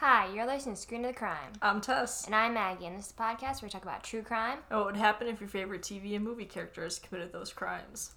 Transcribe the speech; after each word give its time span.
Hi, 0.00 0.32
you're 0.32 0.46
listening 0.46 0.76
to 0.76 0.80
Screen 0.80 1.04
of 1.04 1.12
the 1.12 1.18
Crime. 1.18 1.54
I'm 1.60 1.80
Tess. 1.80 2.24
And 2.26 2.32
I'm 2.32 2.54
Maggie, 2.54 2.86
and 2.86 2.96
this 2.96 3.06
is 3.06 3.14
a 3.18 3.20
podcast 3.20 3.60
where 3.60 3.66
we 3.66 3.70
talk 3.70 3.82
about 3.82 4.04
true 4.04 4.22
crime. 4.22 4.60
Oh, 4.70 4.76
what 4.76 4.86
would 4.86 4.96
happen 4.96 5.26
if 5.26 5.40
your 5.40 5.48
favorite 5.48 5.82
TV 5.82 6.14
and 6.14 6.24
movie 6.24 6.44
characters 6.44 7.00
committed 7.00 7.32
those 7.32 7.52
crimes? 7.52 8.12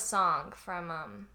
Song 0.00 0.52
from 0.56 0.90
um. 0.90 1.28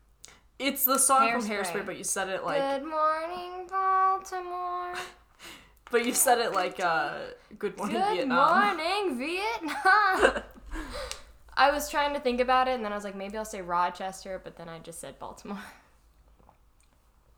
It's 0.57 0.85
the 0.85 0.97
song 0.97 1.31
from 1.31 1.41
Hairspray. 1.41 1.65
Hairspray, 1.65 1.85
but 1.85 1.97
you 1.97 2.03
said 2.05 2.29
it 2.29 2.45
like, 2.45 2.61
Good 2.79 2.87
morning, 2.87 3.67
Baltimore. 3.69 4.93
but 5.91 6.05
you 6.05 6.13
said 6.13 6.39
it 6.39 6.53
like, 6.53 6.79
uh, 6.79 7.17
Good 7.59 7.77
Morning 7.77 7.97
Vietnam. 7.97 8.77
Good 8.77 9.17
Vietnam. 9.17 9.17
morning, 9.17 9.17
Vietnam. 9.17 10.43
I 11.57 11.71
was 11.71 11.89
trying 11.89 12.13
to 12.13 12.19
think 12.21 12.39
about 12.39 12.67
it, 12.69 12.71
and 12.71 12.85
then 12.85 12.91
I 12.93 12.95
was 12.95 13.03
like, 13.03 13.15
maybe 13.15 13.37
I'll 13.37 13.43
say 13.45 13.61
Rochester, 13.61 14.39
but 14.43 14.55
then 14.57 14.69
I 14.69 14.79
just 14.79 14.99
said 14.99 15.19
Baltimore. 15.19 15.59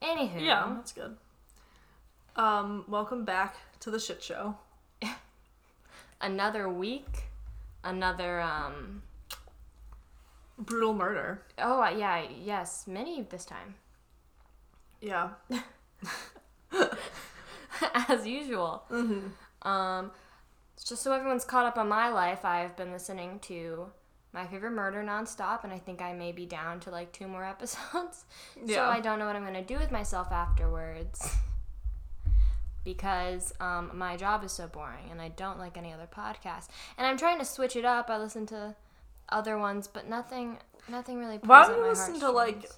Anywho, 0.02 0.40
Yeah, 0.40 0.74
that's 0.76 0.92
good. 0.92 1.18
Um, 2.36 2.86
welcome 2.88 3.26
back 3.26 3.56
to 3.80 3.90
the 3.90 4.00
shit 4.00 4.22
show. 4.22 4.58
another 6.22 6.70
week, 6.70 7.24
another 7.84 8.40
um. 8.42 9.02
Brutal 10.58 10.94
murder. 10.94 11.44
Oh 11.60 11.82
uh, 11.82 11.90
yeah, 11.90 12.24
yes, 12.44 12.86
many 12.88 13.22
this 13.22 13.46
time, 13.46 13.76
Yeah. 15.02 15.30
as 18.10 18.26
usual. 18.26 18.84
Mm-hmm. 18.90 19.68
Um, 19.68 20.12
just 20.84 21.04
so 21.04 21.12
everyone's 21.14 21.46
caught 21.46 21.66
up 21.66 21.78
on 21.78 21.88
my 21.88 22.10
life, 22.10 22.44
I've 22.46 22.76
been 22.76 22.92
listening 22.92 23.40
to 23.42 23.88
my 24.34 24.46
favorite 24.48 24.72
murder 24.72 25.04
nonstop, 25.04 25.64
and 25.64 25.74
I 25.74 25.80
think 25.80 26.02
I 26.02 26.14
may 26.14 26.32
be 26.32 26.46
down 26.46 26.80
to 26.82 26.92
like 26.92 27.12
two 27.12 27.28
more 27.28 27.44
episodes. 27.56 28.26
Yeah. 28.64 28.76
So 28.76 28.84
I 28.84 29.00
don't 29.00 29.20
know 29.20 29.26
what 29.26 29.36
I'm 29.36 29.46
gonna 29.46 29.64
do 29.64 29.78
with 29.78 29.92
myself 29.92 30.32
afterwards. 30.32 31.36
Because 32.84 33.54
um, 33.60 33.92
my 33.94 34.16
job 34.16 34.46
is 34.46 34.54
so 34.54 34.66
boring 34.68 35.12
and 35.12 35.22
I 35.22 35.28
don't 35.28 35.60
like 35.60 35.78
any 35.78 35.92
other 35.92 36.08
podcast. 36.08 36.68
And 36.98 37.06
I'm 37.06 37.18
trying 37.18 37.38
to 37.40 37.44
switch 37.44 37.76
it 37.76 37.84
up. 37.84 38.10
I 38.10 38.18
listen 38.18 38.46
to 38.46 38.76
other 39.30 39.58
ones, 39.58 39.88
but 39.88 40.08
nothing 40.08 40.58
nothing 40.90 41.20
really 41.20 41.38
Why 41.38 41.68
don't 41.68 41.78
you 41.78 41.88
listen 41.88 42.20
to, 42.22 42.32
like. 42.32 42.70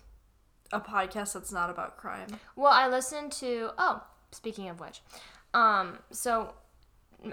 A 0.72 0.80
podcast 0.80 1.34
that's 1.34 1.52
not 1.52 1.72
about 1.72 1.98
crime. 1.98 2.28
Well, 2.56 2.72
I 2.72 2.88
listened 2.88 3.32
to. 3.34 3.72
Oh, 3.80 4.04
speaking 4.32 4.70
of 4.70 4.80
which, 4.80 5.02
um, 5.56 5.98
so 6.12 6.54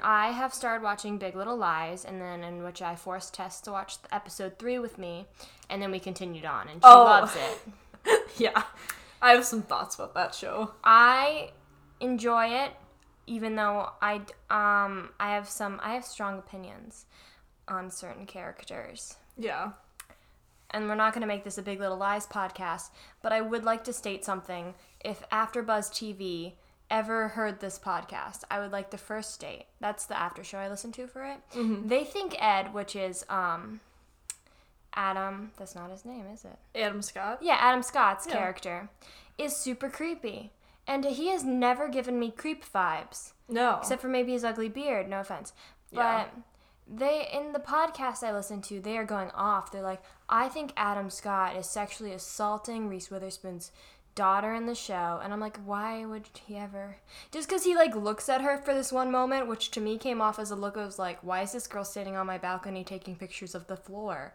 I 0.02 0.30
have 0.30 0.54
started 0.54 0.82
watching 0.82 1.18
Big 1.18 1.36
Little 1.36 1.56
Lies, 1.56 2.06
and 2.06 2.18
then 2.18 2.42
in 2.42 2.64
which 2.64 2.80
I 2.80 2.96
forced 2.96 3.34
Tess 3.34 3.60
to 3.62 3.72
watch 3.72 3.96
episode 4.10 4.58
three 4.58 4.78
with 4.78 4.96
me, 4.96 5.26
and 5.68 5.82
then 5.82 5.90
we 5.90 5.98
continued 6.00 6.46
on, 6.46 6.68
and 6.68 6.80
she 6.82 6.88
Oh. 6.88 7.04
loves 7.04 7.36
it. 7.36 8.22
yeah. 8.38 8.62
I 9.20 9.32
have 9.32 9.44
some 9.44 9.60
thoughts 9.60 9.96
about 9.96 10.14
that 10.14 10.34
show. 10.34 10.72
I 10.82 11.50
enjoy 12.00 12.46
it, 12.46 12.72
even 13.26 13.54
though 13.56 13.90
I 14.00 14.22
um 14.48 15.10
I 15.20 15.34
have 15.34 15.46
some 15.46 15.78
I 15.82 15.92
have 15.92 16.06
strong 16.06 16.38
opinions 16.38 17.04
on 17.68 17.90
certain 17.90 18.26
characters. 18.26 19.16
Yeah. 19.38 19.72
and 20.70 20.88
we're 20.88 20.94
not 20.94 21.12
going 21.12 21.20
to 21.22 21.26
make 21.26 21.44
this 21.44 21.58
a 21.58 21.62
Big 21.62 21.78
Little 21.80 21.96
Lies 21.96 22.26
podcast, 22.26 22.90
but 23.22 23.32
I 23.32 23.40
would 23.40 23.64
like 23.64 23.84
to 23.84 23.92
state 23.92 24.24
something. 24.24 24.74
If 25.04 25.22
AfterBuzz 25.30 25.90
TV 25.92 26.54
ever 26.90 27.28
heard 27.28 27.60
this 27.60 27.78
podcast, 27.78 28.42
I 28.50 28.58
would 28.60 28.72
like 28.72 28.90
the 28.90 28.98
first 28.98 29.32
state 29.32 29.66
that's 29.80 30.06
the 30.06 30.18
after 30.18 30.42
show 30.44 30.58
I 30.58 30.68
listen 30.68 30.90
to 30.92 31.06
for 31.06 31.24
it. 31.24 31.38
They 31.88 32.02
think 32.04 32.34
Ed, 32.42 32.72
which 32.74 32.96
is 32.96 33.24
um, 33.28 33.80
Adam. 34.94 35.52
That's 35.58 35.74
not 35.74 35.90
his 35.90 36.04
name, 36.04 36.24
is 36.32 36.44
it? 36.44 36.58
Adam 36.80 37.02
Scott. 37.02 37.38
Yeah, 37.42 37.56
Adam 37.60 37.82
Scott's 37.82 38.26
Yeah. 38.26 38.32
character 38.34 38.88
is 39.38 39.54
super 39.56 39.88
creepy, 39.90 40.52
and 40.86 41.04
he 41.04 41.28
has 41.28 41.44
never 41.44 41.88
given 41.88 42.18
me 42.18 42.30
creep 42.30 42.64
vibes 42.64 43.32
No. 43.48 43.76
except 43.78 44.00
for 44.00 44.08
maybe 44.08 44.32
his 44.32 44.44
ugly 44.44 44.68
beard. 44.68 45.08
No 45.08 45.20
offense, 45.20 45.52
but 45.92 46.00
Yeah. 46.00 46.26
They 46.88 47.28
in 47.32 47.52
the 47.52 47.58
podcast 47.58 48.22
I 48.22 48.32
listen 48.32 48.62
to, 48.62 48.80
they 48.80 48.96
are 48.96 49.04
going 49.04 49.30
off. 49.30 49.72
They're 49.72 49.82
like, 49.82 50.02
I 50.28 50.48
think 50.48 50.72
Adam 50.76 51.10
Scott 51.10 51.56
is 51.56 51.68
sexually 51.68 52.12
assaulting 52.12 52.88
Reese 52.88 53.10
Witherspoon's 53.10 53.72
daughter 54.14 54.54
in 54.54 54.64
the 54.66 54.74
show, 54.74 55.20
and 55.22 55.32
I'm 55.32 55.40
like, 55.40 55.58
why 55.64 56.06
would 56.06 56.28
he 56.46 56.56
ever? 56.56 56.96
Just 57.32 57.48
because 57.48 57.64
he 57.64 57.74
like 57.74 57.94
looks 57.94 58.28
at 58.28 58.40
her 58.40 58.56
for 58.58 58.72
this 58.72 58.90
one 58.92 59.10
moment, 59.10 59.46
which 59.48 59.70
to 59.72 59.80
me 59.80 59.98
came 59.98 60.22
off 60.22 60.38
as 60.38 60.50
a 60.50 60.56
look 60.56 60.76
of 60.76 60.98
like, 60.98 61.18
why 61.22 61.42
is 61.42 61.52
this 61.52 61.66
girl 61.66 61.84
standing 61.84 62.16
on 62.16 62.26
my 62.26 62.38
balcony 62.38 62.82
taking 62.84 63.14
pictures 63.16 63.54
of 63.54 63.66
the 63.66 63.76
floor? 63.76 64.32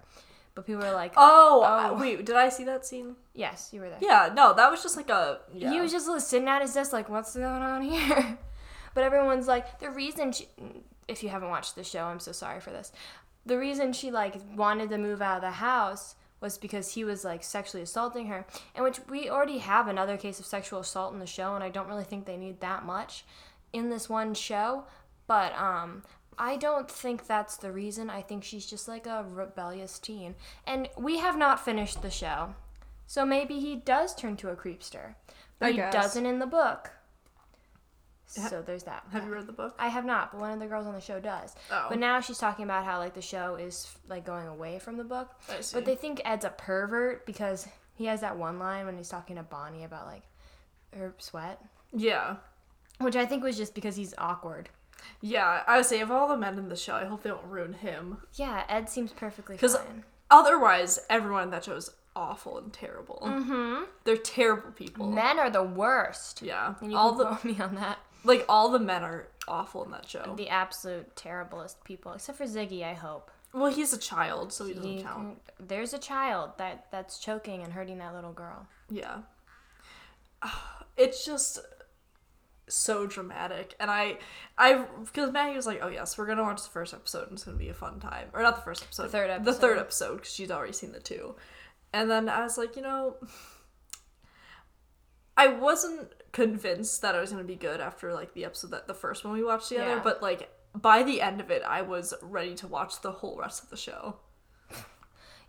But 0.54 0.68
people 0.68 0.82
were 0.82 0.92
like, 0.92 1.14
Oh, 1.16 1.64
Oh. 1.66 1.98
wait, 2.00 2.26
did 2.26 2.36
I 2.36 2.50
see 2.50 2.66
that 2.66 2.86
scene? 2.86 3.16
yes, 3.34 3.70
you 3.72 3.80
were 3.80 3.90
there. 3.90 4.00
Yeah, 4.02 4.30
no, 4.36 4.54
that 4.54 4.70
was 4.70 4.84
just 4.84 4.98
like 4.98 5.10
a. 5.10 5.40
Yeah. 5.54 5.72
He 5.72 5.80
was 5.80 5.92
just 5.94 6.08
sitting 6.30 6.50
at 6.50 6.62
his 6.62 6.74
desk, 6.74 6.92
like, 6.94 7.08
what's 7.10 7.36
going 7.36 7.46
on 7.64 7.82
here? 7.82 8.38
But 8.94 9.06
everyone's 9.06 9.48
like, 9.48 9.80
the 9.80 9.90
reason 9.90 10.34
she, 10.34 10.50
if 11.08 11.24
you 11.24 11.30
haven't 11.30 11.50
watched 11.50 11.76
the 11.76 11.84
show, 11.84 12.06
I'm 12.06 12.20
so 12.20 12.32
sorry 12.32 12.60
for 12.60 12.72
this. 12.72 12.92
The 13.46 13.58
reason 13.58 13.94
she 13.94 14.12
like 14.12 14.36
wanted 14.56 14.90
to 14.90 14.98
move 14.98 15.22
out 15.22 15.38
of 15.38 15.42
the 15.42 15.52
house 15.52 16.16
was 16.42 16.58
because 16.58 16.94
he 16.94 17.04
was 17.04 17.24
like 17.24 17.44
sexually 17.44 17.84
assaulting 17.84 18.28
her, 18.28 18.46
and 18.76 18.84
which 18.84 19.00
we 19.10 19.30
already 19.30 19.60
have 19.60 19.88
another 19.88 20.18
case 20.18 20.40
of 20.40 20.46
sexual 20.46 20.80
assault 20.80 21.14
in 21.14 21.20
the 21.20 21.26
show, 21.26 21.56
and 21.56 21.64
I 21.64 21.70
don't 21.70 21.88
really 21.88 22.04
think 22.04 22.26
they 22.26 22.38
need 22.38 22.60
that 22.62 22.86
much 22.86 23.24
in 23.74 23.90
this 23.90 24.10
one 24.10 24.34
show. 24.34 24.86
But 25.28 25.54
um, 25.58 26.04
I 26.38 26.58
don't 26.58 26.90
think 26.90 27.28
that's 27.28 27.58
the 27.58 27.72
reason. 27.72 28.10
I 28.10 28.22
think 28.22 28.44
she's 28.44 28.66
just 28.66 28.88
like 28.88 29.06
a 29.06 29.24
rebellious 29.30 30.00
teen, 30.00 30.36
and 30.66 30.90
we 30.98 31.20
have 31.20 31.38
not 31.38 31.64
finished 31.64 32.02
the 32.02 32.10
show, 32.12 32.56
so 33.06 33.26
maybe 33.26 33.60
he 33.60 33.76
does 33.76 34.16
turn 34.16 34.36
to 34.38 34.50
a 34.50 34.56
creepster, 34.56 35.16
but 35.60 35.68
I 35.68 35.72
he 35.72 35.78
guess. 35.78 35.94
doesn't 35.94 36.26
in 36.26 36.40
the 36.40 36.48
book. 36.48 36.92
So 38.32 38.62
there's 38.62 38.84
that. 38.84 39.04
Have 39.12 39.26
you 39.26 39.34
read 39.34 39.46
the 39.48 39.52
book? 39.54 39.76
I 39.78 39.90
have 39.90 40.06
not, 40.06 40.32
but 40.32 40.40
one 40.42 40.52
of 40.52 40.60
the 40.60 40.68
girls 40.68 40.88
on 40.88 40.94
the 40.94 41.02
show 41.02 41.20
does. 41.20 41.54
Oh. 41.72 41.88
But 41.90 42.00
now 42.00 42.20
she's 42.22 42.38
talking 42.38 42.64
about 42.66 42.86
how 42.86 42.98
like 43.00 43.14
the 43.14 43.22
show 43.22 43.56
is 43.56 43.94
like 44.08 44.26
going 44.26 44.48
away 44.48 44.80
from 44.80 44.98
the 44.98 45.04
book. 45.04 45.30
I 45.50 45.62
see. 45.62 45.76
But 45.76 45.86
they 45.86 45.96
think 45.96 46.22
Ed's 46.24 46.46
a 46.46 46.50
pervert 46.50 47.26
because 47.26 47.68
he 47.96 48.06
has 48.06 48.22
that 48.22 48.38
one 48.38 48.58
line 48.60 48.86
when 48.86 48.98
he's 48.98 49.10
talking 49.10 49.36
to 49.36 49.44
Bonnie 49.44 49.84
about 49.84 50.06
like 50.08 50.24
her 50.96 51.14
sweat, 51.18 51.62
yeah. 51.94 52.38
which 53.00 53.16
I 53.16 53.26
think 53.26 53.44
was 53.44 53.58
just 53.58 53.76
because 53.76 53.96
he's 53.96 54.14
awkward. 54.18 54.70
Yeah, 55.20 55.64
I 55.68 55.78
would 55.78 55.86
say 55.86 56.00
of 56.02 56.12
all 56.12 56.28
the 56.28 56.38
men 56.38 56.58
in 56.58 56.70
the 56.70 56.76
show, 56.76 56.94
I 56.96 57.06
hope 57.06 57.24
they 57.24 57.30
don't 57.32 57.46
ruin 57.46 57.74
him. 57.74 58.18
Yeah, 58.36 58.64
Ed 58.70 58.90
seems 58.90 59.12
perfectly 59.12 59.58
'Cause- 59.58 59.78
fine. 59.78 60.04
Otherwise, 60.30 61.00
everyone 61.10 61.44
in 61.44 61.50
that 61.50 61.66
show 61.66 61.76
is 61.76 61.90
awful 62.16 62.58
and 62.58 62.72
terrible. 62.72 63.20
Mm-hmm. 63.26 63.84
They're 64.06 64.16
terrible 64.16 64.72
people. 64.72 65.08
Men 65.08 65.40
are 65.40 65.50
the 65.50 65.64
worst. 65.64 66.42
Yeah. 66.42 66.76
And 66.82 66.92
you 66.92 66.98
all 66.98 67.10
can 67.12 67.18
the 67.20 67.26
quote 67.26 67.44
me 67.44 67.60
on 67.62 67.76
that. 67.76 68.00
Like 68.24 68.46
all 68.50 68.70
the 68.70 68.80
men 68.80 69.04
are 69.04 69.28
awful 69.48 69.84
in 69.84 69.92
that 69.92 70.08
show. 70.08 70.34
The 70.38 70.50
absolute 70.50 71.16
terriblest 71.16 71.84
people, 71.84 72.14
except 72.14 72.38
for 72.38 72.46
Ziggy. 72.46 72.84
I 72.84 72.94
hope. 72.94 73.32
well, 73.54 73.72
he's 73.72 73.92
a 73.94 73.98
child, 73.98 74.54
so 74.54 74.66
he 74.66 74.74
doesn't 74.74 74.90
He 74.98 75.04
count. 75.04 75.40
there's 75.60 75.94
a 75.94 75.98
child 76.00 76.52
that 76.58 76.86
that's 76.92 77.20
choking 77.20 77.64
and 77.64 77.74
hurting 77.74 77.98
that 78.00 78.14
little 78.14 78.34
girl. 78.34 78.68
Yeah. 78.90 79.20
It's 80.98 81.26
just 81.26 81.60
so 82.68 83.08
dramatic. 83.08 83.76
And 83.80 83.90
I 83.90 84.18
I 84.58 84.86
because 85.06 85.32
Maggie 85.32 85.56
was 85.56 85.66
like, 85.66 85.80
"Oh 85.82 85.88
yes, 85.88 86.18
we're 86.18 86.26
going 86.26 86.38
to 86.38 86.44
watch 86.44 86.62
the 86.62 86.70
first 86.70 86.94
episode 86.94 87.24
and 87.24 87.34
it's 87.34 87.44
going 87.46 87.58
to 87.58 87.64
be 87.64 87.70
a 87.70 87.74
fun 87.74 88.00
time." 88.00 88.28
Or 88.34 88.44
not 88.44 88.58
the 88.58 88.62
first 88.62 88.84
episode. 88.84 89.04
The 89.04 89.10
third 89.10 89.46
The 89.46 89.54
third 89.54 89.78
episode. 89.80 90.06
episode 90.16 90.22
cuz 90.24 90.34
she's 90.34 90.52
already 90.52 90.74
seen 90.74 90.92
the 90.92 91.00
two. 91.00 91.36
And 91.94 92.12
then 92.12 92.28
I 92.30 92.44
was 92.44 92.58
like, 92.58 92.76
"You 92.76 92.82
know, 92.84 93.16
I 95.38 95.48
wasn't 95.48 96.12
convinced 96.32 97.02
that 97.02 97.16
I 97.16 97.20
was 97.22 97.32
going 97.32 97.44
to 97.44 97.48
be 97.48 97.56
good 97.56 97.80
after 97.82 98.14
like 98.14 98.34
the 98.34 98.46
episode 98.46 98.72
that 98.72 98.88
the 98.88 98.94
first 98.94 99.24
one 99.26 99.34
we 99.34 99.44
watched 99.44 99.70
together, 99.70 99.96
Yeah. 99.98 100.02
but 100.04 100.22
like 100.22 100.50
by 100.74 101.04
the 101.04 101.22
end 101.22 101.42
of 101.42 101.52
it, 101.52 101.62
I 101.68 101.82
was 101.82 102.14
ready 102.22 102.56
to 102.56 102.68
watch 102.68 103.02
the 103.02 103.12
whole 103.12 103.38
rest 103.38 103.64
of 103.64 103.70
the 103.70 103.78
show. 103.78 104.16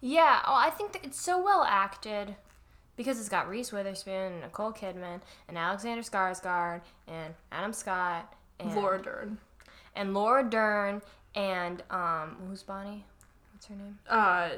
Yeah, 0.01 0.41
oh, 0.47 0.55
I 0.55 0.71
think 0.71 0.93
that 0.95 1.05
it's 1.05 1.21
so 1.21 1.41
well 1.43 1.63
acted 1.63 2.35
because 2.97 3.21
it's 3.21 3.29
got 3.29 3.49
Reese 3.49 3.71
Witherspoon 3.73 4.33
and 4.33 4.41
Nicole 4.41 4.73
Kidman 4.73 5.21
and 5.49 5.57
Alexander 5.57 6.03
Skarsgård 6.03 6.81
and 7.07 7.35
Adam 7.53 7.73
Scott 7.73 8.35
and 8.59 8.75
Laura 8.75 9.01
Dern. 9.01 9.39
and 9.95 10.13
Laura 10.13 10.43
Dern 10.49 11.03
and 11.35 11.83
um 11.91 12.37
who's 12.49 12.63
Bonnie? 12.63 13.05
What's 13.53 13.67
her 13.67 13.77
name? 13.77 13.99
Uh, 14.09 14.51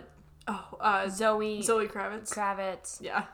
Oh, 0.46 0.76
uh, 0.78 1.08
Zoe, 1.08 1.62
Zoe 1.62 1.86
Kravitz. 1.88 2.30
Kravitz, 2.34 3.00
yeah. 3.00 3.24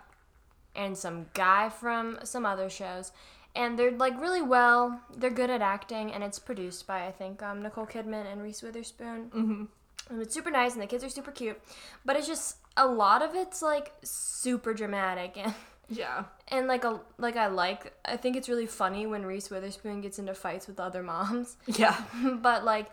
And 0.74 0.96
some 0.96 1.26
guy 1.34 1.68
from 1.68 2.18
some 2.24 2.46
other 2.46 2.70
shows. 2.70 3.12
And 3.54 3.78
they're 3.78 3.90
like 3.90 4.20
really 4.20 4.42
well. 4.42 5.00
They're 5.16 5.30
good 5.30 5.50
at 5.50 5.60
acting, 5.60 6.12
and 6.12 6.22
it's 6.22 6.38
produced 6.38 6.86
by 6.86 7.06
I 7.06 7.10
think 7.10 7.42
um, 7.42 7.62
Nicole 7.62 7.86
Kidman 7.86 8.30
and 8.30 8.42
Reese 8.42 8.62
Witherspoon. 8.62 9.30
Mm-hmm. 9.30 9.64
And 10.10 10.22
it's 10.22 10.34
super 10.34 10.50
nice, 10.50 10.74
and 10.74 10.82
the 10.82 10.86
kids 10.86 11.02
are 11.02 11.08
super 11.08 11.32
cute. 11.32 11.60
But 12.04 12.16
it's 12.16 12.28
just 12.28 12.56
a 12.76 12.86
lot 12.86 13.22
of 13.22 13.34
it's 13.34 13.62
like 13.62 13.92
super 14.02 14.74
dramatic 14.74 15.36
and. 15.36 15.54
Yeah. 15.92 16.24
And 16.46 16.68
like 16.68 16.84
a 16.84 17.00
like 17.18 17.36
I 17.36 17.48
like 17.48 17.92
I 18.04 18.16
think 18.16 18.36
it's 18.36 18.48
really 18.48 18.66
funny 18.66 19.08
when 19.08 19.26
Reese 19.26 19.50
Witherspoon 19.50 20.00
gets 20.00 20.20
into 20.20 20.34
fights 20.34 20.68
with 20.68 20.78
other 20.78 21.02
moms. 21.02 21.56
Yeah. 21.66 22.00
but 22.40 22.64
like 22.64 22.86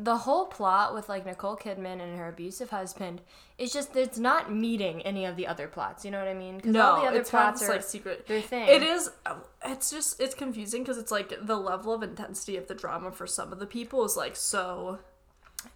the 0.00 0.16
whole 0.18 0.46
plot 0.46 0.94
with 0.94 1.08
like 1.08 1.26
Nicole 1.26 1.56
Kidman 1.56 2.00
and 2.00 2.16
her 2.18 2.28
abusive 2.28 2.70
husband 2.70 3.20
is 3.58 3.72
just 3.72 3.96
it's 3.96 4.16
not 4.18 4.52
meeting 4.52 5.02
any 5.02 5.24
of 5.24 5.34
the 5.36 5.46
other 5.46 5.66
plots. 5.66 6.04
You 6.04 6.12
know 6.12 6.18
what 6.20 6.28
I 6.28 6.34
mean? 6.34 6.60
No, 6.64 6.82
all 6.82 7.00
the 7.02 7.08
other 7.08 7.20
it's 7.20 7.30
plots 7.30 7.60
this, 7.60 7.68
are 7.68 7.72
like 7.72 7.82
secret. 7.82 8.26
their 8.28 8.40
thing. 8.40 8.68
It 8.68 8.82
is. 8.84 9.10
Uh, 9.26 9.34
it's 9.64 9.90
just 9.90 10.20
it's 10.20 10.34
confusing 10.36 10.82
because 10.82 10.98
it's 10.98 11.10
like 11.10 11.32
the 11.44 11.56
level 11.56 11.92
of 11.92 12.02
intensity 12.04 12.56
of 12.56 12.68
the 12.68 12.74
drama 12.74 13.10
for 13.10 13.26
some 13.26 13.52
of 13.52 13.58
the 13.58 13.66
people 13.66 14.04
is 14.04 14.16
like 14.16 14.36
so. 14.36 15.00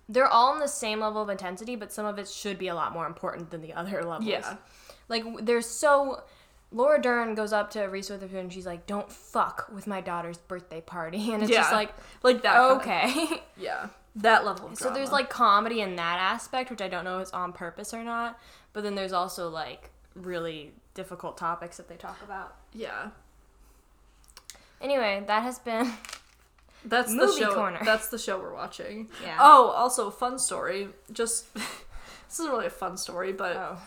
They're 0.09 0.29
all 0.29 0.53
on 0.53 0.61
the 0.61 0.69
same 0.69 1.01
level 1.01 1.21
of 1.23 1.29
intensity, 1.29 1.75
but 1.75 1.93
some 1.93 2.07
of 2.07 2.17
it 2.19 2.29
should 2.29 2.57
be 2.59 2.69
a 2.69 2.75
lot 2.77 2.93
more 2.93 3.07
important 3.07 3.51
than 3.51 3.61
the 3.63 3.73
other 3.73 4.03
levels. 4.05 4.25
Yeah. 4.29 4.57
Like 5.09 5.25
they're 5.45 5.63
so. 5.63 6.23
Laura 6.75 7.03
Dern 7.03 7.35
goes 7.35 7.53
up 7.53 7.71
to 7.73 7.83
Reese 7.83 8.09
Witherspoon 8.09 8.39
and 8.39 8.53
she's 8.53 8.65
like, 8.65 8.87
"Don't 8.87 9.11
fuck 9.13 9.69
with 9.75 9.87
my 9.87 10.01
daughter's 10.01 10.39
birthday 10.39 10.81
party," 10.81 11.31
and 11.35 11.43
it's 11.43 11.53
just 11.53 11.73
like, 11.73 11.93
Like 12.23 12.43
that. 12.43 12.55
kind 12.55 12.71
of- 12.73 12.79
okay. 12.79 13.43
yeah. 13.59 13.89
That 14.17 14.45
level 14.45 14.69
of 14.69 14.79
So 14.79 14.93
there's 14.93 15.13
like 15.13 15.31
comedy 15.31 15.81
in 15.81 15.97
that 15.97 16.19
aspect, 16.19 16.71
which 16.71 16.83
I 16.83 16.89
don't 16.89 17.05
know 17.05 17.21
is 17.21 17.31
on 17.31 17.53
purpose 17.53 17.95
or 17.95 18.05
not. 18.05 18.39
But 18.73 18.83
then 18.83 18.95
there's 18.95 19.13
also 19.13 19.49
like 19.49 19.91
really 20.15 20.73
difficult 20.95 21.39
topics 21.39 21.77
that 21.79 21.89
they 21.89 21.97
talk 21.97 22.19
about. 22.23 22.57
Yeah. 22.75 23.11
Anyway, 24.81 25.23
that 25.27 25.43
has 25.43 25.59
been 25.59 25.93
That's 26.85 27.11
the 27.11 27.17
Movie 27.27 27.41
show. 27.41 27.55
corner. 27.55 27.79
That's 27.85 28.09
the 28.09 28.19
show 28.19 28.39
we're 28.39 28.55
watching. 28.55 29.09
Yeah. 29.23 29.39
Oh, 29.41 29.71
also 29.71 30.11
fun 30.11 30.39
story. 30.39 30.89
Just 31.13 31.53
this 31.55 31.65
isn't 32.39 32.51
really 32.51 32.67
a 32.67 32.71
fun 32.71 32.97
story, 32.97 33.33
but 33.33 33.57
oh. 33.57 33.79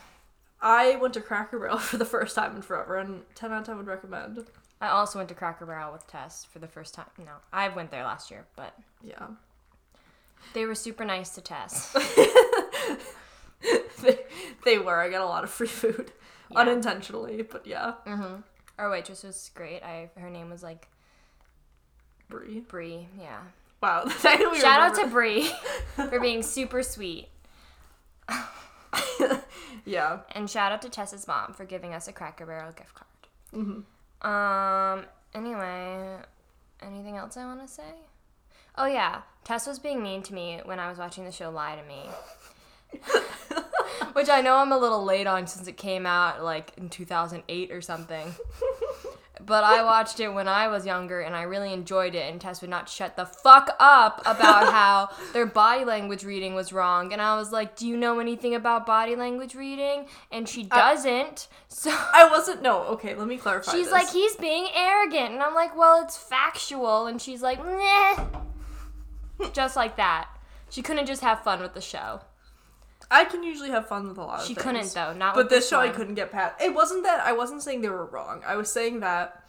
I 0.62 0.96
went 0.96 1.14
to 1.16 1.22
Cracker 1.22 1.60
Barrel 1.60 1.78
for 1.80 1.98
the 1.98 2.06
first 2.06 2.36
time 2.36 2.56
in 2.56 2.62
forever, 2.62 2.98
and 2.98 3.24
ten 3.36 3.52
out 3.52 3.62
of 3.62 3.66
ten 3.66 3.78
would 3.78 3.88
recommend. 3.88 4.46
I 4.82 4.90
also 4.90 5.20
went 5.20 5.30
to 5.30 5.36
Cracker 5.36 5.66
Barrel 5.66 5.92
with 5.92 6.06
Tess 6.08 6.46
for 6.46 6.60
the 6.60 6.68
first 6.68 6.94
time. 6.94 7.06
No, 7.18 7.32
I 7.52 7.70
went 7.70 7.92
there 7.92 8.04
last 8.04 8.32
year, 8.32 8.46
but 8.56 8.74
Yeah. 9.04 9.28
They 10.54 10.66
were 10.66 10.76
super 10.76 11.06
nice 11.06 11.32
to 11.32 11.42
Tess. 11.42 11.94
they, 14.02 14.20
they 14.64 14.78
were. 14.78 15.00
I 15.02 15.10
got 15.10 15.22
a 15.22 15.26
lot 15.26 15.44
of 15.44 15.50
free 15.50 15.68
food, 15.68 16.12
Yeah. 16.52 16.60
unintentionally, 16.60 17.42
but 17.42 17.66
yeah. 17.66 17.94
mm-hmm. 18.06 18.42
Our 18.78 18.90
waitress 18.90 19.24
was 19.24 19.52
great. 19.56 19.82
I 19.84 20.10
her 20.20 20.30
name 20.30 20.50
was 20.50 20.62
like 20.64 20.88
Brie. 22.30 22.60
Brie. 22.62 23.08
Yeah. 23.20 23.40
Wow. 23.82 24.08
Shout 24.22 24.42
out 24.42 24.96
to 24.96 25.02
remember. 25.02 25.08
Brie 25.12 25.50
for 25.96 26.20
being 26.20 26.44
super 26.44 26.84
sweet, 26.84 27.30
Yeah. 29.86 30.20
and 30.34 30.50
shout 30.50 30.72
out 30.72 30.82
to 30.82 30.90
Tess's 30.90 31.28
mom 31.28 31.54
for 31.54 31.64
giving 31.66 31.94
us 31.94 32.08
a 32.08 32.14
Cracker 32.14 32.46
Barrel 32.46 32.72
gift 32.72 32.96
card. 32.96 33.08
hmm 33.54 34.28
Um. 34.28 35.06
Anyway, 35.34 36.18
anything 36.82 37.18
else 37.18 37.38
I 37.38 37.46
want 37.46 37.62
to 37.62 37.68
say? 37.68 37.84
Oh 38.78 38.86
yeah, 38.86 39.22
Tess 39.44 39.68
was 39.68 39.80
being 39.80 40.04
mean 40.04 40.22
to 40.24 40.34
me 40.34 40.62
when 40.66 40.80
I 40.80 40.90
was 40.90 40.98
watching 40.98 41.26
the 41.26 41.32
show 41.32 41.50
Lie 41.50 41.78
to 41.78 41.84
Me, 41.88 43.02
which 44.14 44.30
I 44.30 44.42
know 44.42 44.56
I'm 44.56 44.72
a 44.72 44.78
little 44.78 45.04
late 45.04 45.28
on 45.28 45.48
since 45.48 45.68
it 45.68 45.78
came 45.78 46.06
out 46.06 46.44
like 46.44 46.72
in 46.78 46.90
2008 46.90 47.72
or 47.72 47.82
something. 47.82 48.36
But 49.46 49.64
I 49.64 49.84
watched 49.84 50.20
it 50.20 50.30
when 50.30 50.48
I 50.48 50.70
was 50.70 50.86
younger 50.86 51.20
and 51.20 51.36
I 51.36 51.44
really 51.44 51.72
enjoyed 51.72 52.16
it. 52.16 52.32
And 52.32 52.40
Tess 52.40 52.62
would 52.62 52.70
not 52.70 52.90
shut 52.90 53.16
the 53.16 53.26
fuck 53.26 53.76
up 53.80 54.22
about 54.22 54.72
how 54.74 55.10
their 55.34 55.46
body 55.46 55.86
language 55.86 56.24
reading 56.24 56.56
was 56.56 56.74
wrong. 56.74 57.14
And 57.14 57.22
I 57.22 57.36
was 57.38 57.52
like, 57.52 57.76
"Do 57.76 57.88
you 57.88 57.98
know 57.98 58.20
anything 58.20 58.56
about 58.56 58.86
body 58.86 59.16
language 59.16 59.54
reading?" 59.54 60.08
And 60.32 60.48
she 60.48 60.68
uh, 60.72 60.76
doesn't. 60.76 61.48
So 61.68 61.92
I 61.92 62.28
wasn't. 62.30 62.62
No. 62.62 62.84
Okay. 62.84 63.14
Let 63.16 63.28
me 63.28 63.38
clarify. 63.38 63.72
She's 63.74 63.88
this. 63.88 63.94
like, 63.94 64.10
he's 64.10 64.36
being 64.38 64.68
arrogant. 64.74 65.34
And 65.34 65.44
I'm 65.44 65.54
like, 65.54 65.78
well, 65.78 66.02
it's 66.04 66.18
factual. 66.18 67.08
And 67.08 67.22
she's 67.22 67.42
like, 67.42 67.64
meh. 67.64 68.26
Just 69.54 69.76
like 69.76 69.98
that. 69.98 70.28
She 70.70 70.82
couldn't 70.82 71.06
just 71.06 71.22
have 71.22 71.44
fun 71.44 71.62
with 71.62 71.74
the 71.74 71.82
show. 71.82 72.22
I 73.12 73.26
can 73.26 73.44
usually 73.44 73.70
have 73.70 73.88
fun 73.88 74.08
with 74.08 74.18
a 74.18 74.22
lot 74.22 74.40
of 74.40 74.46
She 74.48 74.56
things. 74.56 74.64
couldn't, 74.64 74.94
though. 74.94 75.14
Not 75.14 75.36
But 75.36 75.46
with 75.46 75.50
this 75.52 75.70
show 75.70 75.80
I 75.80 75.88
one. 75.88 75.96
couldn't 75.96 76.16
get 76.16 76.32
past. 76.32 76.60
It 76.62 76.74
wasn't 76.74 77.04
that 77.04 77.20
I 77.26 77.34
wasn't 77.34 77.62
saying 77.62 77.82
they 77.82 77.90
were 77.90 78.06
wrong. 78.06 78.42
I 78.46 78.56
was 78.56 78.72
saying 78.72 79.02
that 79.02 79.44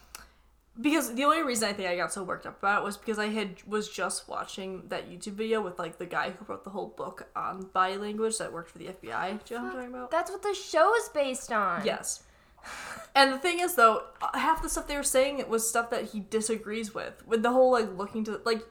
because 0.78 1.14
the 1.14 1.24
only 1.24 1.42
reason 1.42 1.66
I 1.68 1.72
think 1.72 1.88
I 1.88 1.96
got 1.96 2.12
so 2.12 2.22
worked 2.22 2.44
up 2.44 2.58
about 2.58 2.82
it 2.82 2.84
was 2.84 2.98
because 2.98 3.18
I 3.18 3.28
had 3.28 3.56
was 3.66 3.88
just 3.88 4.28
watching 4.28 4.82
that 4.88 5.08
YouTube 5.10 5.32
video 5.32 5.62
with 5.62 5.78
like 5.78 5.96
the 5.96 6.04
guy 6.04 6.30
who 6.32 6.44
wrote 6.46 6.64
the 6.64 6.70
whole 6.70 6.88
book 6.88 7.28
on 7.34 7.62
body 7.72 7.96
language 7.96 8.36
that 8.38 8.52
worked 8.52 8.70
for 8.70 8.78
the 8.78 8.86
FBI. 8.88 9.42
Do 9.44 9.54
you 9.54 9.60
know 9.60 9.64
what 9.68 9.72
I'm 9.72 9.72
talking 9.78 9.94
about? 9.94 10.10
That's 10.10 10.30
what 10.30 10.42
the 10.42 10.52
show 10.54 10.94
is 10.96 11.08
based 11.08 11.50
on. 11.50 11.84
Yes. 11.86 12.24
And 13.14 13.32
the 13.32 13.38
thing 13.38 13.60
is, 13.60 13.74
though, 13.76 14.02
uh, 14.20 14.36
half 14.36 14.60
the 14.62 14.68
stuff 14.68 14.86
they 14.88 14.96
were 14.96 15.02
saying 15.02 15.38
it 15.38 15.48
was 15.48 15.66
stuff 15.66 15.88
that 15.90 16.06
he 16.06 16.20
disagrees 16.20 16.92
with. 16.92 17.26
With 17.26 17.42
the 17.42 17.52
whole 17.52 17.70
like 17.72 17.96
looking 17.96 18.24
to 18.24 18.40
like, 18.44 18.62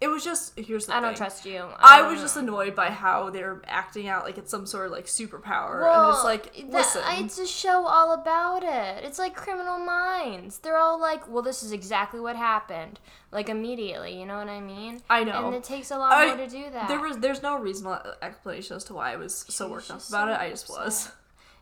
it 0.00 0.08
was 0.08 0.24
just 0.24 0.58
here's 0.58 0.86
the 0.86 0.94
I 0.94 1.00
don't 1.00 1.10
thing. 1.10 1.16
trust 1.18 1.44
you. 1.44 1.64
I 1.78 1.98
don't 1.98 2.10
was 2.10 2.18
um, 2.20 2.24
just 2.24 2.36
annoyed 2.36 2.74
by 2.74 2.88
how 2.90 3.30
they're 3.30 3.60
acting 3.66 4.08
out 4.08 4.24
like 4.24 4.38
it's 4.38 4.50
some 4.50 4.66
sort 4.66 4.86
of 4.86 4.92
like 4.92 5.06
superpower, 5.06 5.82
Well, 5.82 6.06
and 6.08 6.14
it's 6.14 6.24
like, 6.24 6.64
listen, 6.72 7.02
it's 7.22 7.38
a 7.38 7.46
show 7.46 7.84
all 7.86 8.12
about 8.14 8.62
it. 8.64 9.04
It's 9.04 9.18
like 9.18 9.34
Criminal 9.36 9.78
Minds. 9.78 10.58
They're 10.58 10.78
all 10.78 10.98
like, 11.00 11.28
well, 11.28 11.42
this 11.42 11.62
is 11.62 11.72
exactly 11.72 12.18
what 12.20 12.36
happened, 12.36 12.98
like 13.30 13.48
immediately. 13.48 14.18
You 14.18 14.26
know 14.26 14.38
what 14.38 14.48
I 14.48 14.60
mean? 14.60 15.02
I 15.10 15.24
know. 15.24 15.46
And 15.46 15.54
it 15.54 15.64
takes 15.64 15.90
a 15.90 15.98
lot 15.98 16.12
I- 16.12 16.26
more 16.28 16.36
to 16.38 16.48
do 16.48 16.70
that. 16.70 16.88
There 16.88 17.00
was 17.00 17.18
there's 17.18 17.42
no 17.42 17.58
reasonable 17.58 18.00
explanation 18.22 18.76
as 18.76 18.84
to 18.84 18.94
why 18.94 19.12
I 19.12 19.16
was 19.16 19.44
so 19.48 19.68
worked 19.70 19.90
up 19.90 19.96
about 20.08 20.28
so 20.28 20.28
it. 20.28 20.38
I 20.40 20.50
just 20.50 20.68
was. 20.68 21.10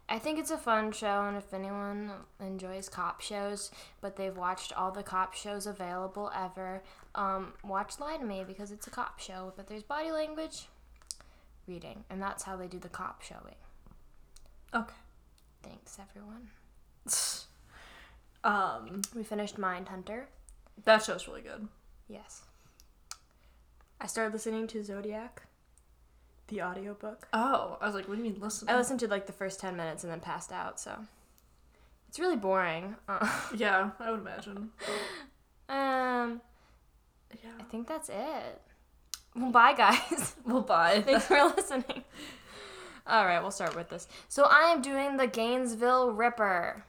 I 0.09 0.19
think 0.19 0.39
it's 0.39 0.51
a 0.51 0.57
fun 0.57 0.93
show, 0.93 1.25
and 1.25 1.37
if 1.37 1.53
anyone 1.53 2.11
enjoys 2.41 2.89
cop 2.89 3.21
shows, 3.21 3.71
but 4.01 4.17
they've 4.17 4.37
watched 4.37 4.73
all 4.73 4.91
the 4.91 5.03
cop 5.03 5.35
shows 5.35 5.67
available 5.67 6.31
ever, 6.35 6.83
um, 7.15 7.53
watch 7.63 8.01
Lie 8.01 8.17
to 8.17 8.25
Me 8.25 8.43
because 8.47 8.71
it's 8.73 8.87
a 8.87 8.91
cop 8.91 9.21
show, 9.21 9.53
but 9.55 9.67
there's 9.67 9.83
body 9.83 10.11
language, 10.11 10.69
reading, 11.67 12.05
and 12.09 12.23
that's 12.23 12.45
how 12.45 12.57
they 12.57 12.67
do 12.69 12.79
the 12.79 12.89
cop 12.89 13.21
showing. 13.21 13.57
Okay. 14.75 14.95
Thanks, 15.63 15.99
everyone. 16.01 16.49
Um, 18.45 19.03
We 19.17 19.25
finished 19.25 19.57
Mindhunter. 19.59 20.27
that 20.85 21.03
show's 21.03 21.27
really 21.27 21.41
good. 21.43 21.67
Yes. 22.09 22.43
I 24.00 24.07
started 24.07 24.33
listening 24.33 24.69
to 24.69 24.85
Zodiac, 24.85 25.43
the 26.49 26.62
audiobook. 26.62 27.28
Oh, 27.33 27.78
I 27.81 27.87
was 27.87 27.95
like, 27.95 28.09
what 28.09 28.17
do 28.17 28.23
you 28.25 28.31
mean 28.31 28.40
listen? 28.40 28.69
I 28.69 28.76
listened 28.76 29.00
to 29.00 29.09
like 29.09 29.26
the 29.26 29.33
first 29.33 29.61
10 29.61 29.76
minutes 29.76 30.02
and 30.05 30.12
then 30.12 30.21
passed 30.21 30.52
out, 30.52 30.78
so. 30.81 30.93
It's 32.09 32.19
really 32.19 32.37
boring. 32.37 32.97
Uh, 33.09 33.28
Yeah, 33.57 33.90
I 34.00 34.11
would 34.11 34.21
imagine. 34.21 34.71
um, 35.69 36.40
Yeah. 37.43 37.50
I 37.61 37.62
think 37.71 37.87
that's 37.87 38.09
it. 38.09 38.61
Well, 39.37 39.50
bye, 39.50 39.75
guys. 39.75 40.35
Well, 40.47 40.62
bye. 40.62 41.02
Thanks 41.07 41.26
for 41.26 41.43
listening. 41.57 42.02
All 43.07 43.25
right, 43.25 43.40
we'll 43.40 43.50
start 43.50 43.75
with 43.76 43.88
this. 43.90 44.09
So 44.28 44.45
I 44.45 44.73
am 44.73 44.83
doing 44.83 45.17
the 45.17 45.26
Gainesville 45.26 46.12
Ripper. 46.12 46.85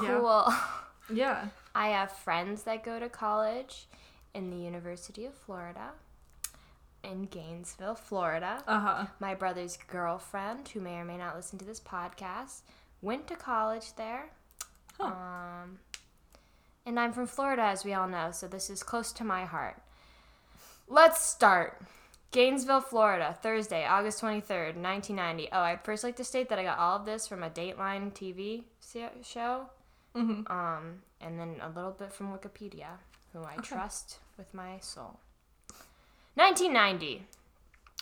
Yeah. 0.00 0.18
Cool. 0.18 0.54
yeah. 1.12 1.46
I 1.74 1.88
have 1.88 2.12
friends 2.12 2.64
that 2.64 2.84
go 2.84 2.98
to 3.00 3.08
college 3.08 3.86
in 4.34 4.50
the 4.50 4.56
University 4.56 5.26
of 5.26 5.34
Florida 5.34 5.90
in 7.04 7.24
Gainesville, 7.24 7.94
Florida. 7.94 8.62
Uh 8.66 8.80
huh. 8.80 9.06
My 9.18 9.34
brother's 9.34 9.76
girlfriend, 9.88 10.68
who 10.68 10.80
may 10.80 10.96
or 10.96 11.04
may 11.04 11.16
not 11.16 11.36
listen 11.36 11.58
to 11.58 11.64
this 11.64 11.80
podcast, 11.80 12.62
went 13.02 13.26
to 13.28 13.36
college 13.36 13.94
there. 13.96 14.30
Huh. 14.98 15.04
Um, 15.06 15.78
and 16.86 16.98
I'm 16.98 17.12
from 17.12 17.26
Florida, 17.26 17.62
as 17.62 17.84
we 17.84 17.94
all 17.94 18.08
know, 18.08 18.30
so 18.32 18.46
this 18.48 18.70
is 18.70 18.82
close 18.82 19.12
to 19.12 19.24
my 19.24 19.44
heart. 19.44 19.80
Let's 20.88 21.22
start. 21.24 21.80
Gainesville, 22.32 22.80
Florida, 22.80 23.36
Thursday, 23.42 23.84
August 23.84 24.22
23rd, 24.22 24.76
1990. 24.76 25.48
Oh, 25.52 25.60
I'd 25.60 25.84
first 25.84 26.04
like 26.04 26.16
to 26.16 26.24
state 26.24 26.48
that 26.48 26.58
I 26.58 26.62
got 26.64 26.78
all 26.78 26.96
of 26.96 27.04
this 27.06 27.26
from 27.26 27.42
a 27.42 27.50
Dateline 27.50 28.12
TV 28.12 28.64
show, 29.24 29.66
Mm-hmm. 30.16 30.50
um, 30.50 31.02
and 31.20 31.38
then 31.38 31.56
a 31.62 31.68
little 31.68 31.92
bit 31.92 32.12
from 32.12 32.32
Wikipedia, 32.36 32.86
who 33.32 33.42
I 33.44 33.56
trust 33.62 34.18
with 34.36 34.52
my 34.54 34.78
soul. 34.80 35.18
1990. 36.34 37.26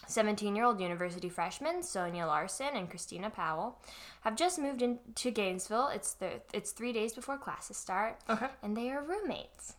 17 0.06 0.56
year 0.56 0.64
old 0.64 0.80
university 0.80 1.28
freshmen 1.28 1.82
Sonia 1.82 2.26
Larson 2.26 2.70
and 2.74 2.88
Christina 2.88 3.28
Powell 3.28 3.78
have 4.22 4.36
just 4.36 4.58
moved 4.58 4.80
into 4.80 5.30
Gainesville. 5.30 5.88
It's, 5.88 6.14
the, 6.14 6.40
it's 6.54 6.70
three 6.72 6.92
days 6.92 7.12
before 7.12 7.36
classes 7.36 7.76
start, 7.76 8.16
Okay. 8.28 8.46
and 8.62 8.76
they 8.76 8.90
are 8.90 9.02
roommates. 9.02 9.74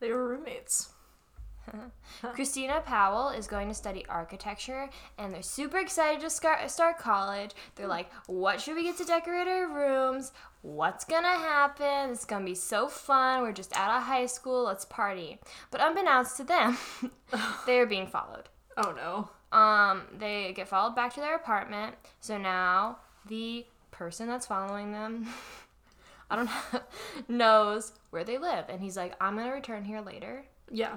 They 0.00 0.12
were 0.12 0.28
roommates. 0.28 0.92
Christina 2.34 2.82
Powell 2.84 3.30
is 3.30 3.46
going 3.46 3.68
to 3.68 3.74
study 3.74 4.04
architecture, 4.08 4.88
and 5.18 5.32
they're 5.32 5.42
super 5.42 5.78
excited 5.78 6.20
to 6.20 6.30
start, 6.30 6.98
college. 6.98 7.52
They're 7.74 7.86
like, 7.86 8.10
what 8.26 8.60
should 8.60 8.76
we 8.76 8.84
get 8.84 8.96
to 8.98 9.04
decorate 9.04 9.46
our 9.46 9.68
rooms? 9.68 10.32
What's 10.62 11.04
gonna 11.04 11.28
happen? 11.28 12.10
It's 12.10 12.24
gonna 12.24 12.44
be 12.44 12.54
so 12.54 12.88
fun. 12.88 13.42
We're 13.42 13.52
just 13.52 13.76
out 13.76 13.96
of 13.96 14.02
high 14.02 14.26
school. 14.26 14.64
Let's 14.64 14.84
party. 14.84 15.38
But 15.70 15.80
unbeknownst 15.80 16.36
to 16.38 16.44
them, 16.44 16.76
they 17.66 17.78
are 17.78 17.86
being 17.86 18.08
followed. 18.08 18.48
Oh 18.76 18.92
no. 18.92 19.30
Um, 19.56 20.02
they 20.18 20.52
get 20.54 20.68
followed 20.68 20.94
back 20.94 21.14
to 21.14 21.20
their 21.20 21.36
apartment. 21.36 21.94
So 22.20 22.36
now 22.38 22.98
the 23.26 23.66
person 23.92 24.26
that's 24.26 24.46
following 24.46 24.92
them, 24.92 25.28
I 26.30 26.36
don't 26.36 26.46
know, 26.46 26.80
knows 27.28 27.92
where 28.10 28.24
they 28.24 28.36
live, 28.36 28.66
and 28.68 28.80
he's 28.80 28.96
like, 28.96 29.14
"I'm 29.20 29.36
gonna 29.36 29.52
return 29.52 29.84
here 29.84 30.00
later. 30.00 30.44
Yeah. 30.70 30.96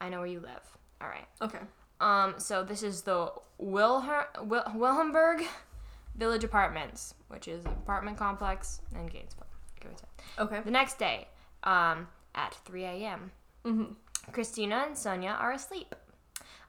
I 0.00 0.08
know 0.08 0.18
where 0.18 0.26
you 0.26 0.40
live. 0.40 0.62
All 1.00 1.08
right." 1.08 1.26
Okay. 1.42 1.60
Um, 2.00 2.34
so 2.38 2.62
this 2.62 2.82
is 2.82 3.02
the 3.02 3.32
Wilher- 3.60 4.28
Wil- 4.44 4.70
Wilhelmberg 4.74 5.44
Village 6.14 6.44
Apartments, 6.44 7.14
which 7.28 7.48
is 7.48 7.64
an 7.64 7.72
apartment 7.72 8.16
complex 8.16 8.80
in 8.94 9.06
Gainesville. 9.06 9.46
Go 9.80 9.88
with 9.90 10.02
it. 10.02 10.08
Okay. 10.40 10.60
The 10.60 10.70
next 10.70 10.98
day, 10.98 11.28
um, 11.64 12.08
at 12.34 12.54
3 12.64 12.84
a.m., 12.84 13.32
Mm-hmm. 13.64 13.92
Christina 14.32 14.84
and 14.86 14.96
Sonia 14.96 15.30
are 15.30 15.52
asleep. 15.52 15.94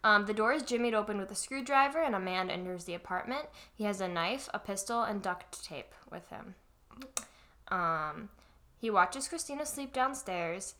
Um, 0.04 0.26
the 0.26 0.34
door 0.34 0.54
is 0.54 0.64
jimmied 0.64 0.94
open 0.94 1.20
with 1.20 1.30
a 1.30 1.36
screwdriver, 1.36 2.02
and 2.02 2.16
a 2.16 2.20
man 2.20 2.50
enters 2.50 2.86
the 2.86 2.94
apartment. 2.96 3.46
He 3.76 3.84
has 3.84 4.02
a 4.02 4.08
knife, 4.08 4.50
a 4.54 4.60
pistol, 4.60 5.04
and 5.04 5.22
duct 5.22 5.64
tape 5.64 5.94
with 6.10 6.28
him. 6.30 6.56
Um, 7.70 8.30
he 8.78 8.90
watches 8.90 9.28
Christina 9.28 9.66
sleep 9.66 9.94
downstairs 9.94 10.76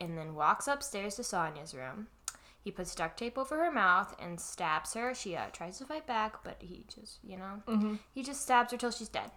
and 0.00 0.16
then 0.16 0.34
walks 0.34 0.66
upstairs 0.68 1.16
to 1.16 1.24
Sonia's 1.24 1.74
room. 1.74 2.06
He 2.62 2.70
puts 2.70 2.94
duct 2.94 3.18
tape 3.18 3.38
over 3.38 3.56
her 3.64 3.70
mouth 3.70 4.14
and 4.20 4.38
stabs 4.40 4.94
her. 4.94 5.14
She 5.14 5.34
uh, 5.36 5.46
tries 5.52 5.78
to 5.78 5.84
fight 5.86 6.06
back, 6.06 6.42
but 6.44 6.56
he 6.60 6.84
just, 6.94 7.18
you 7.22 7.36
know, 7.36 7.62
Mm-hmm. 7.66 7.94
he 8.14 8.22
just 8.22 8.42
stabs 8.42 8.72
her 8.72 8.78
till 8.78 8.90
she's 8.90 9.08
dead. 9.08 9.30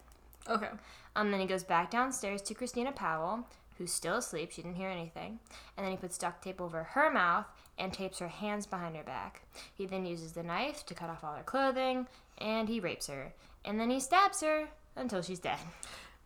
Okay. 0.50 0.68
Um, 1.16 1.30
then 1.30 1.40
he 1.40 1.46
goes 1.46 1.62
back 1.64 1.90
downstairs 1.90 2.42
to 2.42 2.54
Christina 2.54 2.92
Powell, 2.92 3.46
who's 3.78 3.92
still 3.92 4.16
asleep. 4.16 4.50
She 4.52 4.60
didn't 4.62 4.76
hear 4.76 4.88
anything. 4.90 5.38
And 5.76 5.84
then 5.84 5.92
he 5.92 5.96
puts 5.96 6.18
duct 6.18 6.42
tape 6.42 6.60
over 6.60 6.82
her 6.82 7.10
mouth 7.10 7.46
and 7.78 7.92
tapes 7.92 8.18
her 8.18 8.28
hands 8.28 8.66
behind 8.66 8.96
her 8.96 9.02
back. 9.04 9.42
He 9.72 9.86
then 9.86 10.04
uses 10.04 10.32
the 10.32 10.42
knife 10.42 10.84
to 10.86 10.94
cut 10.94 11.08
off 11.08 11.24
all 11.24 11.34
her 11.34 11.42
clothing, 11.42 12.06
and 12.38 12.68
he 12.68 12.80
rapes 12.80 13.06
her. 13.06 13.32
And 13.64 13.80
then 13.80 13.88
he 13.88 14.00
stabs 14.00 14.40
her 14.42 14.68
until 14.96 15.22
she's 15.22 15.38
dead. 15.38 15.58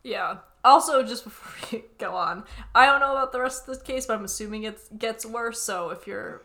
Yeah. 0.06 0.36
Also, 0.64 1.02
just 1.02 1.24
before 1.24 1.52
we 1.80 1.84
go 1.98 2.14
on, 2.14 2.44
I 2.76 2.86
don't 2.86 3.00
know 3.00 3.10
about 3.10 3.32
the 3.32 3.40
rest 3.40 3.62
of 3.62 3.74
this 3.74 3.82
case, 3.82 4.06
but 4.06 4.14
I'm 4.16 4.24
assuming 4.24 4.62
it 4.62 4.78
gets 4.98 5.26
worse. 5.26 5.60
So 5.60 5.90
if 5.90 6.06
you're 6.06 6.42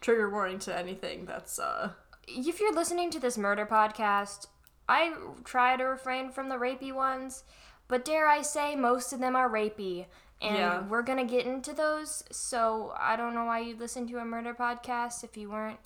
trigger 0.00 0.30
warning 0.30 0.60
to 0.60 0.76
anything, 0.78 1.26
that's 1.26 1.58
uh. 1.58 1.90
If 2.28 2.60
you're 2.60 2.72
listening 2.74 3.10
to 3.10 3.18
this 3.20 3.36
murder 3.36 3.66
podcast, 3.66 4.46
I 4.88 5.12
try 5.44 5.76
to 5.76 5.84
refrain 5.84 6.30
from 6.30 6.48
the 6.48 6.54
rapey 6.54 6.92
ones, 6.92 7.42
but 7.88 8.04
dare 8.04 8.28
I 8.28 8.42
say, 8.42 8.76
most 8.76 9.12
of 9.12 9.18
them 9.18 9.34
are 9.36 9.50
rapey. 9.50 10.06
And 10.40 10.56
Yeah. 10.56 10.86
we're 10.86 11.02
gonna 11.02 11.24
get 11.24 11.46
into 11.46 11.72
those, 11.72 12.22
so 12.30 12.94
I 12.98 13.16
don't 13.16 13.34
know 13.34 13.44
why 13.44 13.58
you'd 13.60 13.80
listen 13.80 14.06
to 14.08 14.18
a 14.18 14.24
murder 14.24 14.54
podcast 14.54 15.24
if 15.24 15.36
you 15.36 15.50
weren't 15.50 15.80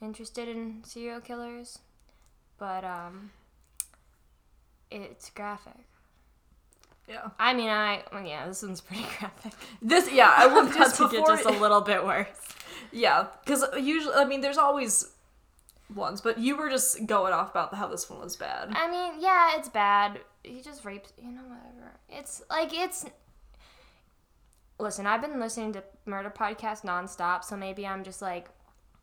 interested 0.00 0.48
in 0.48 0.84
serial 0.84 1.20
killers. 1.20 1.78
But 2.58 2.84
um 2.84 3.32
it's 4.90 5.30
graphic. 5.30 5.84
Yeah. 7.08 7.28
I 7.38 7.54
mean 7.54 7.68
I 7.70 8.02
well, 8.12 8.24
yeah, 8.24 8.46
this 8.46 8.62
one's 8.62 8.80
pretty 8.80 9.04
graphic. 9.18 9.52
This 9.80 10.10
yeah, 10.12 10.32
I 10.36 10.46
will 10.52 10.70
just 10.72 10.96
to 10.96 11.08
get 11.08 11.26
just 11.26 11.44
a 11.44 11.50
little 11.50 11.80
bit 11.80 12.04
worse. 12.04 12.26
yeah, 12.92 13.26
because 13.44 13.64
usually 13.78 14.14
I 14.14 14.24
mean 14.24 14.40
there's 14.40 14.58
always 14.58 15.12
ones, 15.94 16.20
but 16.20 16.38
you 16.38 16.56
were 16.56 16.68
just 16.68 17.06
going 17.06 17.32
off 17.32 17.50
about 17.50 17.74
how 17.74 17.86
this 17.86 18.10
one 18.10 18.20
was 18.20 18.36
bad. 18.36 18.70
I 18.72 18.90
mean, 18.90 19.20
yeah, 19.20 19.56
it's 19.56 19.68
bad. 19.68 20.20
He 20.42 20.60
just 20.60 20.84
rapes, 20.84 21.12
you 21.16 21.30
know, 21.30 21.42
whatever. 21.42 21.92
It's 22.08 22.42
like 22.50 22.72
it's. 22.72 23.06
Listen, 24.78 25.06
I've 25.06 25.22
been 25.22 25.40
listening 25.40 25.72
to 25.74 25.84
murder 26.04 26.30
podcasts 26.30 26.82
nonstop, 26.84 27.44
so 27.44 27.56
maybe 27.56 27.86
I'm 27.86 28.04
just 28.04 28.20
like 28.20 28.48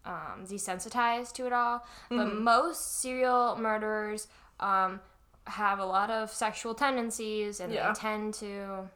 um, 0.05 0.45
desensitized 0.45 1.33
to 1.33 1.47
it 1.47 1.53
all. 1.53 1.85
But 2.09 2.35
most 2.35 3.01
serial 3.01 3.55
murderers 3.55 4.27
um, 4.59 4.99
have 5.47 5.79
a 5.79 5.85
lot 5.85 6.09
of 6.09 6.31
sexual 6.31 6.73
tendencies, 6.73 7.59
and 7.59 7.73
Yeah. 7.73 7.89
they 7.89 7.93
tend 7.99 8.33
to 8.35 8.89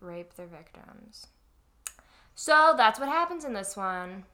rape 0.00 0.34
their 0.34 0.46
victims. 0.46 1.26
So 2.34 2.74
that's 2.76 2.98
what 2.98 3.08
happens 3.08 3.44
in 3.44 3.52
this 3.52 3.76
one. 3.76 4.24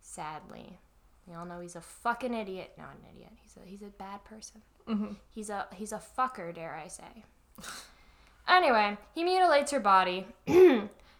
Sadly, 0.00 0.78
we 1.26 1.34
all 1.34 1.44
know 1.44 1.60
he's 1.60 1.76
a 1.76 1.80
fucking 1.80 2.32
idiot. 2.32 2.72
Not 2.78 2.94
an 2.94 3.04
idiot. 3.14 3.32
He's 3.42 3.56
a 3.56 3.60
he's 3.68 3.82
a 3.82 3.86
bad 3.90 4.24
person. 4.24 4.62
Mhm. 4.86 5.16
He's 5.30 5.50
a 5.50 5.66
he's 5.74 5.92
a 5.92 6.00
fucker, 6.16 6.54
dare 6.54 6.74
I 6.74 6.88
say. 6.88 7.24
anyway, 8.48 8.96
he 9.14 9.24
mutilates 9.24 9.70
her 9.72 9.80
body. 9.80 10.26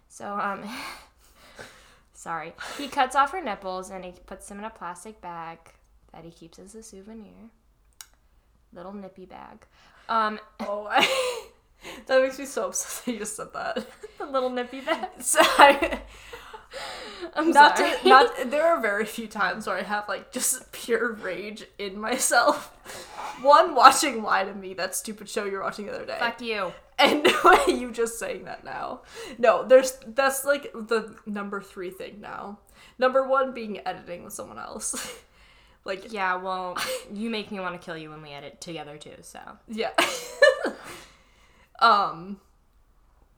so 0.09 0.39
um, 0.41 0.65
sorry. 2.15 2.55
He 2.79 2.89
cuts 2.89 3.15
off 3.15 3.33
her 3.33 3.43
nipples 3.43 3.91
and 3.91 4.05
he 4.05 4.13
puts 4.27 4.49
them 4.49 4.59
in 4.59 4.65
a 4.65 4.71
plastic 4.71 5.21
bag 5.21 5.59
that 6.13 6.25
he 6.25 6.31
keeps 6.31 6.59
as 6.59 6.75
a 6.75 6.83
souvenir. 6.83 7.51
Little 8.73 8.93
nippy 8.93 9.27
bag. 9.27 9.67
Um, 10.09 10.39
Oh, 10.61 10.87
I, 10.91 11.07
that 12.07 12.23
makes 12.23 12.39
me 12.39 12.45
so 12.45 12.67
upset 12.69 13.05
that 13.05 13.13
you 13.13 13.19
just 13.19 13.37
said 13.37 13.53
that. 13.55 13.87
the 14.19 14.27
little 14.27 14.51
nippy 14.51 14.81
bag. 14.81 15.09
So 15.21 15.39
I, 15.43 16.01
I'm 17.35 17.51
not 17.51 17.79
sorry. 17.79 17.99
to 18.03 18.09
not 18.09 18.51
there 18.51 18.67
are 18.67 18.81
very 18.81 19.05
few 19.07 19.27
times 19.27 19.67
where 19.67 19.77
I 19.77 19.83
have 19.83 20.09
like 20.09 20.33
just 20.33 20.71
pure 20.73 21.13
rage 21.13 21.67
in 21.79 21.99
myself. 21.99 22.75
One 23.43 23.75
watching 23.75 24.23
Lie 24.23 24.45
to 24.45 24.55
Me, 24.55 24.75
that 24.75 24.95
stupid 24.95 25.29
show 25.29 25.45
you're 25.45 25.63
watching 25.63 25.87
the 25.87 25.95
other 25.95 26.07
day. 26.07 26.17
Fuck 26.19 26.41
you. 26.41 26.73
And 26.99 27.27
you 27.69 27.93
just 27.93 28.19
saying 28.19 28.45
that 28.45 28.65
now. 28.65 29.03
No, 29.39 29.65
there's 29.65 29.99
that's 30.05 30.45
like 30.45 30.73
the 30.73 31.15
number 31.27 31.61
three 31.61 31.91
thing 31.91 32.21
now. 32.21 32.59
Number 32.99 33.27
one 33.27 33.53
being 33.55 33.87
editing 33.87 34.25
with 34.25 34.33
someone 34.33 34.59
else. 34.59 35.17
Like 35.89 36.13
Yeah, 36.13 36.37
well, 36.37 36.77
you 37.13 37.31
make 37.31 37.51
me 37.51 37.59
want 37.59 37.81
to 37.81 37.85
kill 37.85 37.97
you 37.97 38.11
when 38.11 38.23
we 38.23 38.31
edit 38.31 38.61
together 38.61 38.97
too. 38.97 39.17
So 39.23 39.41
yeah. 39.67 39.91
um 41.81 42.41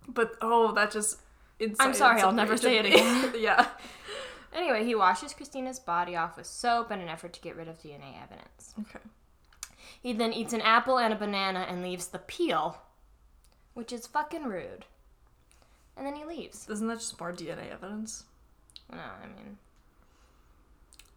but 0.08 0.32
oh 0.42 0.72
that 0.72 0.90
just 0.90 1.20
I'm 1.78 1.94
sorry, 1.94 2.20
I'll 2.22 2.32
never 2.32 2.56
say 2.56 2.78
it 2.78 2.86
again. 2.86 3.34
yeah. 3.38 3.68
Anyway, 4.52 4.84
he 4.84 4.94
washes 4.94 5.32
Christina's 5.32 5.78
body 5.78 6.16
off 6.16 6.36
with 6.36 6.46
soap 6.46 6.90
in 6.90 7.00
an 7.00 7.08
effort 7.08 7.32
to 7.34 7.40
get 7.40 7.56
rid 7.56 7.68
of 7.68 7.78
DNA 7.78 8.20
evidence. 8.22 8.74
Okay. 8.80 9.04
He 10.02 10.12
then 10.12 10.32
eats 10.32 10.52
an 10.52 10.62
apple 10.62 10.98
and 10.98 11.12
a 11.12 11.16
banana 11.16 11.66
and 11.68 11.82
leaves 11.82 12.08
the 12.08 12.18
peel, 12.18 12.80
which 13.74 13.92
is 13.92 14.06
fucking 14.06 14.44
rude. 14.44 14.86
And 15.96 16.06
then 16.06 16.16
he 16.16 16.24
leaves. 16.24 16.66
Isn't 16.68 16.88
that 16.88 16.98
just 16.98 17.20
more 17.20 17.32
DNA 17.32 17.70
evidence? 17.70 18.24
No, 18.90 18.98
I 18.98 19.26
mean, 19.26 19.58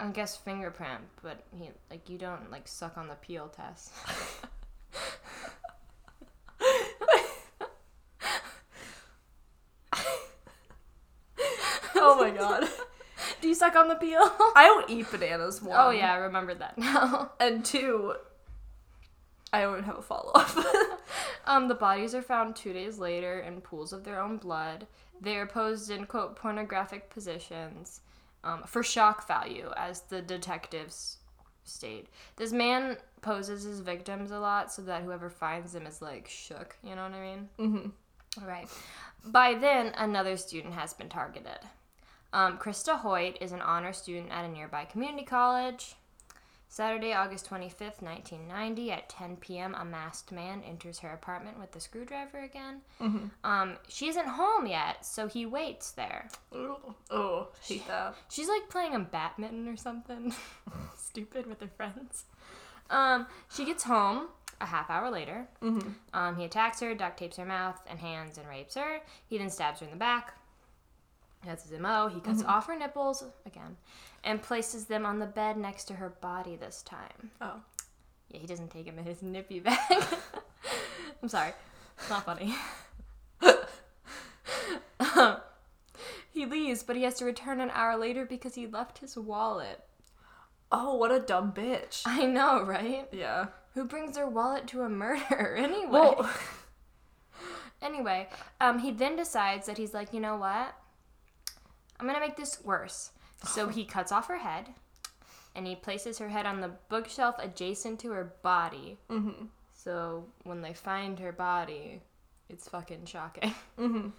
I 0.04 0.12
guess 0.12 0.36
fingerprint, 0.36 1.02
but 1.22 1.44
he 1.58 1.70
like 1.90 2.10
you 2.10 2.18
don't 2.18 2.52
like 2.52 2.68
suck 2.68 2.98
on 2.98 3.08
the 3.08 3.16
peel 3.16 3.48
test. 3.48 3.92
Oh 11.96 12.18
my 12.20 12.32
god. 12.32 12.68
Do 13.40 13.48
you 13.48 13.56
suck 13.56 13.78
on 13.78 13.88
the 13.88 13.96
peel? 13.96 14.20
I 14.20 14.66
don't 14.66 14.90
eat 14.90 15.10
bananas 15.10 15.62
one. 15.62 15.78
oh 15.80 15.90
yeah, 15.90 16.12
I 16.12 16.18
remembered 16.18 16.60
that 16.60 16.78
now. 16.78 17.32
And 17.40 17.64
two, 17.64 18.14
I 19.54 19.62
don't 19.62 19.84
have 19.84 19.98
a 19.98 20.02
follow 20.02 20.32
up. 20.34 20.50
Um, 21.46 21.68
the 21.68 21.76
bodies 21.76 22.16
are 22.16 22.22
found 22.22 22.56
two 22.56 22.72
days 22.72 23.00
later 23.00 23.42
in 23.42 23.60
pools 23.60 23.92
of 23.92 24.06
their 24.06 24.22
own 24.22 24.38
blood. 24.38 24.88
They 25.20 25.36
are 25.36 25.46
posed 25.46 25.92
in 25.92 26.06
quote 26.06 26.38
pornographic 26.38 27.10
positions 27.10 28.00
um, 28.44 28.64
for 28.66 28.84
shock 28.84 29.28
value, 29.28 29.72
as 29.78 30.02
the 30.02 30.22
detectives 30.22 31.18
state. 31.64 32.08
This 32.36 32.52
man 32.52 32.98
poses 33.22 33.64
his 33.64 33.80
victims 33.80 34.32
a 34.32 34.40
lot 34.40 34.72
so 34.72 34.82
that 34.84 35.04
whoever 35.04 35.30
finds 35.30 35.74
them 35.74 35.86
is 35.86 36.02
like 36.02 36.28
shook. 36.28 36.76
You 36.84 36.96
know 36.96 37.04
what 37.04 37.14
I 37.14 37.22
mean? 37.22 37.50
mm-hmm. 37.60 38.48
Right. 38.48 38.68
By 39.26 39.54
then, 39.54 39.94
another 39.98 40.38
student 40.38 40.74
has 40.74 40.94
been 40.94 41.10
targeted. 41.10 41.60
Um, 42.34 42.58
Krista 42.58 42.98
Hoyt 43.00 43.38
is 43.42 43.52
an 43.52 43.62
honor 43.62 43.94
student 43.94 44.32
at 44.32 44.44
a 44.44 44.48
nearby 44.48 44.86
community 44.86 45.24
college. 45.24 45.96
Saturday, 46.74 47.14
August 47.14 47.48
25th, 47.48 48.02
1990, 48.02 48.92
at 48.92 49.08
10 49.08 49.38
p.m., 49.38 49.76
a 49.76 49.86
masked 49.86 50.32
man 50.32 50.64
enters 50.68 50.98
her 50.98 51.10
apartment 51.10 51.60
with 51.60 51.72
the 51.72 51.80
screwdriver 51.80 52.40
again. 52.40 52.82
Mm-hmm. 53.00 53.28
Um, 53.44 53.78
she 53.88 54.08
isn't 54.08 54.26
home 54.26 54.66
yet, 54.66 55.06
so 55.06 55.28
he 55.28 55.46
waits 55.46 55.92
there. 55.92 56.30
Oh, 56.52 56.96
oh, 57.12 57.50
hate 57.62 57.88
that. 57.88 58.16
She's 58.28 58.48
like 58.48 58.70
playing 58.70 58.96
a 58.96 59.00
badminton 59.00 59.68
or 59.68 59.78
something. 59.78 60.34
Stupid 60.98 61.46
with 61.46 61.62
her 61.62 61.70
friends. 61.78 62.26
Um, 62.90 63.28
she 63.56 63.66
gets 63.66 63.84
home 63.84 64.30
a 64.60 64.66
half 64.66 64.90
hour 64.90 65.12
later. 65.12 65.48
Mm-hmm. 65.62 65.90
Um, 66.16 66.38
he 66.38 66.44
attacks 66.44 66.80
her, 66.80 66.96
duct 66.96 67.20
tapes 67.20 67.38
her 67.38 67.46
mouth 67.46 67.80
and 67.88 68.00
hands, 68.00 68.40
and 68.40 68.48
rapes 68.50 68.74
her. 68.74 69.02
He 69.28 69.38
then 69.38 69.52
stabs 69.52 69.82
her 69.82 69.86
in 69.86 69.92
the 69.92 69.98
back. 69.98 70.34
That's 71.46 71.70
his 71.70 71.80
MO. 71.80 72.08
He 72.08 72.20
cuts 72.20 72.42
off 72.42 72.66
her 72.66 72.76
nipples 72.76 73.24
again 73.46 73.78
and 74.24 74.42
places 74.42 74.86
them 74.86 75.06
on 75.06 75.20
the 75.20 75.26
bed 75.26 75.58
next 75.58 75.86
to 75.86 75.96
her 75.96 76.10
body 76.10 76.56
this 76.56 76.82
time. 76.82 77.32
Oh. 77.42 77.62
Yeah, 78.30 78.40
he 78.40 78.48
doesn't 78.48 78.72
take 78.72 78.86
him 78.86 78.98
in 78.98 79.06
his 79.06 79.22
nippy 79.22 79.60
bag. 79.60 79.80
I'm 81.22 81.30
sorry. 81.30 81.54
It's 81.98 82.10
not 82.10 82.26
funny. 82.26 82.56
he 86.32 86.46
leaves, 86.46 86.84
but 86.84 86.96
he 86.96 87.04
has 87.04 87.16
to 87.16 87.26
return 87.26 87.62
an 87.62 87.70
hour 87.74 87.98
later 87.98 88.26
because 88.26 88.56
he 88.56 88.66
left 88.66 89.00
his 89.00 89.18
wallet. 89.18 89.84
Oh, 90.72 90.96
what 90.96 91.12
a 91.12 91.20
dumb 91.20 91.52
bitch. 91.52 92.02
I 92.06 92.26
know, 92.26 92.64
right? 92.64 93.08
Yeah. 93.12 93.48
Who 93.76 93.86
brings 93.86 94.16
their 94.16 94.28
wallet 94.28 94.68
to 94.68 94.82
a 94.82 94.90
murder 94.90 95.56
anyway? 95.58 95.90
Well, 95.90 96.30
Anyway, 97.84 98.30
um, 98.62 98.80
he 98.80 98.92
then 98.92 99.18
decides 99.18 99.68
that 99.68 99.78
he's 99.78 99.94
like, 99.94 100.14
you 100.14 100.20
know 100.22 100.38
what? 100.38 100.74
I'm 102.00 102.08
gonna 102.08 102.22
make 102.22 102.38
this 102.38 102.64
worse. 102.64 103.12
So 103.46 103.68
he 103.68 103.86
cuts 103.86 104.12
off 104.12 104.28
her 104.28 104.38
head, 104.38 104.70
and 105.56 105.68
he 105.68 105.76
places 105.76 106.18
her 106.20 106.30
head 106.30 106.46
on 106.46 106.62
the 106.62 106.72
bookshelf 106.90 107.36
adjacent 107.40 108.00
to 108.02 108.12
her 108.12 108.34
body. 108.42 108.98
mm-hmm. 109.10 109.46
So 109.76 110.26
when 110.44 110.62
they 110.62 110.74
find 110.74 111.20
her 111.20 111.34
body, 111.34 112.02
it's 112.50 112.70
fucking 112.70 113.06
shocking. 113.06 113.54
Mm-hmm. 113.78 114.10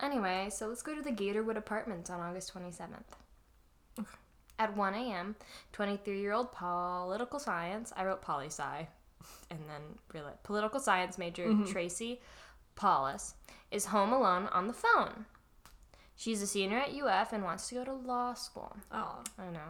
Anyway, 0.00 0.48
so 0.50 0.68
let's 0.68 0.82
go 0.82 0.94
to 0.94 1.02
the 1.02 1.10
Gatorwood 1.10 1.56
Apartments 1.56 2.10
on 2.10 2.20
August 2.20 2.52
27th. 2.54 4.04
At 4.58 4.76
1 4.76 4.94
a.m., 4.94 5.34
23 5.72 6.20
year 6.20 6.32
old 6.32 6.52
political 6.52 7.38
science, 7.40 7.92
I 7.96 8.04
wrote 8.04 8.22
poli 8.22 8.46
sci, 8.46 8.86
and 9.50 9.60
then 9.68 10.34
political 10.42 10.78
science 10.78 11.16
major 11.18 11.52
Tracy 11.66 12.20
Paules 12.76 13.34
is 13.70 13.86
home 13.86 14.12
alone 14.12 14.46
on 14.52 14.66
the 14.66 14.72
phone. 14.72 15.26
She's 16.20 16.42
a 16.42 16.46
senior 16.48 16.78
at 16.78 16.90
UF 16.92 17.32
and 17.32 17.44
wants 17.44 17.68
to 17.68 17.76
go 17.76 17.84
to 17.84 17.92
law 17.92 18.34
school. 18.34 18.76
Oh. 18.92 19.22
I 19.38 19.44
know. 19.52 19.60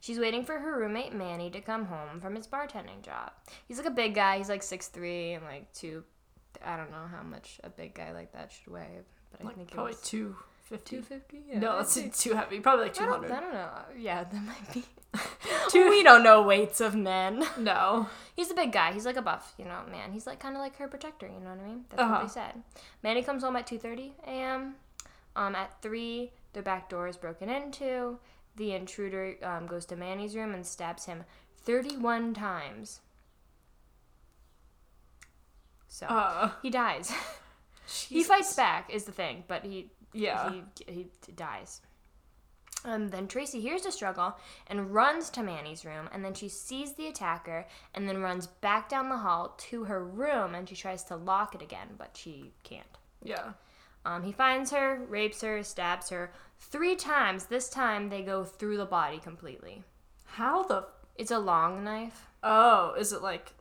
She's 0.00 0.20
waiting 0.20 0.44
for 0.44 0.56
her 0.56 0.78
roommate 0.78 1.12
Manny 1.12 1.50
to 1.50 1.60
come 1.60 1.86
home 1.86 2.20
from 2.20 2.36
his 2.36 2.46
bartending 2.46 3.02
job. 3.02 3.32
He's 3.66 3.76
like 3.76 3.88
a 3.88 3.90
big 3.90 4.14
guy. 4.14 4.38
He's 4.38 4.48
like 4.48 4.62
6'3 4.62 5.34
and 5.36 5.44
like 5.44 5.72
two. 5.72 6.04
I 6.64 6.76
don't 6.76 6.92
know 6.92 7.06
how 7.10 7.22
much 7.24 7.58
a 7.64 7.68
big 7.70 7.94
guy 7.94 8.12
like 8.12 8.32
that 8.34 8.52
should 8.52 8.72
weigh, 8.72 9.00
but 9.32 9.40
I 9.42 9.44
Like 9.48 9.56
think 9.56 9.70
probably 9.72 9.92
it 9.92 9.96
was 9.98 10.08
250. 10.08 10.96
250. 10.96 11.58
No, 11.58 11.76
that's 11.78 12.22
too 12.22 12.34
heavy. 12.34 12.60
Probably 12.60 12.84
like 12.84 13.00
I 13.00 13.04
don't, 13.06 13.22
200. 13.24 13.32
I 13.36 13.40
don't 13.40 13.52
know. 13.52 13.68
Yeah, 13.98 14.22
that 14.24 14.42
might 14.42 14.72
be. 14.72 14.84
Two- 15.70 15.90
we 15.90 16.04
don't 16.04 16.22
know 16.22 16.42
weights 16.42 16.80
of 16.80 16.94
men. 16.94 17.44
No. 17.58 18.08
He's 18.36 18.50
a 18.52 18.54
big 18.54 18.70
guy. 18.72 18.92
He's 18.92 19.06
like 19.06 19.16
a 19.16 19.22
buff, 19.22 19.54
you 19.58 19.64
know, 19.64 19.80
man. 19.90 20.12
He's 20.12 20.26
like 20.26 20.38
kind 20.38 20.54
of 20.54 20.60
like 20.60 20.76
her 20.76 20.86
protector. 20.86 21.26
You 21.26 21.40
know 21.40 21.50
what 21.50 21.60
I 21.64 21.66
mean? 21.66 21.84
That's 21.90 22.00
what 22.02 22.10
Uh-huh. 22.12 22.22
they 22.22 22.28
said. 22.28 22.62
Manny 23.02 23.22
comes 23.24 23.42
home 23.42 23.56
at 23.56 23.66
2:30 23.66 24.12
a.m. 24.24 24.76
Um, 25.36 25.54
at 25.54 25.80
three, 25.82 26.32
the 26.54 26.62
back 26.62 26.88
door 26.88 27.06
is 27.06 27.16
broken 27.16 27.48
into. 27.48 28.18
The 28.56 28.72
intruder 28.72 29.36
um, 29.42 29.66
goes 29.66 29.84
to 29.86 29.96
Manny's 29.96 30.34
room 30.34 30.54
and 30.54 30.66
stabs 30.66 31.04
him 31.04 31.24
31 31.64 32.34
times. 32.34 33.00
So 35.88 36.06
Uh, 36.06 36.50
he 36.62 36.70
dies. 36.70 37.12
he 38.08 38.22
fights 38.24 38.54
back, 38.54 38.92
is 38.92 39.04
the 39.04 39.12
thing, 39.12 39.44
but 39.46 39.64
he 39.64 39.90
Yeah. 40.12 40.50
he, 40.50 40.64
he 40.88 41.06
dies. 41.34 41.80
Um, 42.84 43.08
then 43.08 43.26
Tracy 43.26 43.60
hears 43.60 43.82
the 43.82 43.90
struggle 43.92 44.36
and 44.68 44.94
runs 44.94 45.28
to 45.30 45.42
Manny's 45.42 45.84
room, 45.84 46.08
and 46.12 46.24
then 46.24 46.34
she 46.34 46.48
sees 46.48 46.94
the 46.94 47.08
attacker 47.08 47.66
and 47.94 48.08
then 48.08 48.22
runs 48.22 48.46
back 48.46 48.88
down 48.88 49.08
the 49.08 49.16
hall 49.18 49.54
to 49.58 49.84
her 49.84 50.04
room 50.04 50.54
and 50.54 50.68
she 50.68 50.76
tries 50.76 51.02
to 51.04 51.16
lock 51.16 51.54
it 51.54 51.62
again, 51.62 51.88
but 51.98 52.16
she 52.16 52.52
can't. 52.62 52.86
Yeah. 53.22 53.52
Um, 54.06 54.22
he 54.22 54.30
finds 54.30 54.70
her, 54.70 55.02
rapes 55.08 55.40
her, 55.42 55.64
stabs 55.64 56.10
her 56.10 56.30
three 56.60 56.94
times. 56.94 57.46
This 57.46 57.68
time 57.68 58.08
they 58.08 58.22
go 58.22 58.44
through 58.44 58.76
the 58.76 58.86
body 58.86 59.18
completely. 59.18 59.82
How 60.24 60.62
the. 60.62 60.86
It's 61.16 61.32
a 61.32 61.38
long 61.40 61.82
knife. 61.82 62.28
Oh, 62.42 62.94
is 62.96 63.12
it 63.12 63.20
like. 63.20 63.52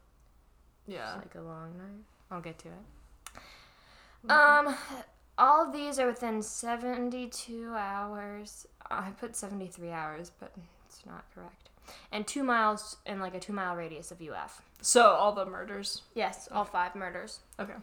Yeah. 0.87 1.15
Like 1.15 1.33
a 1.33 1.41
long 1.41 1.75
knife. 1.77 2.05
I'll 2.29 2.41
get 2.41 2.59
to 2.59 2.67
it. 2.67 4.31
Um, 4.31 4.75
all 5.37 5.65
of 5.65 5.73
these 5.73 5.97
are 5.97 6.07
within 6.07 6.43
72 6.43 7.73
hours. 7.75 8.67
I 8.91 9.09
put 9.19 9.35
73 9.35 9.89
hours, 9.89 10.31
but 10.39 10.51
it's 10.85 11.03
not 11.07 11.25
correct. 11.33 11.69
And 12.11 12.27
two 12.27 12.43
miles 12.43 12.97
in 13.07 13.19
like 13.19 13.33
a 13.33 13.39
two 13.39 13.53
mile 13.53 13.75
radius 13.75 14.11
of 14.11 14.21
UF. 14.21 14.61
So 14.81 15.01
all 15.01 15.31
the 15.31 15.45
murders. 15.45 16.03
Yes, 16.13 16.47
all 16.51 16.65
five 16.65 16.93
murders. 16.93 17.39
Okay. 17.59 17.73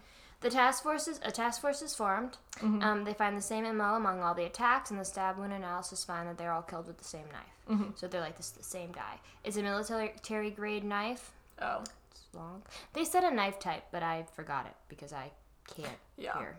The 0.43 0.51
task 0.51 0.83
force 0.83 1.07
is 1.09 1.21
a 1.25 1.31
task 1.31 1.61
force 1.61 1.83
is 1.83 1.95
formed. 1.95 2.37
Um, 2.63 3.05
they 3.05 3.15
find 3.15 3.37
the 3.37 3.41
same 3.43 3.65
MO 3.77 3.95
among 3.95 4.21
all 4.23 4.35
the 4.35 4.45
attacks, 4.45 4.91
and 4.91 4.99
the 4.99 5.05
stab 5.05 5.39
wound 5.39 5.53
analysis 5.53 6.05
find 6.05 6.29
that 6.29 6.37
they're 6.37 6.53
all 6.53 6.63
killed 6.63 6.87
with 6.89 6.99
the 6.99 7.05
same 7.05 7.27
knife. 7.33 7.89
So 7.97 8.07
they're 8.09 8.21
like 8.21 8.37
this 8.37 8.51
the 8.51 8.63
same 8.63 8.93
guy. 8.93 9.19
It's 9.45 9.57
a 9.57 9.63
military 9.63 10.51
grade 10.51 10.85
knife. 10.85 11.31
Oh. 11.61 11.83
It's 12.11 12.27
long. 12.35 12.63
They 12.93 13.05
said 13.05 13.25
a 13.25 13.31
knife 13.35 13.59
type, 13.59 13.85
but 13.93 14.03
I 14.03 14.27
forgot 14.35 14.67
it 14.67 14.75
because 14.89 15.13
I 15.13 15.31
can't 15.75 15.97
Yeah. 16.19 16.37
hear. 16.39 16.57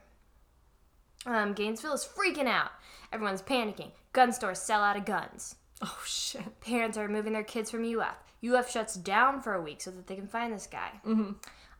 Um, 1.26 1.54
Gainesville 1.54 1.93
is 1.93 2.06
freaking 2.06 2.48
out. 2.48 2.72
Everyone's 3.12 3.41
panicking. 3.41 3.91
Gun 4.13 4.32
stores 4.34 4.60
sell 4.60 4.82
out 4.82 4.98
of 4.98 5.06
guns. 5.06 5.56
Oh 5.82 6.02
shit. 6.06 6.60
Parents 6.62 6.98
are 6.98 7.08
moving 7.08 7.34
their 7.34 7.43
kids 7.43 7.69
from 7.69 7.84
UF. 7.84 8.15
UF 8.43 8.69
shuts 8.72 8.96
down 8.96 9.41
for 9.41 9.54
a 9.54 9.62
week 9.62 9.82
so 9.82 9.91
that 9.91 10.08
they 10.08 10.15
can 10.15 10.28
find 10.28 10.54
this 10.54 10.67
guy. 10.67 10.91
Mm-hmm. 11.06 11.32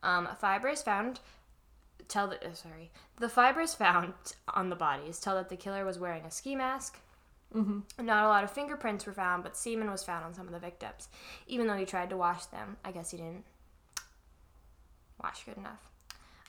Um, 0.04 0.28
fibers 0.40 0.82
found 0.82 1.20
tell 2.08 2.28
the 2.28 2.36
uh, 2.46 2.54
sorry 2.54 2.92
the 3.18 3.30
fibers 3.30 3.74
found 3.74 4.14
on 4.54 4.70
the 4.70 4.76
bodies 4.76 5.20
tell 5.20 5.36
that 5.36 5.50
the 5.50 5.56
killer 5.56 5.86
was 5.86 6.00
wearing 6.00 6.24
a 6.26 6.32
ski 6.32 6.56
mask. 6.56 7.00
Mm-hmm. 7.56 8.06
Not 8.06 8.26
a 8.26 8.28
lot 8.30 8.44
of 8.44 8.52
fingerprints 8.52 9.06
were 9.06 9.14
found, 9.14 9.44
but 9.44 9.56
semen 9.56 9.92
was 9.92 10.04
found 10.04 10.26
on 10.26 10.34
some 10.34 10.48
of 10.48 10.54
the 10.54 10.60
victims. 10.60 11.08
Even 11.46 11.68
though 11.68 11.76
he 11.78 11.86
tried 11.86 12.10
to 12.10 12.18
wash 12.18 12.46
them, 12.46 12.78
I 12.84 12.92
guess 12.92 13.12
he 13.12 13.18
didn't 13.18 13.44
wash 15.22 15.44
good 15.44 15.58
enough. 15.58 15.88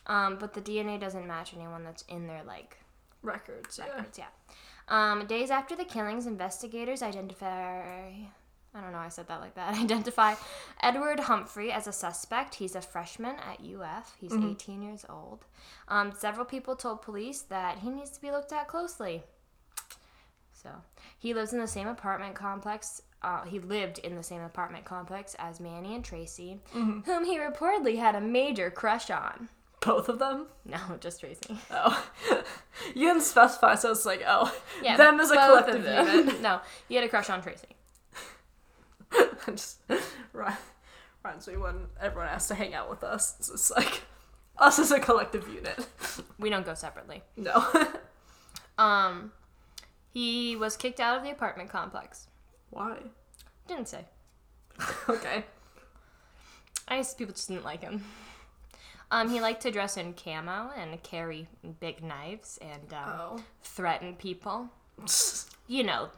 Um, 0.07 0.39
but 0.41 0.55
the 0.55 0.63
DNA 0.63 0.99
doesn't 0.99 1.27
match 1.27 1.53
anyone 1.55 1.85
that's 1.85 2.03
in 2.09 2.27
their 2.27 2.43
like 2.45 2.79
Records. 3.25 3.79
Yeah. 3.79 3.91
records. 3.95 4.19
Yeah. 4.19 4.27
Um, 4.89 5.27
days 5.27 5.51
after 5.51 5.75
the 5.75 5.85
killings, 5.85 6.27
investigators 6.27 7.03
identify. 7.03 8.13
I 8.75 8.81
don't 8.81 8.93
know. 8.93 8.99
I 8.99 9.09
said 9.09 9.29
that 9.29 9.41
like 9.41 9.55
that. 9.55 9.75
Identify 9.81 10.35
Edward 10.83 11.21
Humphrey 11.21 11.71
as 11.71 11.87
a 11.87 11.93
suspect. 11.93 12.57
He's 12.57 12.75
a 12.75 12.81
freshman 12.83 13.37
at 13.37 13.61
UF. 13.61 14.15
He's 14.21 14.33
18 14.35 14.83
years 14.83 15.05
old. 15.09 15.45
Um, 15.89 16.13
several 16.19 16.45
people 16.45 16.75
told 16.75 17.03
police 17.03 17.43
that 17.43 17.79
he 17.79 17.91
needs 17.91 18.11
to 18.11 18.21
be 18.21 18.31
looked 18.33 18.53
at 18.53 18.67
closely. 18.67 19.23
So 20.53 20.71
he 21.19 21.35
lives 21.35 21.53
in 21.53 21.61
the 21.61 21.67
same 21.69 21.87
apartment 21.89 22.35
complex. 22.35 23.03
Uh, 23.23 23.45
he 23.45 23.59
lived 23.59 23.99
in 24.01 24.17
the 24.17 24.23
same 24.23 24.41
apartment 24.43 24.85
complex 24.85 25.35
as 25.39 25.61
Manny 25.61 25.95
and 25.95 26.05
Tracy, 26.05 26.59
whom 26.73 27.25
he 27.25 27.39
reportedly 27.39 27.99
had 27.99 28.15
a 28.15 28.21
major 28.21 28.71
crush 28.71 29.11
on. 29.11 29.49
Both 29.81 30.09
of 30.09 30.19
them. 30.19 30.47
No, 30.65 30.79
just 31.01 31.21
Tracy. 31.21 31.59
Oh. 31.71 32.07
you 32.95 33.07
didn't 33.09 33.23
specify, 33.23 33.75
so 33.75 33.91
it's 33.93 34.07
like, 34.07 34.23
oh, 34.27 34.55
Yeah, 34.83 34.97
them 34.97 35.21
as 35.21 35.31
a 35.31 35.35
collective 35.35 35.77
of 35.77 35.83
them. 35.85 36.07
unit. 36.19 36.41
no, 36.41 36.61
he 36.89 36.95
had 36.95 37.05
a 37.05 37.09
crush 37.09 37.29
on 37.31 37.43
Tracy. 37.43 37.69
just 39.51 39.79
Ryan, 40.33 40.57
reminds 41.23 41.47
me 41.49 41.57
when 41.57 41.87
everyone 42.01 42.29
has 42.29 42.49
to 42.49 42.55
hang 42.55 42.75
out 42.75 42.89
with 42.91 43.05
us. 43.05 43.37
It's 43.39 43.49
just 43.51 43.71
like 43.71 44.03
us 44.59 44.79
as 44.79 44.91
a 44.91 45.01
collective 45.01 45.49
unit. 45.49 45.87
We 46.39 46.51
don't 46.51 46.67
go 46.67 46.75
separately. 46.75 47.23
No. 47.37 47.65
Um, 48.77 49.31
he 50.13 50.57
was 50.57 50.77
kicked 50.77 50.99
out 50.99 51.17
of 51.17 51.23
the 51.23 51.31
apartment 51.31 51.71
complex. 51.71 52.27
Why? 52.71 52.97
Didn't 53.69 53.87
say. 53.89 54.05
Okay. 55.09 55.45
I 56.89 56.97
guess 56.97 57.15
people 57.15 57.35
just 57.35 57.47
didn't 57.49 57.65
like 57.65 57.83
him. 57.83 58.05
Um, 59.13 59.29
he 59.31 59.41
liked 59.41 59.63
to 59.63 59.71
dress 59.71 59.97
in 59.97 60.13
camo 60.15 60.71
and 60.77 61.01
carry 61.05 61.47
big 61.79 62.03
knives 62.03 62.59
and 62.61 62.93
um, 62.93 63.11
Oh. 63.21 63.37
threaten 63.63 64.15
people. 64.17 64.69
You 65.69 65.85
know, 65.85 66.09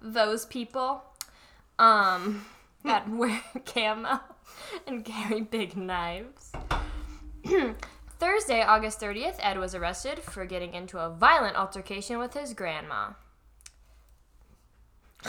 those 0.00 0.46
people 0.46 1.02
um, 1.78 2.44
that 2.84 3.08
wear 3.10 3.42
camo 3.64 4.20
and 4.86 5.04
carry 5.04 5.40
big 5.40 5.76
knives. 5.76 6.52
Thursday, 8.18 8.62
August 8.62 9.00
30th, 9.00 9.36
Ed 9.40 9.58
was 9.58 9.74
arrested 9.74 10.20
for 10.20 10.46
getting 10.46 10.72
into 10.74 10.98
a 10.98 11.10
violent 11.10 11.56
altercation 11.56 12.18
with 12.18 12.34
his 12.34 12.54
grandma. 12.54 13.10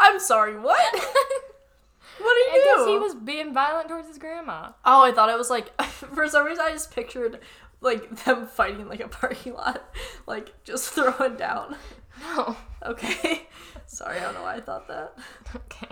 I'm 0.00 0.18
sorry, 0.18 0.58
what? 0.58 0.94
what 2.18 2.34
did 2.34 2.52
I 2.52 2.54
you 2.54 2.64
guess 2.64 2.86
he 2.86 2.98
was 2.98 3.14
being 3.14 3.54
violent 3.54 3.88
towards 3.88 4.08
his 4.08 4.18
grandma. 4.18 4.72
Oh, 4.84 5.04
I 5.04 5.12
thought 5.12 5.30
it 5.30 5.38
was 5.38 5.50
like 5.50 5.70
for 5.82 6.28
some 6.28 6.44
reason 6.46 6.64
I 6.66 6.72
just 6.72 6.90
pictured 6.92 7.38
like 7.80 8.24
them 8.24 8.46
fighting 8.46 8.80
in, 8.80 8.88
like 8.88 9.00
a 9.00 9.08
parking 9.08 9.54
lot, 9.54 9.84
like 10.26 10.52
just 10.64 10.90
throwing 10.90 11.36
down. 11.36 11.76
No. 12.20 12.56
Okay. 12.84 13.48
Sorry, 13.86 14.18
I 14.18 14.24
don't 14.24 14.34
know 14.34 14.42
why 14.42 14.56
I 14.56 14.60
thought 14.60 14.86
that. 14.88 15.16
Okay. 15.56 15.88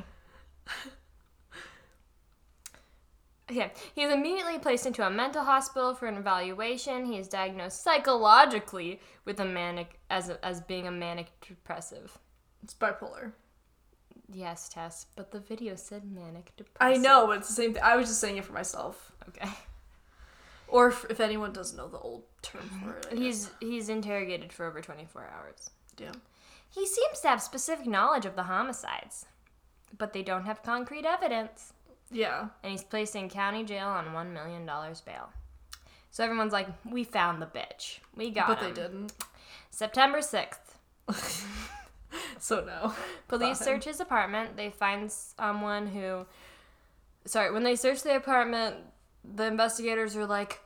Okay, 3.51 3.71
he 3.95 4.03
is 4.03 4.13
immediately 4.13 4.59
placed 4.59 4.87
into 4.87 5.07
a 5.07 5.11
mental 5.11 5.43
hospital 5.43 5.95
for 5.95 6.07
an 6.07 6.17
evaluation. 6.17 7.05
He 7.05 7.19
is 7.19 7.29
diagnosed 7.29 7.83
psychologically 7.83 9.01
with 9.25 9.41
a 9.41 9.45
manic 9.45 9.99
as 10.11 10.31
as 10.43 10.61
being 10.61 10.87
a 10.87 10.91
manic 10.91 11.29
depressive. 11.47 12.19
It's 12.63 12.75
bipolar. 12.75 13.33
Yes, 14.33 14.69
Tess, 14.69 15.07
but 15.17 15.31
the 15.31 15.41
video 15.41 15.75
said 15.75 16.05
manic 16.11 16.53
depressive. 16.57 16.99
I 16.99 17.01
know, 17.01 17.27
but 17.27 17.39
it's 17.39 17.49
the 17.49 17.55
same 17.55 17.75
thing. 17.75 17.83
I 17.83 17.97
was 17.97 18.09
just 18.09 18.21
saying 18.21 18.39
it 18.39 18.45
for 18.45 18.53
myself. 18.53 19.13
Okay. 19.29 19.49
Or 20.69 20.89
if, 20.89 21.05
if 21.11 21.21
anyone 21.21 21.53
doesn't 21.53 21.77
know 21.77 21.89
the 21.89 21.99
old 21.99 22.25
term 22.41 22.63
for 22.83 22.97
it. 22.97 23.07
I 23.11 23.15
guess. 23.15 23.19
He's 23.21 23.51
he's 23.61 23.89
interrogated 23.91 24.53
for 24.53 24.65
over 24.65 24.81
24 24.81 25.29
hours. 25.37 25.71
He 26.71 26.87
seems 26.87 27.21
to 27.21 27.29
have 27.29 27.43
specific 27.43 27.87
knowledge 27.87 28.25
of 28.27 28.35
the 28.37 28.45
homicides, 28.45 29.27
but 29.97 30.12
they 30.12 30.23
don't 30.23 30.45
have 30.45 30.62
concrete 30.62 31.05
evidence. 31.05 31.73
Yeah. 32.11 32.49
And 32.62 32.73
he's 32.73 32.83
placed 32.83 33.15
in 33.15 33.29
county 33.29 33.65
jail 33.65 33.88
on 33.88 34.07
$1 34.07 34.33
million 34.33 34.65
bail. 34.67 35.31
So 36.11 36.25
everyone's 36.25 36.53
like, 36.53 36.69
we 36.85 37.05
found 37.05 37.41
the 37.41 37.47
bitch. 37.47 37.99
We 38.17 38.31
got 38.31 38.49
But 38.49 38.59
him. 38.59 38.75
they 38.75 38.81
didn't. 38.83 39.12
September 39.71 40.19
6th. 40.19 40.59
So 42.38 42.65
no. 42.65 42.93
Police 43.29 43.59
search 43.59 43.85
his 43.85 44.01
apartment. 44.01 44.57
They 44.57 44.71
find 44.71 45.11
someone 45.11 45.87
who. 45.87 46.27
Sorry, 47.25 47.53
when 47.53 47.62
they 47.62 47.77
search 47.77 48.03
the 48.03 48.17
apartment, 48.17 48.77
the 49.25 49.45
investigators 49.45 50.17
are 50.17 50.27
like, 50.27 50.61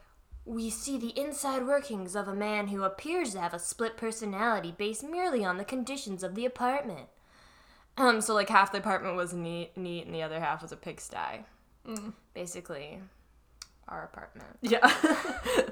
We 0.46 0.70
see 0.70 0.96
the 0.96 1.18
inside 1.18 1.66
workings 1.66 2.14
of 2.14 2.28
a 2.28 2.34
man 2.34 2.68
who 2.68 2.84
appears 2.84 3.32
to 3.32 3.40
have 3.40 3.52
a 3.52 3.58
split 3.58 3.96
personality 3.96 4.72
based 4.76 5.02
merely 5.02 5.44
on 5.44 5.58
the 5.58 5.64
conditions 5.64 6.22
of 6.22 6.34
the 6.34 6.46
apartment. 6.46 7.08
Um, 7.98 8.20
so 8.20 8.32
like 8.32 8.48
half 8.48 8.72
the 8.72 8.78
apartment 8.78 9.16
was 9.16 9.34
neat, 9.34 9.76
neat, 9.76 10.06
and 10.06 10.14
the 10.14 10.22
other 10.22 10.38
half 10.38 10.62
was 10.62 10.70
a 10.70 10.76
pigsty. 10.76 11.44
Mm. 11.86 12.12
Basically, 12.32 13.00
our 13.88 14.04
apartment. 14.04 14.56
Yeah. 14.60 14.88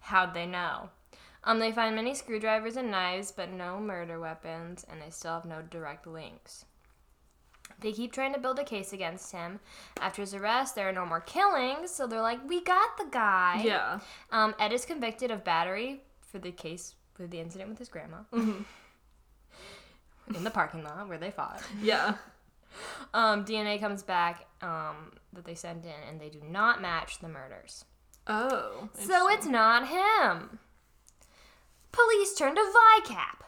How'd 0.00 0.34
they 0.34 0.46
know? 0.46 0.90
Um, 1.42 1.58
they 1.58 1.72
find 1.72 1.96
many 1.96 2.14
screwdrivers 2.14 2.76
and 2.76 2.90
knives, 2.90 3.32
but 3.32 3.50
no 3.50 3.80
murder 3.80 4.20
weapons, 4.20 4.84
and 4.88 5.00
they 5.00 5.10
still 5.10 5.32
have 5.32 5.44
no 5.44 5.62
direct 5.62 6.06
links. 6.06 6.64
They 7.80 7.92
keep 7.92 8.12
trying 8.12 8.32
to 8.34 8.40
build 8.40 8.58
a 8.58 8.64
case 8.64 8.92
against 8.92 9.32
him. 9.32 9.60
After 10.00 10.22
his 10.22 10.34
arrest, 10.34 10.74
there 10.74 10.88
are 10.88 10.92
no 10.92 11.06
more 11.06 11.20
killings, 11.20 11.90
so 11.90 12.06
they're 12.06 12.22
like, 12.22 12.46
"We 12.48 12.62
got 12.62 12.96
the 12.96 13.06
guy." 13.10 13.62
yeah. 13.64 14.00
Um, 14.30 14.54
Ed 14.58 14.72
is 14.72 14.84
convicted 14.84 15.30
of 15.30 15.44
battery 15.44 16.02
for 16.20 16.38
the 16.38 16.52
case 16.52 16.94
for 17.14 17.26
the 17.26 17.40
incident 17.40 17.70
with 17.70 17.78
his 17.78 17.88
grandma 17.88 18.18
in 18.32 18.64
the 20.42 20.50
parking 20.50 20.82
lot 20.82 21.08
where 21.08 21.18
they 21.18 21.30
fought. 21.30 21.62
Yeah. 21.82 22.16
Um, 23.12 23.44
DNA 23.44 23.78
comes 23.78 24.02
back 24.02 24.46
um, 24.60 25.12
that 25.32 25.44
they 25.44 25.54
sent 25.54 25.84
in, 25.84 25.92
and 26.08 26.20
they 26.20 26.28
do 26.28 26.40
not 26.48 26.82
match 26.82 27.20
the 27.20 27.28
murders. 27.28 27.84
Oh. 28.26 28.88
So 28.94 29.28
it's 29.30 29.46
not 29.46 29.88
him. 29.88 30.58
Police 31.92 32.34
turn 32.34 32.56
to 32.56 32.60
VICAP. 32.60 33.43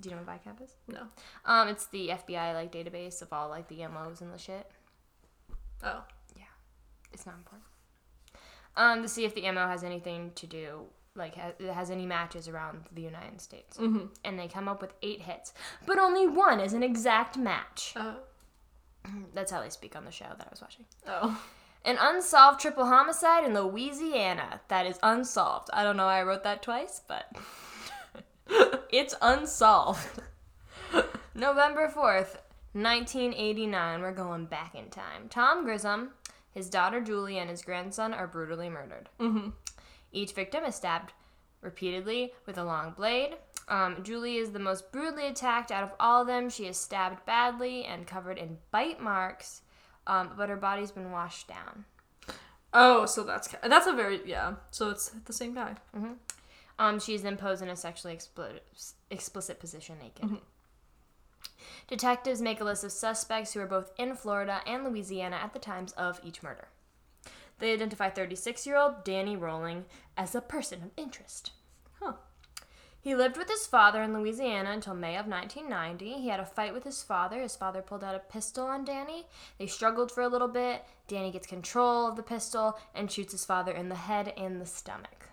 Do 0.00 0.08
you 0.10 0.14
know 0.16 0.22
what 0.22 0.42
VICAP 0.44 0.62
is? 0.64 0.70
No. 0.86 1.02
Um, 1.44 1.68
it's 1.68 1.86
the 1.86 2.08
FBI 2.10 2.54
like 2.54 2.70
database 2.72 3.20
of 3.22 3.32
all 3.32 3.48
like 3.48 3.68
the 3.68 3.86
MOs 3.88 4.20
and 4.20 4.32
the 4.32 4.38
shit. 4.38 4.70
Oh. 5.82 6.04
Yeah. 6.36 6.42
It's 7.12 7.26
not 7.26 7.34
important. 7.36 7.64
Um, 8.76 9.02
to 9.02 9.08
see 9.08 9.24
if 9.24 9.34
the 9.34 9.50
MO 9.50 9.66
has 9.66 9.82
anything 9.82 10.30
to 10.36 10.46
do 10.46 10.82
like 11.16 11.34
ha- 11.34 11.52
it 11.58 11.72
has 11.72 11.90
any 11.90 12.06
matches 12.06 12.46
around 12.46 12.82
the 12.92 13.02
United 13.02 13.40
States, 13.40 13.76
Mm-hmm. 13.76 14.06
and 14.24 14.38
they 14.38 14.46
come 14.46 14.68
up 14.68 14.80
with 14.80 14.92
eight 15.02 15.22
hits, 15.22 15.52
but 15.84 15.98
only 15.98 16.28
one 16.28 16.60
is 16.60 16.74
an 16.74 16.84
exact 16.84 17.36
match. 17.36 17.92
Oh. 17.96 18.16
That's 19.34 19.50
how 19.50 19.60
they 19.60 19.70
speak 19.70 19.96
on 19.96 20.04
the 20.04 20.12
show 20.12 20.26
that 20.26 20.46
I 20.46 20.50
was 20.50 20.60
watching. 20.60 20.84
Oh. 21.08 21.42
An 21.84 21.96
unsolved 22.00 22.60
triple 22.60 22.86
homicide 22.86 23.44
in 23.44 23.54
Louisiana 23.54 24.60
that 24.68 24.86
is 24.86 24.98
unsolved. 25.02 25.70
I 25.72 25.82
don't 25.82 25.96
know 25.96 26.04
why 26.06 26.20
I 26.20 26.22
wrote 26.22 26.44
that 26.44 26.62
twice, 26.62 27.00
but 27.08 27.24
it's 28.90 29.14
unsolved. 29.20 30.22
November 31.34 31.88
4th, 31.88 32.36
1989. 32.72 34.00
We're 34.00 34.12
going 34.12 34.46
back 34.46 34.74
in 34.74 34.88
time. 34.90 35.28
Tom 35.28 35.64
Grissom, 35.64 36.10
his 36.50 36.68
daughter 36.68 37.00
Julie, 37.00 37.38
and 37.38 37.50
his 37.50 37.62
grandson 37.62 38.12
are 38.12 38.26
brutally 38.26 38.68
murdered. 38.68 39.08
Mm-hmm. 39.20 39.50
Each 40.12 40.32
victim 40.32 40.64
is 40.64 40.74
stabbed 40.74 41.12
repeatedly 41.60 42.32
with 42.46 42.58
a 42.58 42.64
long 42.64 42.92
blade. 42.92 43.36
Um, 43.68 44.02
Julie 44.02 44.36
is 44.36 44.50
the 44.50 44.58
most 44.58 44.90
brutally 44.92 45.26
attacked 45.26 45.70
out 45.70 45.84
of 45.84 45.92
all 46.00 46.22
of 46.22 46.26
them. 46.26 46.48
She 46.48 46.66
is 46.66 46.78
stabbed 46.78 47.24
badly 47.26 47.84
and 47.84 48.06
covered 48.06 48.38
in 48.38 48.58
bite 48.70 49.00
marks, 49.00 49.62
um, 50.06 50.30
but 50.36 50.48
her 50.48 50.56
body's 50.56 50.90
been 50.90 51.10
washed 51.10 51.48
down. 51.48 51.84
Oh, 52.72 53.06
so 53.06 53.24
that's 53.24 53.54
that's 53.62 53.86
a 53.86 53.92
very 53.92 54.20
yeah. 54.26 54.54
So 54.70 54.90
it's 54.90 55.08
the 55.08 55.32
same 55.32 55.54
guy. 55.54 55.74
Um, 56.78 57.00
she 57.00 57.14
is 57.14 57.22
then 57.22 57.36
posed 57.36 57.62
in 57.62 57.68
a 57.68 57.76
sexually 57.76 58.14
explicit, 58.14 58.62
explicit 59.10 59.58
position 59.58 59.96
naked. 60.00 60.38
Detectives 61.88 62.42
make 62.42 62.60
a 62.60 62.64
list 62.64 62.84
of 62.84 62.92
suspects 62.92 63.52
who 63.52 63.60
are 63.60 63.66
both 63.66 63.92
in 63.98 64.14
Florida 64.14 64.60
and 64.66 64.84
Louisiana 64.84 65.36
at 65.36 65.52
the 65.52 65.58
times 65.58 65.92
of 65.92 66.20
each 66.22 66.42
murder. 66.42 66.68
They 67.58 67.72
identify 67.72 68.10
36 68.10 68.66
year 68.66 68.76
old 68.76 69.04
Danny 69.04 69.36
Rolling 69.36 69.86
as 70.16 70.34
a 70.34 70.40
person 70.40 70.82
of 70.82 70.90
interest. 70.96 71.52
Huh. 72.00 72.12
He 73.00 73.14
lived 73.14 73.36
with 73.36 73.48
his 73.48 73.66
father 73.66 74.02
in 74.02 74.12
Louisiana 74.12 74.70
until 74.70 74.94
May 74.94 75.16
of 75.16 75.26
1990. 75.26 76.20
He 76.20 76.28
had 76.28 76.40
a 76.40 76.44
fight 76.44 76.74
with 76.74 76.84
his 76.84 77.02
father. 77.02 77.40
His 77.40 77.56
father 77.56 77.80
pulled 77.80 78.04
out 78.04 78.14
a 78.14 78.18
pistol 78.18 78.66
on 78.66 78.84
Danny. 78.84 79.26
They 79.58 79.66
struggled 79.66 80.12
for 80.12 80.22
a 80.22 80.28
little 80.28 80.48
bit. 80.48 80.84
Danny 81.06 81.30
gets 81.30 81.46
control 81.46 82.06
of 82.06 82.16
the 82.16 82.22
pistol 82.22 82.78
and 82.94 83.10
shoots 83.10 83.32
his 83.32 83.44
father 83.44 83.72
in 83.72 83.88
the 83.88 83.94
head 83.94 84.32
and 84.36 84.60
the 84.60 84.66
stomach. 84.66 85.28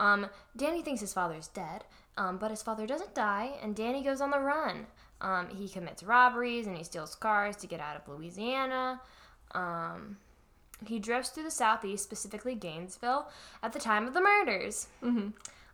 Um, 0.00 0.28
Danny 0.56 0.82
thinks 0.82 1.00
his 1.00 1.12
father 1.12 1.36
is 1.36 1.46
dead, 1.46 1.84
um, 2.16 2.38
but 2.38 2.50
his 2.50 2.62
father 2.62 2.86
doesn't 2.86 3.14
die, 3.14 3.52
and 3.62 3.76
Danny 3.76 4.02
goes 4.02 4.20
on 4.20 4.30
the 4.30 4.40
run. 4.40 4.86
Um, 5.20 5.48
he 5.50 5.68
commits 5.68 6.02
robberies 6.02 6.66
and 6.66 6.76
he 6.76 6.82
steals 6.82 7.14
cars 7.14 7.54
to 7.56 7.66
get 7.66 7.78
out 7.78 7.96
of 7.96 8.08
Louisiana. 8.08 9.00
Um, 9.52 10.16
he 10.86 10.98
drifts 10.98 11.30
through 11.30 11.42
the 11.42 11.50
southeast, 11.50 12.02
specifically 12.02 12.54
Gainesville, 12.54 13.28
at 13.62 13.74
the 13.74 13.78
time 13.78 14.06
of 14.06 14.14
the 14.14 14.22
murders. 14.22 14.88
Mm-hmm. 15.04 15.28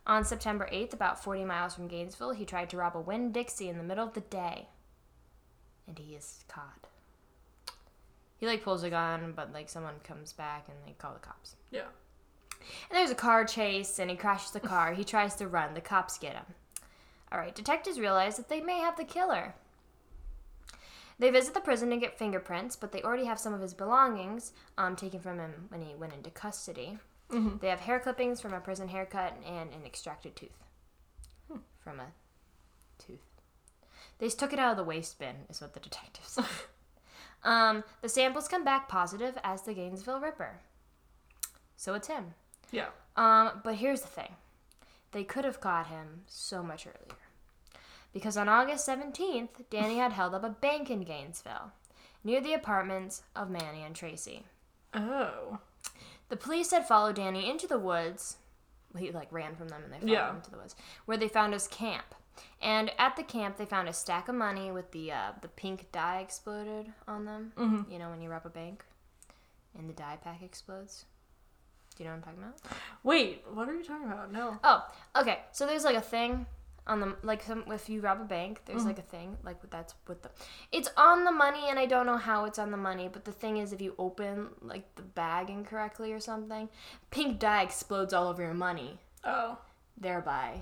On 0.05 0.25
September 0.25 0.67
8th, 0.71 0.93
about 0.93 1.23
40 1.23 1.45
miles 1.45 1.75
from 1.75 1.87
Gainesville, 1.87 2.31
he 2.31 2.43
tried 2.43 2.69
to 2.71 2.77
rob 2.77 2.95
a 2.95 2.99
Winn 2.99 3.31
Dixie 3.31 3.69
in 3.69 3.77
the 3.77 3.83
middle 3.83 4.05
of 4.05 4.13
the 4.13 4.21
day. 4.21 4.67
And 5.87 5.97
he 5.97 6.15
is 6.15 6.43
caught. 6.49 6.87
He 8.37 8.45
like 8.45 8.63
pulls 8.63 8.83
a 8.83 8.89
gun, 8.89 9.33
but 9.33 9.53
like 9.53 9.69
someone 9.69 9.95
comes 10.03 10.33
back 10.33 10.67
and 10.67 10.77
they 10.85 10.93
call 10.97 11.13
the 11.13 11.19
cops. 11.19 11.55
Yeah. 11.71 11.87
And 12.89 12.97
there's 12.97 13.11
a 13.11 13.15
car 13.15 13.45
chase, 13.45 13.99
and 13.99 14.09
he 14.09 14.15
crashes 14.15 14.51
the 14.51 14.59
car. 14.59 14.93
He 14.93 15.03
tries 15.03 15.35
to 15.35 15.47
run. 15.47 15.73
The 15.73 15.81
cops 15.81 16.17
get 16.17 16.33
him. 16.33 16.45
All 17.31 17.39
right, 17.39 17.53
detectives 17.53 17.99
realize 17.99 18.37
that 18.37 18.49
they 18.49 18.61
may 18.61 18.79
have 18.79 18.97
the 18.97 19.03
killer. 19.03 19.55
They 21.19 21.29
visit 21.31 21.53
the 21.53 21.61
prison 21.61 21.89
to 21.89 21.97
get 21.97 22.17
fingerprints, 22.17 22.75
but 22.75 22.91
they 22.91 23.01
already 23.01 23.25
have 23.25 23.39
some 23.39 23.53
of 23.53 23.61
his 23.61 23.73
belongings 23.73 24.53
um, 24.77 24.95
taken 24.95 25.19
from 25.19 25.39
him 25.39 25.65
when 25.69 25.81
he 25.81 25.95
went 25.95 26.13
into 26.13 26.29
custody. 26.29 26.99
Mm-hmm. 27.31 27.57
They 27.59 27.69
have 27.69 27.81
hair 27.81 27.99
clippings 27.99 28.39
from 28.39 28.53
a 28.53 28.59
prison 28.59 28.87
haircut 28.87 29.35
and 29.45 29.73
an 29.73 29.85
extracted 29.85 30.35
tooth 30.35 30.63
from 31.87 32.01
a 32.01 32.07
tooth. 32.97 33.19
They 34.19 34.27
took 34.27 34.51
it 34.51 34.59
out 34.59 34.71
of 34.71 34.77
the 34.77 34.83
waste 34.83 35.19
bin, 35.19 35.35
is 35.49 35.61
what 35.61 35.73
the 35.73 35.79
detectives 35.79 36.37
um, 37.43 37.83
the 38.01 38.09
samples 38.09 38.49
come 38.49 38.65
back 38.65 38.89
positive 38.89 39.37
as 39.43 39.61
the 39.61 39.73
Gainesville 39.73 40.19
Ripper. 40.19 40.59
So 41.77 41.93
it's 41.93 42.09
him. 42.09 42.33
Yeah. 42.71 42.87
Um, 43.15 43.61
but 43.63 43.75
here's 43.75 44.01
the 44.01 44.07
thing. 44.07 44.35
They 45.11 45.23
could 45.23 45.45
have 45.45 45.61
caught 45.61 45.87
him 45.87 46.21
so 46.27 46.61
much 46.61 46.85
earlier. 46.85 47.17
Because 48.13 48.37
on 48.37 48.49
August 48.49 48.87
17th, 48.87 49.69
Danny 49.69 49.97
had 49.97 50.13
held 50.13 50.33
up 50.33 50.43
a 50.43 50.49
bank 50.49 50.89
in 50.89 51.01
Gainesville, 51.03 51.71
near 52.23 52.41
the 52.41 52.53
apartments 52.53 53.23
of 53.35 53.49
Manny 53.49 53.83
and 53.83 53.95
Tracy. 53.95 54.43
Oh. 54.93 55.59
The 56.29 56.37
police 56.37 56.71
had 56.71 56.87
followed 56.87 57.15
Danny 57.15 57.49
into 57.49 57.67
the 57.67 57.79
woods. 57.79 58.37
He 58.97 59.11
like 59.11 59.31
ran 59.31 59.55
from 59.55 59.67
them 59.69 59.83
and 59.83 59.93
they 59.93 59.99
followed 59.99 60.11
Yeah. 60.11 60.29
him 60.29 60.35
into 60.37 60.51
the 60.51 60.57
woods, 60.57 60.75
where 61.05 61.17
they 61.17 61.27
found 61.27 61.53
his 61.53 61.67
camp. 61.67 62.15
And 62.61 62.91
at 62.99 63.15
the 63.15 63.23
camp, 63.23 63.57
they 63.57 63.65
found 63.65 63.87
a 63.89 63.93
stack 63.93 64.27
of 64.27 64.35
money 64.35 64.71
with 64.71 64.91
the 64.91 65.11
uh, 65.11 65.31
the 65.41 65.47
pink 65.47 65.91
dye 65.91 66.19
exploded 66.19 66.91
on 67.07 67.25
them. 67.25 67.51
Mm-hmm. 67.57 67.91
You 67.91 67.97
know 67.99 68.09
when 68.09 68.21
you 68.21 68.29
rob 68.29 68.45
a 68.45 68.49
bank, 68.49 68.83
and 69.77 69.89
the 69.89 69.93
dye 69.93 70.17
pack 70.23 70.41
explodes. 70.43 71.05
Do 71.97 72.03
you 72.03 72.09
know 72.09 72.15
what 72.15 72.27
I'm 72.27 72.35
talking 72.35 72.43
about? 72.43 72.59
Wait, 73.03 73.43
what 73.51 73.67
are 73.67 73.73
you 73.73 73.83
talking 73.83 74.05
about? 74.07 74.31
No. 74.31 74.59
Oh, 74.63 74.85
okay. 75.19 75.39
So 75.51 75.65
there's 75.65 75.83
like 75.83 75.95
a 75.95 76.01
thing 76.01 76.45
on 76.85 76.99
the 77.01 77.15
like 77.23 77.41
some 77.43 77.63
if 77.71 77.89
you 77.89 77.99
rob 78.01 78.21
a 78.21 78.23
bank, 78.23 78.61
there's 78.65 78.79
Mm-hmm. 78.81 78.87
like 78.87 78.99
a 78.99 79.01
thing 79.01 79.35
like 79.43 79.57
that's 79.71 79.93
with 80.07 80.21
the 80.21 80.29
it's 80.71 80.89
on 80.95 81.25
the 81.25 81.31
money 81.31 81.63
and 81.69 81.77
I 81.79 81.85
don't 81.85 82.05
know 82.05 82.17
how 82.17 82.45
it's 82.45 82.59
on 82.59 82.69
the 82.71 82.77
money, 82.77 83.09
but 83.11 83.25
the 83.25 83.31
thing 83.31 83.57
is 83.57 83.73
if 83.73 83.81
you 83.81 83.95
open 83.97 84.49
like 84.61 84.93
the 84.95 85.01
bag 85.01 85.49
incorrectly 85.49 86.13
or 86.13 86.19
something, 86.19 86.69
pink 87.11 87.39
dye 87.39 87.63
explodes 87.63 88.13
all 88.13 88.27
over 88.27 88.41
your 88.43 88.53
money, 88.53 88.99
Oh. 89.25 89.57
thereby 89.97 90.61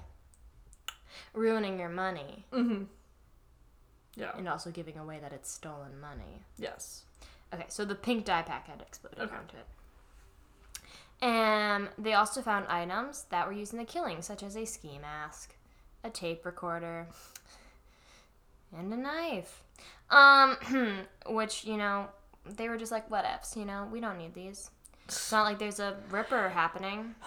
ruining 1.33 1.79
your 1.79 1.89
money 1.89 2.45
Mm-hmm. 2.53 2.83
Yeah. 4.15 4.31
and 4.37 4.47
also 4.47 4.71
giving 4.71 4.97
away 4.97 5.19
that 5.21 5.33
it's 5.33 5.51
stolen 5.51 5.99
money. 5.99 6.43
Yes. 6.57 7.03
Okay, 7.53 7.65
so 7.67 7.83
the 7.85 7.95
pink 7.95 8.25
dye 8.25 8.41
pack 8.41 8.67
had 8.67 8.81
exploded 8.81 9.19
Okay. 9.19 9.35
onto 9.35 9.57
it. 9.57 9.65
And 11.21 11.89
they 11.97 12.13
also 12.13 12.41
found 12.41 12.67
items 12.67 13.25
that 13.29 13.47
were 13.47 13.53
used 13.53 13.73
in 13.73 13.79
the 13.79 13.85
killing, 13.85 14.21
such 14.21 14.43
as 14.43 14.55
a 14.55 14.65
ski 14.65 14.99
mask, 15.01 15.55
a 16.03 16.09
tape 16.09 16.45
recorder, 16.45 17.07
and 18.77 18.93
a 18.93 18.97
knife. 18.97 19.63
Um, 20.09 20.57
which, 21.27 21.65
you 21.65 21.77
know, 21.77 22.07
they 22.45 22.69
were 22.69 22.77
just 22.77 22.91
like, 22.91 23.09
what 23.09 23.25
ifs, 23.25 23.55
you 23.55 23.65
know, 23.65 23.87
we 23.91 23.99
don't 23.99 24.17
need 24.17 24.33
these. 24.33 24.69
It's 25.05 25.31
not 25.31 25.43
like 25.43 25.59
there's 25.59 25.79
a 25.79 25.97
ripper 26.09 26.49
happening. 26.49 27.15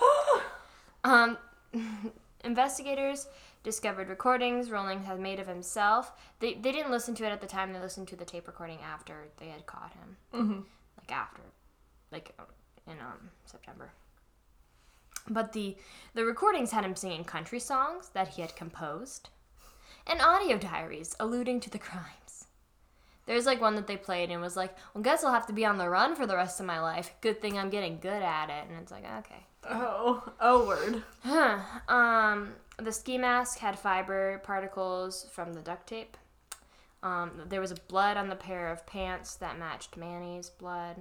Um, 1.04 1.38
investigators 2.44 3.28
discovered 3.62 4.08
recordings 4.08 4.70
Rolling 4.70 5.04
had 5.04 5.20
made 5.20 5.38
of 5.38 5.46
himself. 5.46 6.12
They, 6.40 6.54
they 6.54 6.72
didn't 6.72 6.90
listen 6.90 7.14
to 7.14 7.24
it 7.24 7.30
at 7.30 7.40
the 7.40 7.46
time, 7.46 7.72
they 7.72 7.78
listened 7.78 8.08
to 8.08 8.16
the 8.16 8.24
tape 8.24 8.46
recording 8.46 8.78
after 8.84 9.28
they 9.38 9.46
had 9.46 9.64
caught 9.66 9.92
him. 9.92 10.16
Mm-hmm. 10.34 10.60
Like 10.98 11.12
after, 11.12 11.42
like 12.10 12.36
in 12.90 12.98
um, 13.00 13.30
September. 13.44 13.90
But 15.28 15.52
the, 15.52 15.76
the 16.14 16.24
recordings 16.24 16.70
had 16.70 16.84
him 16.84 16.96
singing 16.96 17.24
country 17.24 17.60
songs 17.60 18.10
that 18.14 18.28
he 18.28 18.42
had 18.42 18.56
composed 18.56 19.28
and 20.06 20.20
audio 20.22 20.56
diaries 20.56 21.14
alluding 21.20 21.60
to 21.60 21.70
the 21.70 21.78
crimes. 21.78 22.46
There's 23.26 23.44
like 23.44 23.60
one 23.60 23.74
that 23.76 23.86
they 23.86 23.98
played 23.98 24.30
and 24.30 24.40
was 24.40 24.56
like, 24.56 24.74
well, 24.94 25.02
guess 25.02 25.22
I'll 25.22 25.34
have 25.34 25.46
to 25.48 25.52
be 25.52 25.66
on 25.66 25.76
the 25.76 25.88
run 25.88 26.16
for 26.16 26.26
the 26.26 26.34
rest 26.34 26.60
of 26.60 26.66
my 26.66 26.80
life. 26.80 27.12
Good 27.20 27.42
thing 27.42 27.58
I'm 27.58 27.68
getting 27.68 27.98
good 27.98 28.22
at 28.22 28.48
it. 28.48 28.70
And 28.70 28.80
it's 28.80 28.90
like, 28.90 29.04
okay. 29.18 29.44
Oh, 29.68 30.32
oh, 30.40 30.66
word. 30.66 31.02
Huh. 31.22 31.58
Um, 31.88 32.54
the 32.78 32.92
ski 32.92 33.18
mask 33.18 33.58
had 33.58 33.78
fiber 33.78 34.40
particles 34.44 35.26
from 35.30 35.52
the 35.52 35.60
duct 35.60 35.86
tape. 35.86 36.16
Um, 37.02 37.42
there 37.48 37.60
was 37.60 37.72
blood 37.74 38.16
on 38.16 38.28
the 38.28 38.34
pair 38.34 38.72
of 38.72 38.86
pants 38.86 39.34
that 39.36 39.58
matched 39.58 39.96
Manny's 39.96 40.48
blood. 40.48 40.96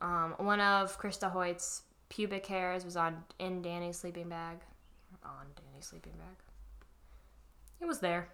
Um, 0.00 0.34
one 0.38 0.60
of 0.60 0.98
Krista 1.00 1.30
Hoyt's 1.30 1.82
pubic 2.08 2.46
hairs 2.46 2.84
was 2.84 2.96
on 2.96 3.24
in 3.38 3.62
Danny's 3.62 3.98
sleeping 3.98 4.28
bag. 4.28 4.58
On 5.24 5.46
Danny's 5.56 5.86
sleeping 5.86 6.12
bag. 6.12 6.36
It 7.80 7.86
was 7.86 8.00
there. 8.00 8.28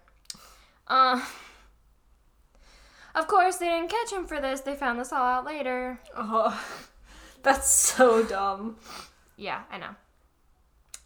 Uh, 0.87 1.23
of 3.15 3.27
course, 3.27 3.57
they 3.57 3.67
didn't 3.67 3.89
catch 3.89 4.11
him 4.11 4.25
for 4.25 4.39
this. 4.39 4.61
They 4.61 4.75
found 4.75 4.99
this 4.99 5.11
all 5.11 5.25
out 5.25 5.45
later. 5.45 5.99
Oh, 6.15 6.61
that's 7.43 7.69
so 7.69 8.23
dumb. 8.23 8.77
Yeah, 9.37 9.63
I 9.71 9.77
know. 9.77 9.95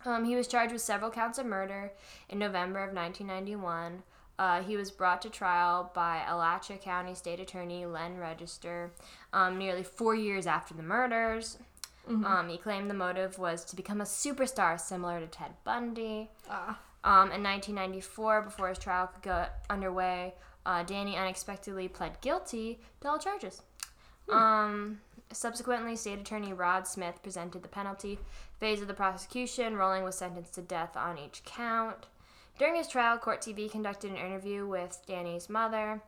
Um, 0.05 0.25
he 0.25 0.35
was 0.35 0.47
charged 0.47 0.71
with 0.71 0.81
several 0.81 1.11
counts 1.11 1.37
of 1.37 1.45
murder 1.45 1.91
in 2.29 2.39
November 2.39 2.79
of 2.79 2.93
1991. 2.93 4.03
Uh, 4.39 4.63
he 4.63 4.77
was 4.77 4.89
brought 4.89 5.21
to 5.21 5.29
trial 5.29 5.91
by 5.93 6.23
Alachua 6.25 6.77
County 6.77 7.13
State 7.13 7.41
Attorney 7.41 7.85
Len 7.85 8.17
Register 8.17 8.91
um, 9.33 9.57
nearly 9.57 9.83
four 9.83 10.15
years 10.15 10.47
after 10.47 10.73
the 10.73 10.81
murders. 10.81 11.57
Um, 12.07 12.49
he 12.49 12.57
claimed 12.57 12.89
the 12.89 12.95
motive 12.95 13.37
was 13.37 13.63
to 13.65 13.75
become 13.75 14.01
a 14.01 14.05
superstar 14.05 14.79
similar 14.79 15.19
to 15.19 15.27
Ted 15.27 15.51
Bundy. 15.63 16.31
Ah. 16.49 16.79
Um, 17.03 17.31
in 17.31 17.43
1994, 17.43 18.41
before 18.43 18.69
his 18.69 18.79
trial 18.79 19.07
could 19.07 19.21
go 19.21 19.45
underway, 19.69 20.33
uh, 20.65 20.83
Danny 20.83 21.17
unexpectedly 21.17 21.87
pled 21.87 22.19
guilty 22.21 22.79
to 23.01 23.09
all 23.09 23.19
charges. 23.19 23.61
Um, 24.29 25.01
subsequently, 25.31 25.95
State 25.95 26.19
Attorney 26.19 26.53
Rod 26.53 26.87
Smith 26.87 27.21
presented 27.21 27.61
the 27.61 27.67
penalty 27.67 28.19
phase 28.59 28.81
of 28.81 28.87
the 28.87 28.93
prosecution. 28.93 29.75
Rolling 29.75 30.03
was 30.03 30.17
sentenced 30.17 30.55
to 30.55 30.61
death 30.61 30.95
on 30.95 31.17
each 31.17 31.43
count. 31.43 32.07
During 32.59 32.75
his 32.75 32.89
trial, 32.89 33.17
Court 33.17 33.39
TV 33.39 33.71
conducted 33.71 34.11
an 34.11 34.17
interview 34.17 34.67
with 34.67 35.01
Danny's 35.07 35.49
mother 35.49 36.01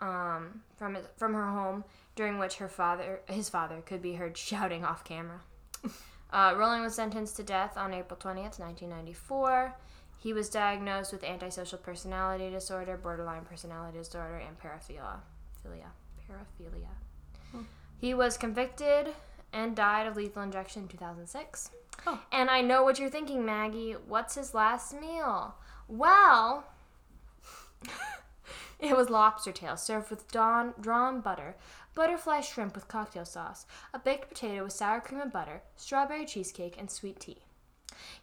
um, 0.00 0.62
from 0.78 0.94
his, 0.94 1.04
from 1.18 1.34
her 1.34 1.46
home, 1.46 1.84
during 2.16 2.38
which 2.38 2.56
her 2.56 2.68
father, 2.68 3.20
his 3.26 3.50
father, 3.50 3.82
could 3.84 4.00
be 4.00 4.14
heard 4.14 4.36
shouting 4.36 4.84
off 4.84 5.04
camera. 5.04 5.40
Uh, 6.32 6.54
Rolling 6.56 6.80
was 6.80 6.94
sentenced 6.94 7.36
to 7.36 7.42
death 7.42 7.76
on 7.76 7.92
April 7.92 8.18
20th, 8.18 8.58
1994. 8.58 9.76
He 10.18 10.32
was 10.32 10.48
diagnosed 10.48 11.12
with 11.12 11.22
antisocial 11.24 11.76
personality 11.76 12.48
disorder, 12.48 12.96
borderline 12.96 13.44
personality 13.44 13.98
disorder, 13.98 14.36
and 14.36 14.58
paraphilia. 14.58 15.20
Philia. 15.62 15.90
Paraphilia. 16.26 17.66
He 17.98 18.14
was 18.14 18.38
convicted 18.38 19.08
and 19.52 19.76
died 19.76 20.06
of 20.06 20.16
lethal 20.16 20.42
injection 20.42 20.84
in 20.84 20.88
2006. 20.88 21.70
Oh. 22.06 22.18
And 22.32 22.48
I 22.48 22.62
know 22.62 22.82
what 22.82 22.98
you're 22.98 23.10
thinking, 23.10 23.44
Maggie. 23.44 23.96
What's 24.08 24.34
his 24.34 24.54
last 24.54 24.98
meal? 24.98 25.54
Well, 25.88 26.64
it 28.78 28.96
was 28.96 29.10
lobster 29.10 29.52
tail 29.52 29.76
served 29.76 30.10
with 30.10 30.30
dawn, 30.30 30.74
drawn 30.80 31.20
butter, 31.20 31.56
butterfly 31.94 32.40
shrimp 32.40 32.74
with 32.74 32.88
cocktail 32.88 33.24
sauce, 33.24 33.66
a 33.92 33.98
baked 33.98 34.28
potato 34.28 34.64
with 34.64 34.72
sour 34.72 35.00
cream 35.00 35.20
and 35.20 35.32
butter, 35.32 35.62
strawberry 35.76 36.24
cheesecake, 36.24 36.76
and 36.78 36.90
sweet 36.90 37.20
tea. 37.20 37.38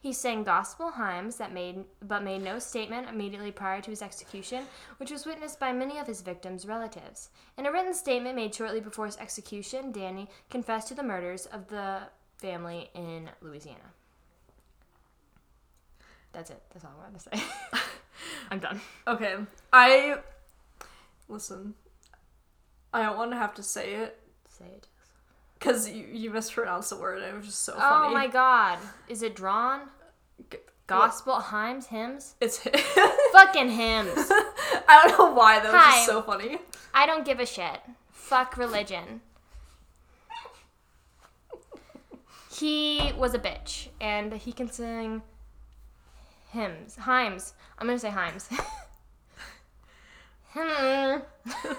He 0.02 0.14
sang 0.14 0.44
gospel 0.44 0.92
hymns 0.92 1.38
that 1.38 1.54
made 1.54 1.86
but 2.02 2.24
made 2.24 2.42
no 2.42 2.60
statement 2.60 3.08
immediately 3.08 3.52
prior 3.52 3.82
to 3.82 3.90
his 3.90 4.02
execution, 4.02 4.66
which 4.98 5.12
was 5.12 5.26
witnessed 5.26 5.60
by 5.60 5.72
many 5.72 5.98
of 5.98 6.08
his 6.08 6.22
victims' 6.22 6.66
relatives. 6.66 7.30
In 7.58 7.66
a 7.66 7.72
written 7.72 7.94
statement 7.94 8.36
made 8.36 8.56
shortly 8.56 8.80
before 8.80 9.06
his 9.06 9.18
execution, 9.18 9.92
Danny 9.92 10.30
confessed 10.50 10.88
to 10.90 10.96
the 10.96 11.04
murders 11.04 11.46
of 11.46 11.68
the 11.68 12.00
family 12.38 12.90
in 12.94 13.30
Louisiana. 13.42 13.94
That's 16.40 16.52
it. 16.52 16.62
That's 16.72 16.86
all 16.86 16.92
I 16.98 17.04
wanted 17.04 17.20
to 17.20 17.38
say. 17.38 17.44
I'm 18.50 18.60
done. 18.60 18.80
Okay, 19.06 19.36
I 19.74 20.20
listen. 21.28 21.74
I 22.94 23.02
don't 23.04 23.18
want 23.18 23.32
to 23.32 23.38
have 23.38 23.54
to 23.56 23.64
say 23.64 23.96
it 23.96 24.18
Say 24.48 24.64
it. 24.68 24.88
because 25.60 25.90
you, 25.90 26.06
you 26.10 26.30
mispronounced 26.32 26.92
the 26.92 26.96
word. 26.96 27.22
and 27.22 27.34
It 27.34 27.36
was 27.36 27.48
just 27.48 27.66
so 27.66 27.74
funny. 27.74 27.84
Oh 27.86 28.04
funny. 28.04 28.14
my 28.14 28.28
god. 28.28 28.80
Is 29.10 29.22
it 29.22 29.36
drawn? 29.36 29.82
G- 30.50 30.60
Gospel 30.88 31.42
hymns, 31.42 31.88
hymns? 31.88 32.36
It's. 32.40 32.60
Fucking 33.34 33.72
hymns. 33.72 34.32
I 34.88 35.04
don't 35.08 35.20
know 35.20 35.34
why 35.34 35.60
that 35.60 35.74
was 35.74 35.74
Hi. 35.82 35.92
just 35.98 36.06
so 36.06 36.22
funny. 36.22 36.58
I 36.94 37.06
don't 37.06 37.26
give 37.26 37.42
a 37.42 37.46
shit. 37.46 37.82
Fuck 38.14 38.56
religion. 38.58 39.20
He 42.58 43.12
was 43.18 43.34
a 43.34 43.40
bitch, 43.40 43.90
and 44.00 44.34
he 44.34 44.54
can 44.54 44.72
sing 44.72 45.22
hymns. 46.50 46.96
Hymns. 47.06 47.54
I'm 47.78 47.88
gonna 47.88 48.00
say 48.00 48.12
hymns. 48.12 48.50
Hmm. 50.52 51.20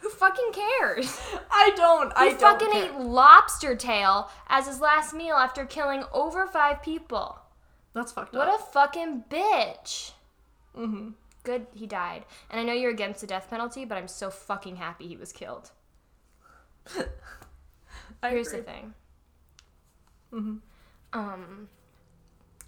Who 0.00 0.08
fucking 0.10 0.52
cares? 0.52 1.18
I 1.50 1.70
don't. 1.76 2.12
I 2.14 2.26
don't. 2.26 2.34
He 2.34 2.38
fucking 2.38 2.70
care. 2.72 2.84
ate 2.84 3.00
lobster 3.00 3.74
tail 3.74 4.30
as 4.48 4.66
his 4.66 4.80
last 4.80 5.14
meal 5.14 5.36
after 5.36 5.64
killing 5.64 6.04
over 6.12 6.46
five 6.46 6.82
people. 6.82 7.38
That's 7.94 8.12
fucked 8.12 8.34
What 8.34 8.48
up. 8.48 8.60
a 8.60 8.62
fucking 8.64 9.24
bitch. 9.30 10.12
mm-hmm. 10.76 11.10
Good, 11.42 11.66
he 11.74 11.86
died. 11.86 12.26
And 12.50 12.60
I 12.60 12.64
know 12.64 12.74
you're 12.74 12.90
against 12.90 13.22
the 13.22 13.26
death 13.26 13.48
penalty, 13.48 13.86
but 13.86 13.96
I'm 13.96 14.08
so 14.08 14.28
fucking 14.28 14.76
happy 14.76 15.08
he 15.08 15.16
was 15.16 15.32
killed. 15.32 15.70
Here's 18.22 18.48
agree. 18.48 18.60
the 18.60 18.62
thing. 18.66 18.94
Mm-hmm. 20.34 21.18
Um, 21.18 21.68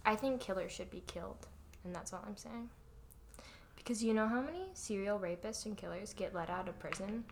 I 0.05 0.17
think 0.17 0.41
killers 0.41 0.73
should 0.73 0.91
be 0.91 1.03
killed, 1.07 1.47
and 1.85 1.95
that's 1.95 2.13
all 2.13 2.25
I'm 2.27 2.37
saying. 2.37 2.71
Because 3.77 4.03
you 4.03 4.15
know 4.15 4.29
how 4.29 4.41
many 4.41 4.67
serial 4.75 5.19
rapists 5.19 5.67
and 5.67 5.77
killers 5.77 6.13
get 6.15 6.35
let 6.35 6.51
out 6.51 6.69
of 6.69 6.79
prison 6.79 7.25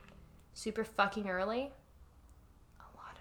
super 0.54 0.84
fucking 0.84 1.28
early? 1.28 1.70
A 2.80 2.88
lot 2.96 3.16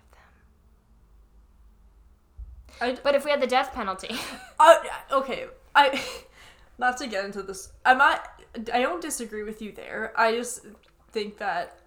of 2.80 2.90
them. 2.90 2.98
But 3.04 3.16
if 3.16 3.26
we 3.26 3.32
had 3.32 3.42
the 3.42 3.48
death 3.48 3.74
penalty, 3.74 4.16
I 4.60 4.90
okay. 5.12 5.48
I 5.76 6.02
not 6.78 6.98
to 6.98 7.08
get 7.08 7.26
into 7.26 7.44
this. 7.44 7.72
I'm 7.86 7.98
not. 7.98 8.42
I 8.74 8.82
don't 8.82 9.02
disagree 9.02 9.44
with 9.44 9.62
you 9.62 9.72
there. 9.72 10.14
I 10.16 10.32
just 10.34 10.66
think 11.12 11.38
that 11.38 11.80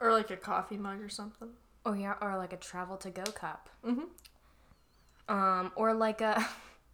Or 0.00 0.12
like 0.12 0.30
a 0.30 0.36
coffee 0.36 0.76
mug 0.76 1.00
or 1.00 1.08
something. 1.08 1.48
Oh 1.84 1.92
yeah, 1.92 2.14
or 2.20 2.36
like 2.36 2.52
a 2.52 2.56
travel 2.56 2.96
to 2.98 3.10
go 3.10 3.24
cup. 3.24 3.68
Mm-hmm. 3.86 5.34
Um, 5.34 5.72
or 5.76 5.94
like 5.94 6.20
a 6.20 6.46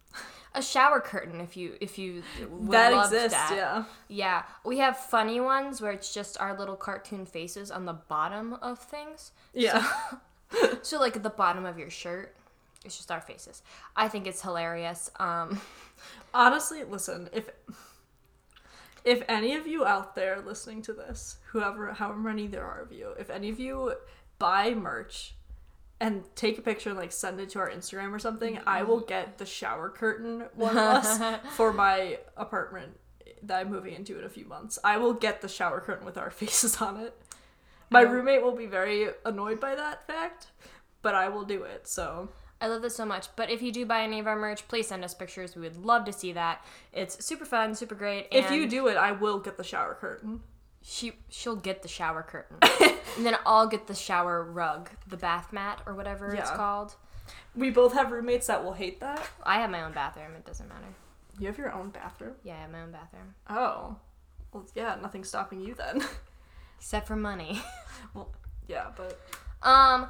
a 0.53 0.61
shower 0.61 0.99
curtain 0.99 1.41
if 1.41 1.57
you 1.57 1.75
if 1.81 1.97
you 1.97 2.23
that 2.69 2.93
exists, 2.93 3.37
that. 3.37 3.53
yeah. 3.55 3.83
Yeah, 4.07 4.43
we 4.65 4.77
have 4.79 4.97
funny 4.97 5.39
ones 5.39 5.81
where 5.81 5.91
it's 5.91 6.13
just 6.13 6.39
our 6.39 6.57
little 6.57 6.75
cartoon 6.75 7.25
faces 7.25 7.71
on 7.71 7.85
the 7.85 7.93
bottom 7.93 8.53
of 8.55 8.79
things. 8.79 9.31
Yeah. 9.53 9.85
So 10.81 10.99
like 10.99 11.15
at 11.15 11.23
the 11.23 11.29
bottom 11.29 11.65
of 11.65 11.77
your 11.77 11.89
shirt, 11.89 12.35
it's 12.85 12.97
just 12.97 13.11
our 13.11 13.21
faces. 13.21 13.61
I 13.95 14.07
think 14.07 14.27
it's 14.27 14.41
hilarious. 14.41 15.09
Um, 15.19 15.59
Honestly, 16.33 16.83
listen, 16.83 17.29
if 17.33 17.49
if 19.07 19.23
any 19.29 19.55
of 19.55 19.65
you 19.65 19.85
out 19.85 20.15
there 20.15 20.41
listening 20.45 20.81
to 20.83 20.93
this, 20.93 21.37
whoever 21.51 21.93
however 21.93 22.19
many 22.19 22.45
there 22.45 22.65
are 22.65 22.81
of 22.81 22.91
you, 22.91 23.13
if 23.17 23.29
any 23.29 23.49
of 23.49 23.57
you 23.57 23.93
buy 24.37 24.73
merch 24.73 25.33
and 26.01 26.23
take 26.35 26.57
a 26.57 26.61
picture 26.61 26.89
and 26.89 26.99
like 26.99 27.13
send 27.13 27.39
it 27.39 27.49
to 27.49 27.59
our 27.59 27.69
Instagram 27.69 28.11
or 28.11 28.19
something, 28.19 28.59
I 28.67 28.83
will 28.83 28.97
mm-hmm. 28.97 29.07
get 29.07 29.37
the 29.37 29.45
shower 29.45 29.89
curtain 29.89 30.43
one 30.55 30.71
of 30.71 30.83
us 30.83 31.39
for 31.55 31.71
my 31.71 32.19
apartment 32.35 32.99
that 33.43 33.61
I'm 33.61 33.71
moving 33.71 33.93
into 33.93 34.19
in 34.19 34.25
a 34.25 34.29
few 34.29 34.45
months. 34.45 34.77
I 34.83 34.97
will 34.97 35.13
get 35.13 35.41
the 35.41 35.47
shower 35.47 35.79
curtain 35.79 36.05
with 36.05 36.17
our 36.17 36.29
faces 36.41 36.81
on 36.81 36.97
it. 36.97 37.15
My 37.89 38.01
roommate 38.01 38.43
will 38.43 38.55
be 38.55 38.65
very 38.65 39.07
annoyed 39.23 39.61
by 39.61 39.73
that 39.75 40.05
fact, 40.05 40.47
but 41.01 41.15
I 41.15 41.29
will 41.29 41.45
do 41.45 41.63
it. 41.63 41.87
So 41.87 42.27
I 42.59 42.67
love 42.67 42.81
this 42.81 42.95
so 42.95 43.05
much. 43.05 43.27
But 43.35 43.49
if 43.51 43.61
you 43.61 43.71
do 43.71 43.85
buy 43.85 44.01
any 44.01 44.19
of 44.19 44.27
our 44.27 44.35
merch, 44.35 44.67
please 44.67 44.87
send 44.87 45.03
us 45.03 45.13
pictures. 45.13 45.55
We 45.55 45.61
would 45.61 45.77
love 45.77 46.05
to 46.05 46.13
see 46.13 46.31
that. 46.33 46.65
It's 46.91 47.23
super 47.23 47.45
fun, 47.45 47.75
super 47.75 47.95
great. 47.95 48.27
if 48.31 48.49
you 48.51 48.67
do 48.67 48.87
it, 48.87 48.97
I 48.97 49.11
will 49.11 49.39
get 49.39 49.57
the 49.57 49.63
shower 49.63 49.93
curtain. 49.93 50.41
she 50.81 51.13
she'll 51.29 51.55
get 51.55 51.81
the 51.81 51.87
shower 51.87 52.23
curtain, 52.23 52.57
and 53.17 53.25
then 53.25 53.35
I'll 53.45 53.67
get 53.67 53.87
the 53.87 53.93
shower 53.95 54.43
rug, 54.43 54.89
the 55.07 55.17
bath 55.17 55.51
mat 55.53 55.81
or 55.85 55.93
whatever 55.93 56.33
it's 56.33 56.49
Yeah. 56.49 56.55
called. 56.55 56.95
We 57.55 57.69
both 57.71 57.93
have 57.93 58.11
roommates 58.11 58.47
that 58.47 58.63
will 58.63 58.73
hate 58.73 58.99
that. 59.01 59.27
I 59.43 59.59
have 59.59 59.69
my 59.69 59.83
own 59.83 59.91
bathroom. 59.91 60.33
It 60.35 60.45
doesn't 60.45 60.67
matter. 60.69 60.87
You 61.39 61.47
have 61.47 61.57
your 61.57 61.71
own 61.73 61.89
bathroom? 61.89 62.33
Yeah, 62.43 62.55
I 62.55 62.61
have 62.61 62.71
my 62.71 62.81
own 62.81 62.91
bathroom, 62.91 63.35
Oh. 63.49 63.97
Well, 64.53 64.65
yeah, 64.75 64.95
nothing's 65.01 65.27
stopping 65.29 65.59
you 65.61 65.75
then. 65.75 66.01
except 66.79 67.05
for 67.07 67.15
money. 67.17 67.61
well, 68.15 68.31
yeah, 68.67 68.87
but 68.95 69.19
Um. 69.61 70.07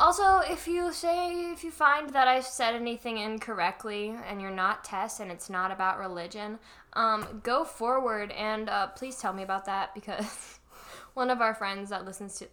Also, 0.00 0.38
if 0.38 0.66
you 0.66 0.94
say 0.94 1.52
if 1.52 1.62
you 1.62 1.70
find 1.70 2.08
that 2.14 2.26
I 2.26 2.40
said 2.40 2.74
anything 2.74 3.18
incorrectly 3.18 4.16
and 4.26 4.40
you're 4.40 4.50
not 4.50 4.82
Tess 4.82 5.20
and 5.20 5.30
it's 5.30 5.50
not 5.50 5.70
about 5.70 5.98
religion, 5.98 6.58
um, 6.94 7.42
go 7.42 7.64
forward 7.64 8.32
and 8.32 8.70
uh, 8.70 8.86
please 8.86 9.16
tell 9.16 9.34
me 9.34 9.42
about 9.42 9.66
that 9.66 9.94
because 9.94 10.58
one 11.14 11.28
of 11.28 11.42
our 11.42 11.54
friends 11.54 11.90
that 11.90 12.06
listens 12.06 12.38
to 12.38 12.46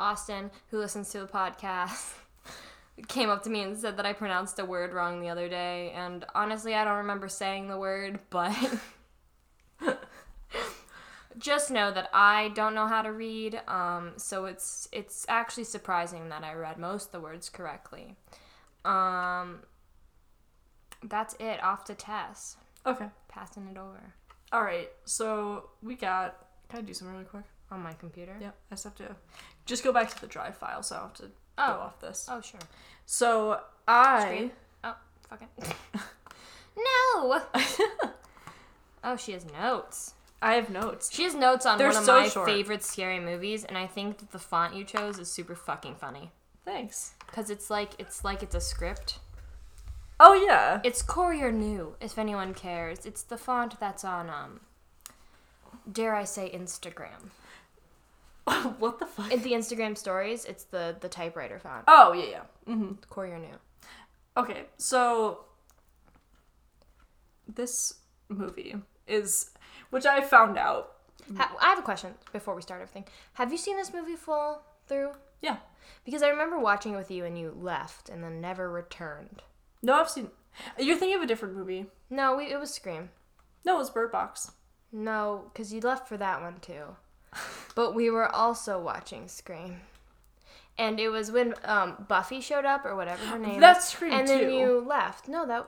Austin, 0.00 0.50
who 0.70 0.78
listens 0.78 1.10
to 1.10 1.20
the 1.20 1.26
podcast, 1.26 2.14
came 3.08 3.28
up 3.28 3.42
to 3.42 3.50
me 3.50 3.60
and 3.60 3.76
said 3.76 3.98
that 3.98 4.06
I 4.06 4.14
pronounced 4.14 4.58
a 4.58 4.64
word 4.64 4.94
wrong 4.94 5.20
the 5.20 5.28
other 5.28 5.50
day. 5.50 5.92
And 5.94 6.24
honestly, 6.34 6.74
I 6.74 6.84
don't 6.84 6.96
remember 6.96 7.28
saying 7.28 7.68
the 7.68 7.76
word, 7.76 8.20
but 8.30 8.56
just 11.38 11.70
know 11.70 11.90
that 11.92 12.08
I 12.12 12.48
don't 12.54 12.74
know 12.74 12.86
how 12.86 13.02
to 13.02 13.12
read. 13.12 13.60
Um, 13.68 14.12
so 14.16 14.44
it's 14.46 14.88
it's 14.92 15.26
actually 15.28 15.64
surprising 15.64 16.28
that 16.28 16.44
I 16.44 16.54
read 16.54 16.78
most 16.78 17.06
of 17.06 17.12
the 17.12 17.20
words 17.20 17.48
correctly. 17.48 18.16
Um, 18.84 19.60
that's 21.02 21.34
it. 21.40 21.62
Off 21.62 21.84
to 21.84 21.94
Tess. 21.94 22.56
okay. 22.86 23.06
Passing 23.28 23.66
it 23.66 23.76
over 23.78 24.12
All 24.52 24.62
right. 24.62 24.88
So 25.04 25.70
we 25.82 25.94
got. 25.96 26.36
Can 26.68 26.78
I 26.78 26.82
do 26.82 26.94
something 26.94 27.14
really 27.14 27.26
quick? 27.26 27.44
on 27.70 27.82
my 27.82 27.92
computer. 27.94 28.36
Yeah. 28.40 28.50
I 28.70 28.74
just 28.74 28.84
have 28.84 28.94
to 28.96 29.16
just 29.66 29.82
go 29.82 29.92
back 29.92 30.08
to 30.14 30.20
the 30.20 30.26
drive 30.28 30.56
file, 30.56 30.82
so 30.82 30.96
I 30.96 31.00
have 31.00 31.14
to 31.14 31.30
Oh. 31.58 31.66
go 31.74 31.80
off 31.80 32.00
this. 32.00 32.28
Oh 32.30 32.40
sure. 32.40 32.60
So 33.06 33.60
I. 33.88 34.50
Oh 34.84 34.94
fuck 35.28 35.42
it. 35.42 35.74
no. 36.76 37.40
oh, 39.04 39.16
she 39.16 39.32
has 39.32 39.44
notes. 39.46 40.14
I 40.44 40.54
have 40.54 40.68
notes. 40.68 41.10
She 41.12 41.24
has 41.24 41.34
notes 41.34 41.64
on 41.64 41.78
They're 41.78 41.88
one 41.88 41.96
of 41.96 42.04
so 42.04 42.20
my 42.20 42.28
short. 42.28 42.46
favorite 42.48 42.82
scary 42.82 43.18
movies, 43.18 43.64
and 43.64 43.78
I 43.78 43.86
think 43.86 44.18
that 44.18 44.30
the 44.30 44.38
font 44.38 44.74
you 44.74 44.84
chose 44.84 45.18
is 45.18 45.30
super 45.30 45.54
fucking 45.54 45.94
funny. 45.94 46.30
Thanks. 46.64 47.14
Cause 47.32 47.50
it's 47.50 47.70
like 47.70 47.92
it's 47.98 48.24
like 48.24 48.42
it's 48.42 48.54
a 48.54 48.60
script. 48.60 49.18
Oh 50.20 50.34
yeah. 50.34 50.80
It's 50.84 51.02
Courier 51.02 51.50
New, 51.50 51.96
if 52.00 52.18
anyone 52.18 52.54
cares. 52.54 53.06
It's 53.06 53.22
the 53.22 53.38
font 53.38 53.80
that's 53.80 54.04
on 54.04 54.28
um 54.28 54.60
dare 55.90 56.14
I 56.14 56.24
say 56.24 56.50
Instagram. 56.54 57.30
what 58.78 58.98
the 58.98 59.06
fuck? 59.06 59.32
In 59.32 59.42
the 59.42 59.52
Instagram 59.52 59.96
stories, 59.96 60.44
it's 60.44 60.64
the 60.64 60.94
the 61.00 61.08
typewriter 61.08 61.58
font. 61.58 61.84
Oh 61.88 62.12
yeah 62.12 62.30
yeah. 62.30 62.72
Mm-hmm. 62.74 62.92
Courier 63.10 63.38
New. 63.38 63.56
Okay, 64.36 64.64
so 64.76 65.44
this 67.46 67.94
movie 68.28 68.74
is, 69.06 69.50
which 69.94 70.06
I 70.06 70.20
found 70.20 70.58
out. 70.58 70.92
Ha- 71.36 71.56
I 71.60 71.66
have 71.66 71.78
a 71.78 71.82
question 71.82 72.14
before 72.32 72.54
we 72.54 72.62
start 72.62 72.82
everything. 72.82 73.04
Have 73.34 73.50
you 73.52 73.56
seen 73.58 73.76
this 73.76 73.94
movie 73.94 74.16
full 74.16 74.60
through? 74.88 75.12
Yeah. 75.40 75.56
Because 76.04 76.22
I 76.22 76.28
remember 76.28 76.58
watching 76.58 76.92
it 76.94 76.96
with 76.96 77.10
you 77.10 77.24
and 77.24 77.38
you 77.38 77.56
left 77.58 78.08
and 78.08 78.22
then 78.22 78.40
never 78.40 78.70
returned. 78.70 79.42
No, 79.82 79.94
I've 79.94 80.10
seen. 80.10 80.28
You're 80.78 80.96
thinking 80.96 81.16
of 81.16 81.22
a 81.22 81.26
different 81.26 81.54
movie. 81.56 81.86
No, 82.10 82.36
we, 82.36 82.44
it 82.52 82.58
was 82.60 82.72
Scream. 82.74 83.10
No, 83.64 83.76
it 83.76 83.78
was 83.78 83.90
Bird 83.90 84.12
Box. 84.12 84.50
No, 84.92 85.44
because 85.52 85.72
you 85.72 85.80
left 85.80 86.08
for 86.08 86.16
that 86.16 86.42
one 86.42 86.58
too. 86.60 86.96
But 87.74 87.94
we 87.94 88.08
were 88.10 88.32
also 88.32 88.78
watching 88.80 89.26
Scream. 89.28 89.80
And 90.78 91.00
it 91.00 91.08
was 91.08 91.30
when 91.32 91.54
um, 91.64 92.04
Buffy 92.08 92.40
showed 92.40 92.64
up 92.64 92.84
or 92.84 92.94
whatever 92.96 93.24
her 93.26 93.38
name 93.38 93.60
That's. 93.60 93.88
Scream 93.90 94.12
And 94.12 94.28
then 94.28 94.40
too. 94.48 94.52
you 94.52 94.84
left. 94.86 95.28
No, 95.28 95.46
that 95.46 95.66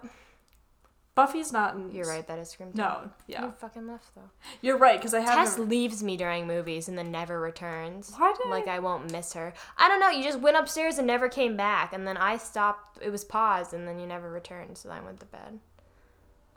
Buffy's 1.17 1.51
not 1.51 1.75
in. 1.75 1.91
you're 1.93 2.07
right. 2.07 2.27
That 2.29 2.39
is 2.39 2.51
Scream. 2.51 2.71
No, 2.75 3.11
yeah, 3.27 3.47
You 3.47 3.51
fucking 3.59 3.89
left 3.89 4.15
though. 4.15 4.31
you're 4.61 4.77
right 4.77 4.99
because 5.01 5.15
I 5.15 5.21
Tess 5.25 5.55
haven't. 5.55 5.69
leaves 5.71 6.03
me 6.03 6.17
during 6.19 6.47
movies 6.47 6.89
and 6.89 6.97
then 6.99 7.11
never 7.11 7.41
returns. 7.41 8.13
Why 8.17 8.35
did 8.37 8.51
Like 8.51 8.69
I 8.69 8.79
won't 8.81 9.11
miss 9.11 9.33
her. 9.33 9.55
I 9.79 9.89
don't 9.89 9.99
know. 9.99 10.11
You 10.11 10.23
just 10.23 10.39
went 10.41 10.59
upstairs 10.59 10.99
and 10.99 11.07
never 11.07 11.29
came 11.31 11.57
back, 11.57 11.93
and 11.95 12.07
then 12.07 12.19
I 12.19 12.37
stopped. 12.37 12.99
It 13.03 13.11
was 13.11 13.25
paused, 13.25 13.73
and 13.73 13.89
then 13.89 13.99
you 13.99 14.07
never 14.07 14.31
returned. 14.31 14.77
So 14.77 14.91
I 14.91 15.01
went 15.01 15.19
to 15.21 15.27
bed. 15.27 15.59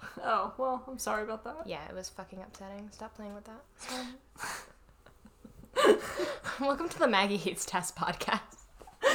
Oh 0.24 0.54
well, 0.58 0.84
I'm 0.88 0.98
sorry 1.00 1.24
about 1.24 1.43
that. 1.45 1.63
Yeah, 1.65 1.82
it 1.89 1.95
was 1.95 2.10
fucking 2.10 2.39
upsetting. 2.41 2.89
Stop 2.91 3.15
playing 3.15 3.34
with 3.36 3.45
that. 3.45 3.62
Welcome 6.60 6.89
to 6.89 7.00
the 7.00 7.08
Maggie 7.08 7.38
Hates 7.38 7.65
Tess 7.65 7.91
podcast. 7.91 8.59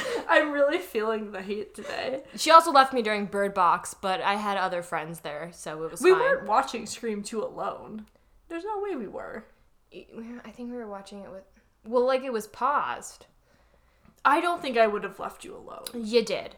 I'm 0.29 0.51
really 0.51 0.79
feeling 0.79 1.31
the 1.31 1.41
hate 1.41 1.73
today. 1.75 2.23
She 2.35 2.51
also 2.51 2.71
left 2.71 2.93
me 2.93 3.01
during 3.01 3.25
Bird 3.25 3.53
Box, 3.53 3.93
but 3.93 4.21
I 4.21 4.35
had 4.35 4.57
other 4.57 4.81
friends 4.81 5.19
there, 5.21 5.49
so 5.53 5.83
it 5.83 5.91
was 5.91 6.01
We 6.01 6.11
fine. 6.11 6.19
weren't 6.19 6.47
watching 6.47 6.85
Scream 6.85 7.23
2 7.23 7.43
alone. 7.43 8.05
There's 8.49 8.63
no 8.63 8.79
way 8.81 8.95
we 8.95 9.07
were. 9.07 9.45
I 9.93 10.49
think 10.51 10.71
we 10.71 10.77
were 10.77 10.87
watching 10.87 11.21
it 11.21 11.31
with. 11.31 11.43
Well, 11.85 12.05
like 12.05 12.23
it 12.23 12.33
was 12.33 12.47
paused. 12.47 13.27
I 14.23 14.41
don't 14.41 14.61
think 14.61 14.77
I 14.77 14.87
would 14.87 15.03
have 15.03 15.19
left 15.19 15.43
you 15.45 15.55
alone. 15.55 15.85
You 15.93 16.23
did. 16.23 16.55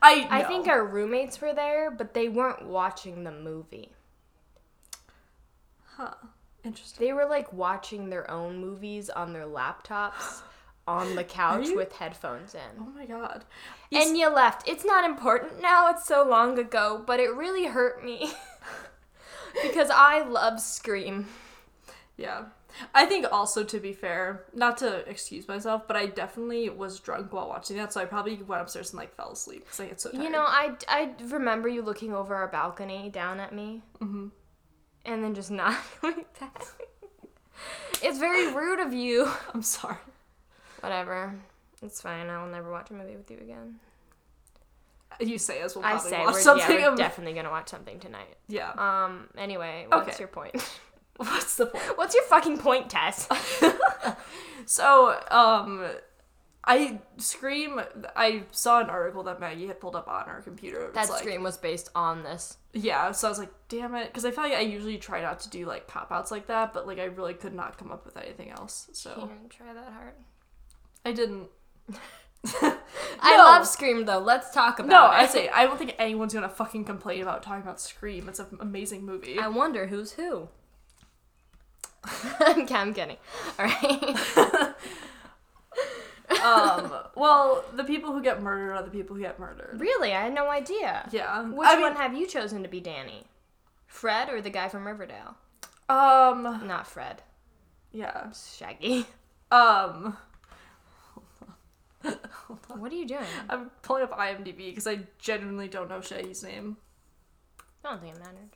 I 0.00 0.26
I 0.30 0.42
think 0.44 0.68
our 0.68 0.84
roommates 0.84 1.40
were 1.40 1.52
there, 1.52 1.90
but 1.90 2.14
they 2.14 2.28
weren't 2.28 2.64
watching 2.66 3.24
the 3.24 3.32
movie. 3.32 3.90
Huh. 5.96 6.14
Interesting. 6.64 7.06
They 7.06 7.12
were 7.12 7.26
like 7.26 7.52
watching 7.52 8.08
their 8.10 8.30
own 8.30 8.58
movies 8.58 9.10
on 9.10 9.32
their 9.32 9.44
laptops 9.46 10.40
on 10.86 11.14
the 11.14 11.24
couch 11.24 11.68
with 11.74 11.92
headphones 11.92 12.54
in. 12.54 12.60
Oh 12.78 12.92
my 12.94 13.06
god. 13.06 13.44
And 13.92 14.16
you 14.16 14.28
left. 14.28 14.68
It's 14.68 14.84
not 14.84 15.04
important 15.04 15.62
now, 15.62 15.88
it's 15.90 16.06
so 16.06 16.26
long 16.28 16.58
ago, 16.58 17.02
but 17.06 17.20
it 17.20 17.34
really 17.34 17.66
hurt 17.66 18.04
me. 18.04 18.32
because 19.62 19.90
I 19.90 20.22
love 20.22 20.60
Scream. 20.60 21.26
Yeah. 22.16 22.46
I 22.92 23.06
think 23.06 23.26
also 23.30 23.62
to 23.62 23.78
be 23.78 23.92
fair, 23.92 24.44
not 24.52 24.78
to 24.78 25.08
excuse 25.08 25.46
myself, 25.46 25.86
but 25.86 25.96
I 25.96 26.06
definitely 26.06 26.68
was 26.68 26.98
drunk 26.98 27.32
while 27.32 27.48
watching 27.48 27.76
that, 27.76 27.92
so 27.92 28.00
I 28.00 28.04
probably 28.04 28.34
went 28.42 28.62
upstairs 28.62 28.90
and 28.90 28.98
like 28.98 29.14
fell 29.14 29.30
asleep 29.30 29.64
because 29.64 29.78
I 29.78 29.86
get 29.86 30.00
so 30.00 30.10
tired. 30.10 30.24
You 30.24 30.30
know, 30.30 30.42
I, 30.42 30.72
I 30.88 31.12
remember 31.28 31.68
you 31.68 31.82
looking 31.82 32.12
over 32.12 32.34
our 32.34 32.48
balcony 32.48 33.10
down 33.10 33.38
at 33.38 33.54
me 33.54 33.82
hmm 34.00 34.28
and 35.04 35.22
then 35.22 35.34
just 35.34 35.50
not 35.62 35.76
doing 36.00 36.24
that. 36.40 36.66
It's 38.02 38.18
very 38.18 38.52
rude 38.52 38.80
of 38.80 38.92
you. 38.92 39.28
I'm 39.52 39.62
sorry. 39.62 39.96
Whatever. 40.84 41.34
It's 41.82 42.00
fine. 42.00 42.28
I 42.28 42.42
will 42.42 42.50
never 42.50 42.70
watch 42.70 42.90
a 42.90 42.94
movie 42.94 43.16
with 43.16 43.30
you 43.30 43.38
again. 43.38 43.76
You 45.20 45.38
say 45.38 45.60
as 45.60 45.76
we'll 45.76 45.84
I 45.84 45.92
probably 45.92 46.10
say 46.10 46.18
watch 46.24 46.32
we're, 46.34 46.40
something. 46.40 46.76
yeah, 46.78 46.86
we're 46.86 46.92
of- 46.92 46.98
definitely 47.06 47.34
gonna 47.34 47.50
watch 47.50 47.68
something 47.68 48.00
tonight. 48.00 48.36
yeah. 48.48 48.70
Um. 48.76 49.28
Anyway, 49.38 49.86
what's 49.88 50.08
Okay. 50.08 50.16
your 50.18 50.28
point? 50.28 50.54
What's 51.16 51.54
the 51.54 51.66
point? 51.66 51.96
what's 51.96 52.12
your 52.12 52.24
fucking 52.24 52.58
point, 52.58 52.90
Tess? 52.90 53.28
So, 54.66 55.20
um, 55.30 55.84
I 56.64 56.98
scream. 57.18 57.80
I 58.16 58.44
saw 58.50 58.80
an 58.80 58.88
article 58.90 59.22
that 59.24 59.38
Maggie 59.40 59.66
had 59.66 59.78
pulled 59.78 59.94
up 59.94 60.08
on 60.08 60.26
her 60.26 60.40
computer. 60.42 60.90
That 60.94 61.08
like, 61.10 61.18
Scream 61.20 61.42
was 61.42 61.58
based 61.58 61.90
on 61.94 62.22
this. 62.22 62.56
Yeah, 62.72 63.12
so 63.12 63.28
I 63.28 63.30
was 63.30 63.38
like, 63.38 63.52
damn 63.68 63.94
it, 63.94 64.06
because 64.06 64.24
I 64.24 64.30
feel 64.30 64.42
like 64.44 64.54
I 64.54 64.60
usually 64.60 64.96
try 64.98 65.20
not 65.20 65.38
to 65.40 65.50
do 65.50 65.66
like 65.66 65.86
cop 65.86 66.10
outs 66.10 66.30
like 66.30 66.46
that, 66.46 66.72
but 66.72 66.86
like 66.86 66.98
I 66.98 67.04
really 67.04 67.34
could 67.34 67.54
not 67.54 67.76
come 67.78 67.92
up 67.92 68.04
with 68.06 68.16
anything 68.16 68.50
else. 68.50 68.88
So 68.92 69.10
You 69.20 69.28
didn't 69.28 69.50
try 69.50 69.72
that 69.74 69.92
hard. 69.92 70.14
I 71.04 71.12
didn't. 71.12 71.48
I 72.46 73.36
No. 73.36 73.44
love 73.44 73.66
Scream 73.66 74.04
though. 74.04 74.18
Let's 74.18 74.50
talk 74.52 74.78
about 74.78 74.88
No, 74.88 75.06
it. 75.06 75.14
I 75.14 75.26
say 75.26 75.48
I 75.48 75.64
don't 75.64 75.78
think 75.78 75.94
anyone's 75.98 76.34
gonna 76.34 76.48
fucking 76.48 76.84
complain 76.84 77.22
about 77.22 77.42
talking 77.42 77.62
about 77.62 77.80
Scream. 77.80 78.28
It's 78.28 78.38
an 78.38 78.58
amazing 78.60 79.04
movie. 79.04 79.38
I 79.38 79.48
wonder 79.48 79.86
who's 79.86 80.12
who. 80.12 80.48
I'm 82.40 82.66
I'm 82.70 82.92
kidding. 82.94 83.16
All 83.58 83.64
right. 83.64 84.74
um, 86.42 86.92
well, 87.14 87.64
the 87.74 87.84
people 87.84 88.12
who 88.12 88.22
get 88.22 88.42
murdered 88.42 88.74
are 88.74 88.82
the 88.82 88.90
people 88.90 89.16
who 89.16 89.22
get 89.22 89.38
murdered. 89.38 89.78
really, 89.80 90.12
I 90.14 90.22
had 90.24 90.34
no 90.34 90.48
idea. 90.48 91.08
Yeah. 91.12 91.42
Which 91.42 91.66
I 91.68 91.74
mean, 91.74 91.82
one 91.82 91.96
have 91.96 92.16
you 92.16 92.26
chosen 92.26 92.62
to 92.62 92.68
be 92.68 92.80
Danny? 92.80 93.24
Fred 93.86 94.28
or 94.28 94.40
the 94.40 94.50
guy 94.50 94.68
from 94.68 94.86
Riverdale? 94.86 95.36
Um. 95.88 96.42
Not 96.66 96.86
Fred. 96.86 97.22
Yeah. 97.92 98.32
Shaggy. 98.32 99.06
Um. 99.50 100.16
What 102.68 102.92
are 102.92 102.96
you 102.96 103.06
doing? 103.06 103.24
I'm 103.48 103.70
pulling 103.82 104.02
up 104.02 104.18
IMDb 104.18 104.56
because 104.68 104.86
I 104.86 105.00
genuinely 105.18 105.68
don't 105.68 105.88
know 105.88 106.00
Shaggy's 106.00 106.42
name. 106.42 106.76
I 107.84 107.90
don't 107.90 108.02
think 108.02 108.16
it 108.16 108.20
mattered. 108.20 108.50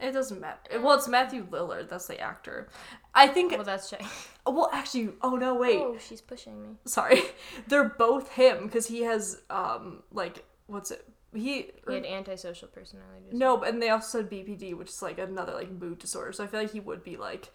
It 0.00 0.12
doesn't 0.12 0.40
matter. 0.40 0.80
Well, 0.80 0.96
it's 0.96 1.08
Matthew 1.08 1.46
Lillard. 1.46 1.88
That's 1.88 2.06
the 2.06 2.20
actor. 2.20 2.68
I 3.14 3.26
think. 3.26 3.52
Well, 3.52 3.64
that's 3.64 3.88
Shaggy. 3.88 4.06
Well, 4.46 4.70
actually, 4.72 5.10
oh 5.20 5.36
no, 5.36 5.54
wait. 5.54 5.78
Oh, 5.78 5.98
she's 5.98 6.22
pushing 6.22 6.62
me. 6.62 6.68
Sorry. 6.86 7.20
They're 7.68 7.90
both 7.90 8.32
him 8.32 8.64
because 8.64 8.86
he 8.86 9.02
has 9.02 9.42
um 9.50 10.02
like 10.12 10.44
what's 10.66 10.90
it? 10.90 11.06
He. 11.34 11.70
He 11.86 11.94
had 11.94 12.06
antisocial 12.06 12.68
personality 12.68 13.24
disorder. 13.30 13.38
No, 13.44 13.62
and 13.62 13.82
they 13.82 13.90
also 13.90 14.20
said 14.20 14.30
BPD, 14.30 14.74
which 14.74 14.88
is 14.88 15.02
like 15.02 15.18
another 15.18 15.52
like 15.52 15.70
mood 15.70 15.98
disorder. 15.98 16.32
So 16.32 16.44
I 16.44 16.46
feel 16.46 16.60
like 16.60 16.72
he 16.72 16.80
would 16.80 17.02
be 17.04 17.16
like. 17.16 17.52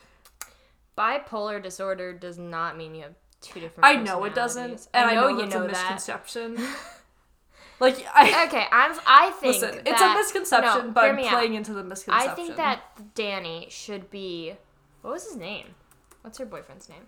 Bipolar 0.95 1.61
disorder 1.63 2.13
does 2.13 2.37
not 2.37 2.77
mean 2.77 2.93
you 2.93 3.01
have 3.01 3.15
two 3.43 3.59
different. 3.59 3.85
I 3.85 3.95
know 3.95 4.23
it 4.23 4.33
doesn't, 4.35 4.87
and 4.93 5.09
I 5.09 5.15
know, 5.15 5.27
you 5.27 5.41
that's 5.41 5.53
know 5.53 5.63
a 5.65 5.67
that. 5.67 5.71
misconception. 5.71 6.55
like 7.79 8.05
I 8.13 8.45
Okay, 8.47 8.65
I'm. 8.71 8.97
I 9.05 9.31
think 9.39 9.61
listen, 9.61 9.83
that, 9.83 9.87
it's 9.87 10.01
a 10.01 10.13
misconception, 10.15 10.87
no, 10.87 10.91
but 10.93 11.03
I'm 11.05 11.15
me 11.15 11.25
out. 11.27 11.31
playing 11.33 11.53
into 11.55 11.73
the 11.73 11.83
misconception. 11.83 12.31
I 12.31 12.33
think 12.35 12.55
that 12.57 12.81
Danny 13.15 13.67
should 13.69 14.09
be. 14.09 14.53
What 15.01 15.13
was 15.13 15.25
his 15.25 15.35
name? 15.35 15.75
What's 16.21 16.37
her 16.37 16.45
boyfriend's 16.45 16.87
name? 16.89 17.03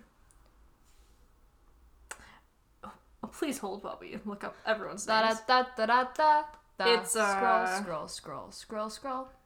Oh, 2.84 3.28
please 3.32 3.58
hold 3.58 3.82
while 3.82 3.98
we 4.00 4.18
look 4.24 4.44
up 4.44 4.54
everyone's 4.66 5.06
da 5.06 5.26
names. 5.26 5.40
da 5.48 5.64
da 5.76 5.86
da 5.86 6.04
da. 6.14 6.42
da. 6.78 6.94
It's, 6.94 7.16
uh, 7.16 7.36
scroll, 7.36 8.08
scroll, 8.08 8.08
scroll, 8.08 8.50
scroll, 8.50 8.90
scroll. 8.90 9.28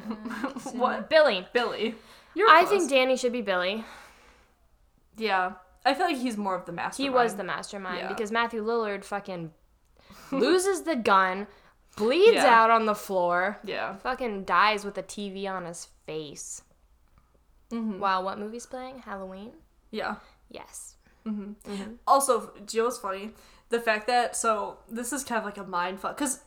Uh, 0.00 0.48
What? 0.74 1.10
Billy. 1.10 1.46
Billy. 1.52 1.94
You're 2.34 2.48
I 2.48 2.64
close. 2.64 2.70
think 2.70 2.90
Danny 2.90 3.16
should 3.16 3.32
be 3.32 3.40
Billy. 3.42 3.84
Yeah, 5.18 5.52
I 5.84 5.94
feel 5.94 6.06
like 6.06 6.16
he's 6.16 6.36
more 6.36 6.54
of 6.54 6.64
the 6.64 6.72
mastermind. 6.72 7.12
He 7.12 7.14
was 7.14 7.36
the 7.36 7.44
mastermind 7.44 7.98
Yeah. 7.98 8.08
because 8.08 8.30
Matthew 8.32 8.64
Lillard 8.64 9.04
fucking 9.04 9.52
loses 10.30 10.82
the 10.82 10.96
gun, 10.96 11.46
bleeds 11.96 12.34
Yeah. 12.36 12.62
out 12.62 12.70
on 12.70 12.86
the 12.86 12.94
floor, 12.94 13.58
Yeah. 13.64 13.96
fucking 13.96 14.44
dies 14.44 14.84
with 14.84 14.96
a 14.98 15.02
TV 15.02 15.46
on 15.46 15.64
his 15.66 15.86
face. 16.06 16.62
Mhm. 17.70 17.98
Wow, 17.98 18.22
what 18.22 18.38
movie's 18.38 18.66
playing? 18.66 19.00
Halloween? 19.00 19.52
Yeah. 19.90 20.16
Yes. 20.48 20.94
Also, 22.06 22.52
do 22.64 22.76
you 22.76 22.82
know 22.82 22.86
what's 22.86 22.98
funny? 22.98 23.34
The 23.68 23.80
fact 23.80 24.06
that 24.06 24.34
so 24.34 24.78
this 24.88 25.12
is 25.12 25.24
kind 25.24 25.38
of 25.38 25.44
like 25.44 25.58
a 25.58 25.64
mind 25.64 26.00
fuck 26.00 26.16
because 26.16 26.42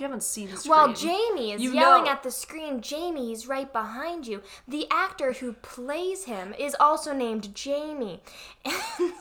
you 0.00 0.06
haven't 0.06 0.22
seen 0.22 0.48
Scream. 0.56 0.70
Well, 0.70 0.92
Jamie 0.92 1.52
is 1.52 1.60
You 1.62 1.72
yelling 1.72 2.04
know- 2.04 2.10
at 2.10 2.22
the 2.22 2.30
screen. 2.30 2.80
Jamie, 2.80 3.28
he's 3.28 3.46
right 3.46 3.70
behind 3.72 4.26
you. 4.26 4.42
The 4.66 4.86
actor 4.90 5.32
who 5.34 5.52
plays 5.54 6.24
him 6.24 6.54
is 6.58 6.74
also 6.80 7.12
named 7.12 7.54
Jamie. 7.54 8.22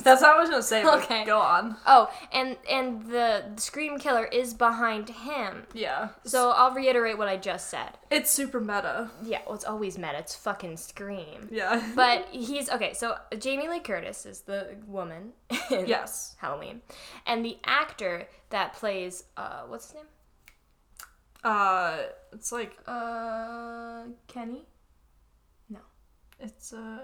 That's 0.04 0.22
what 0.22 0.36
I 0.36 0.40
was 0.40 0.50
gonna 0.50 0.62
say. 0.64 0.84
Okay. 0.86 1.26
Go 1.26 1.40
on. 1.40 1.78
oh, 1.86 2.12
and 2.32 2.58
and 2.70 3.06
the 3.08 3.44
scream 3.58 3.98
killer 4.00 4.26
is 4.26 4.54
behind 4.54 5.10
him. 5.10 5.64
Yeah. 5.74 6.10
So 6.26 6.52
I'll 6.52 6.72
reiterate 6.74 7.18
what 7.18 7.28
I 7.28 7.38
just 7.38 7.70
said. 7.70 7.98
It's 8.10 8.30
super 8.32 8.60
meta. 8.60 9.10
Yeah, 9.24 9.40
well, 9.46 9.56
it's 9.56 9.66
always 9.66 9.98
meta. 9.98 10.18
It's 10.20 10.36
fucking 10.36 10.78
scream. 10.78 11.48
Yeah. 11.52 11.82
But 11.96 12.28
he's 12.32 12.70
okay. 12.70 12.94
So 12.94 13.16
Jamie 13.38 13.68
Lee 13.68 13.80
Curtis 13.80 14.26
is 14.26 14.42
the 14.42 14.76
woman 14.88 15.34
in 15.72 15.88
yes. 15.88 16.36
Halloween, 16.40 16.82
and 17.26 17.44
the 17.44 17.58
actor 17.66 18.28
that 18.50 18.74
plays 18.74 19.24
uh, 19.38 19.62
what's 19.68 19.88
his 19.88 19.96
name? 19.96 20.06
Uh, 21.44 21.98
it's 22.34 22.52
like 22.52 22.78
Uh, 22.88 24.04
Kenny. 24.28 24.66
No, 25.70 25.80
it's 26.40 26.74
uh. 26.74 27.00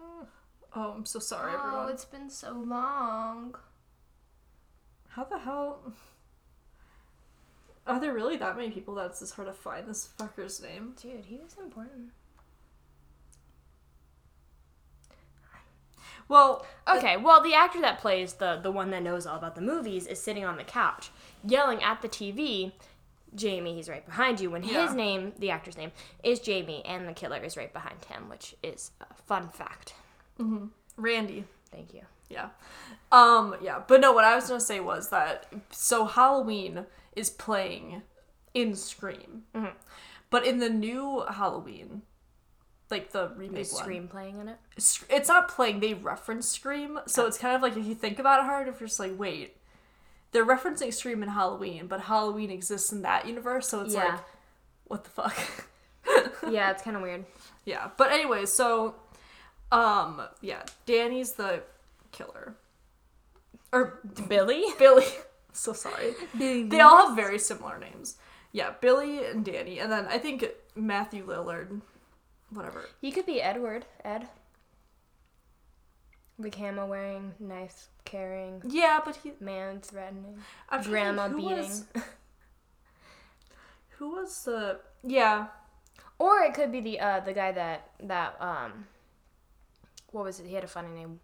Oh, 0.00 0.92
I'm 0.92 1.06
so 1.06 1.18
sorry, 1.18 1.52
Oh, 1.54 1.58
everyone. 1.58 1.88
it's 1.90 2.04
been 2.04 2.28
so 2.30 2.52
long. 2.52 3.54
How 5.08 5.24
the 5.24 5.38
hell? 5.38 5.92
Are 7.86 7.98
there 8.00 8.12
really 8.12 8.36
that 8.36 8.56
many 8.56 8.70
people 8.70 8.94
that 8.96 9.06
it's 9.06 9.20
this 9.20 9.30
hard 9.32 9.48
to 9.48 9.54
find 9.54 9.86
this 9.88 10.08
fucker's 10.18 10.60
name? 10.60 10.94
Dude, 11.00 11.24
he 11.26 11.38
was 11.38 11.56
important. 11.62 12.10
Well, 16.28 16.66
Okay, 16.88 17.16
well, 17.16 17.40
the 17.42 17.54
actor 17.54 17.80
that 17.80 17.98
plays 18.00 18.34
the 18.34 18.56
the 18.62 18.70
one 18.72 18.90
that 18.90 19.02
knows 19.02 19.26
all 19.26 19.36
about 19.38 19.54
the 19.54 19.60
movies 19.60 20.06
is 20.06 20.20
sitting 20.20 20.44
on 20.44 20.56
the 20.56 20.64
couch, 20.64 21.10
yelling 21.44 21.82
at 21.82 22.02
the 22.02 22.08
TV. 22.08 22.72
Jamie, 23.36 23.74
he's 23.74 23.88
right 23.88 24.04
behind 24.04 24.40
you. 24.40 24.50
When 24.50 24.62
Yeah. 24.64 24.86
his 24.86 24.94
name, 24.94 25.32
the 25.38 25.50
actor's 25.50 25.76
name, 25.76 25.92
is 26.24 26.40
Jamie, 26.40 26.84
and 26.84 27.06
the 27.06 27.12
killer 27.12 27.38
is 27.38 27.56
right 27.56 27.72
behind 27.72 28.04
him, 28.06 28.28
which 28.28 28.54
is 28.62 28.90
a 29.00 29.14
fun 29.14 29.48
fact. 29.50 29.94
Randy. 30.96 31.44
Thank 31.70 31.94
you. 31.94 32.02
Yeah. 32.28 32.48
Um, 33.12 33.56
yeah. 33.60 33.82
But 33.86 34.00
no, 34.00 34.12
what 34.12 34.24
I 34.24 34.34
was 34.34 34.48
gonna 34.48 34.60
say 34.60 34.80
was 34.80 35.10
that 35.10 35.46
so 35.70 36.06
Halloween 36.06 36.86
is 37.14 37.30
playing 37.30 38.02
in 38.54 38.74
Scream. 38.74 39.44
But 40.30 40.44
in 40.46 40.58
the 40.58 40.68
new 40.70 41.24
Halloween, 41.28 42.02
like 42.90 43.12
the 43.12 43.28
remake 43.36 43.60
Is 43.60 43.72
one, 43.72 43.82
Scream 43.82 44.08
playing 44.08 44.38
in 44.40 44.48
it? 44.48 44.58
It's 44.76 45.28
not 45.28 45.48
playing, 45.48 45.80
they 45.80 45.94
reference 45.94 46.48
Scream. 46.48 46.98
So 47.06 47.26
it's 47.26 47.38
kind 47.38 47.54
of 47.54 47.62
like 47.62 47.76
if 47.76 47.86
you 47.86 47.94
think 47.94 48.18
about 48.18 48.40
it 48.40 48.46
hard, 48.46 48.68
if 48.68 48.80
you're 48.80 48.88
just 48.88 48.98
like, 49.00 49.16
wait, 49.18 49.56
they're 50.32 50.46
referencing 50.46 50.92
Scream 50.92 51.22
in 51.22 51.28
Halloween, 51.30 51.86
but 51.86 52.02
Halloween 52.02 52.50
exists 52.50 52.92
in 52.92 53.02
that 53.02 53.26
universe, 53.26 53.68
so 53.68 53.80
it's 53.82 53.94
Yeah. 53.94 54.04
like 54.04 54.20
what 54.84 55.04
the 55.04 55.10
fuck? 55.10 55.36
yeah, 56.50 56.70
it's 56.70 56.82
kind 56.82 56.96
of 56.96 57.02
weird. 57.02 57.24
yeah. 57.64 57.90
But 57.96 58.12
anyways, 58.12 58.52
so 58.52 58.94
um 59.72 60.22
yeah, 60.40 60.62
Danny's 60.86 61.32
the 61.32 61.62
killer. 62.12 62.54
Or 63.72 64.00
Billy? 64.28 64.64
Billy. 64.78 65.04
so 65.52 65.72
sorry. 65.72 66.14
They 66.34 66.80
all 66.80 67.08
have 67.08 67.16
very 67.16 67.38
similar 67.38 67.78
names. 67.78 68.16
Yeah, 68.52 68.70
Billy 68.80 69.24
and 69.26 69.44
Danny, 69.44 69.80
and 69.80 69.90
then 69.90 70.06
I 70.06 70.18
think 70.18 70.44
Matthew 70.74 71.26
Lillard, 71.26 71.80
whatever. 72.50 72.86
He 73.00 73.10
could 73.10 73.26
be 73.26 73.42
Edward. 73.42 73.84
Ed. 74.04 74.28
The 76.38 76.50
camo 76.50 76.84
wearing, 76.86 77.34
knife 77.40 77.88
carrying, 78.04 78.62
Yeah, 78.66 79.00
but 79.04 79.16
he. 79.16 79.32
man 79.40 79.80
threatening, 79.80 80.38
I'm 80.68 80.82
grandma 80.82 81.28
who 81.28 81.36
beating. 81.38 81.56
Was, 81.58 81.84
who 83.98 84.10
was 84.10 84.44
the? 84.44 84.80
Yeah, 85.02 85.46
Or 86.18 86.40
it 86.40 86.52
could 86.54 86.72
be 86.72 86.80
the 86.80 87.00
uh 87.00 87.20
the 87.20 87.32
guy 87.32 87.52
that 87.52 87.90
that 88.02 88.36
um 88.40 88.86
what 90.12 90.24
was 90.24 90.40
it? 90.40 90.46
He 90.46 90.54
had 90.54 90.64
a 90.64 90.68
funny 90.68 90.90
name. 90.94 91.20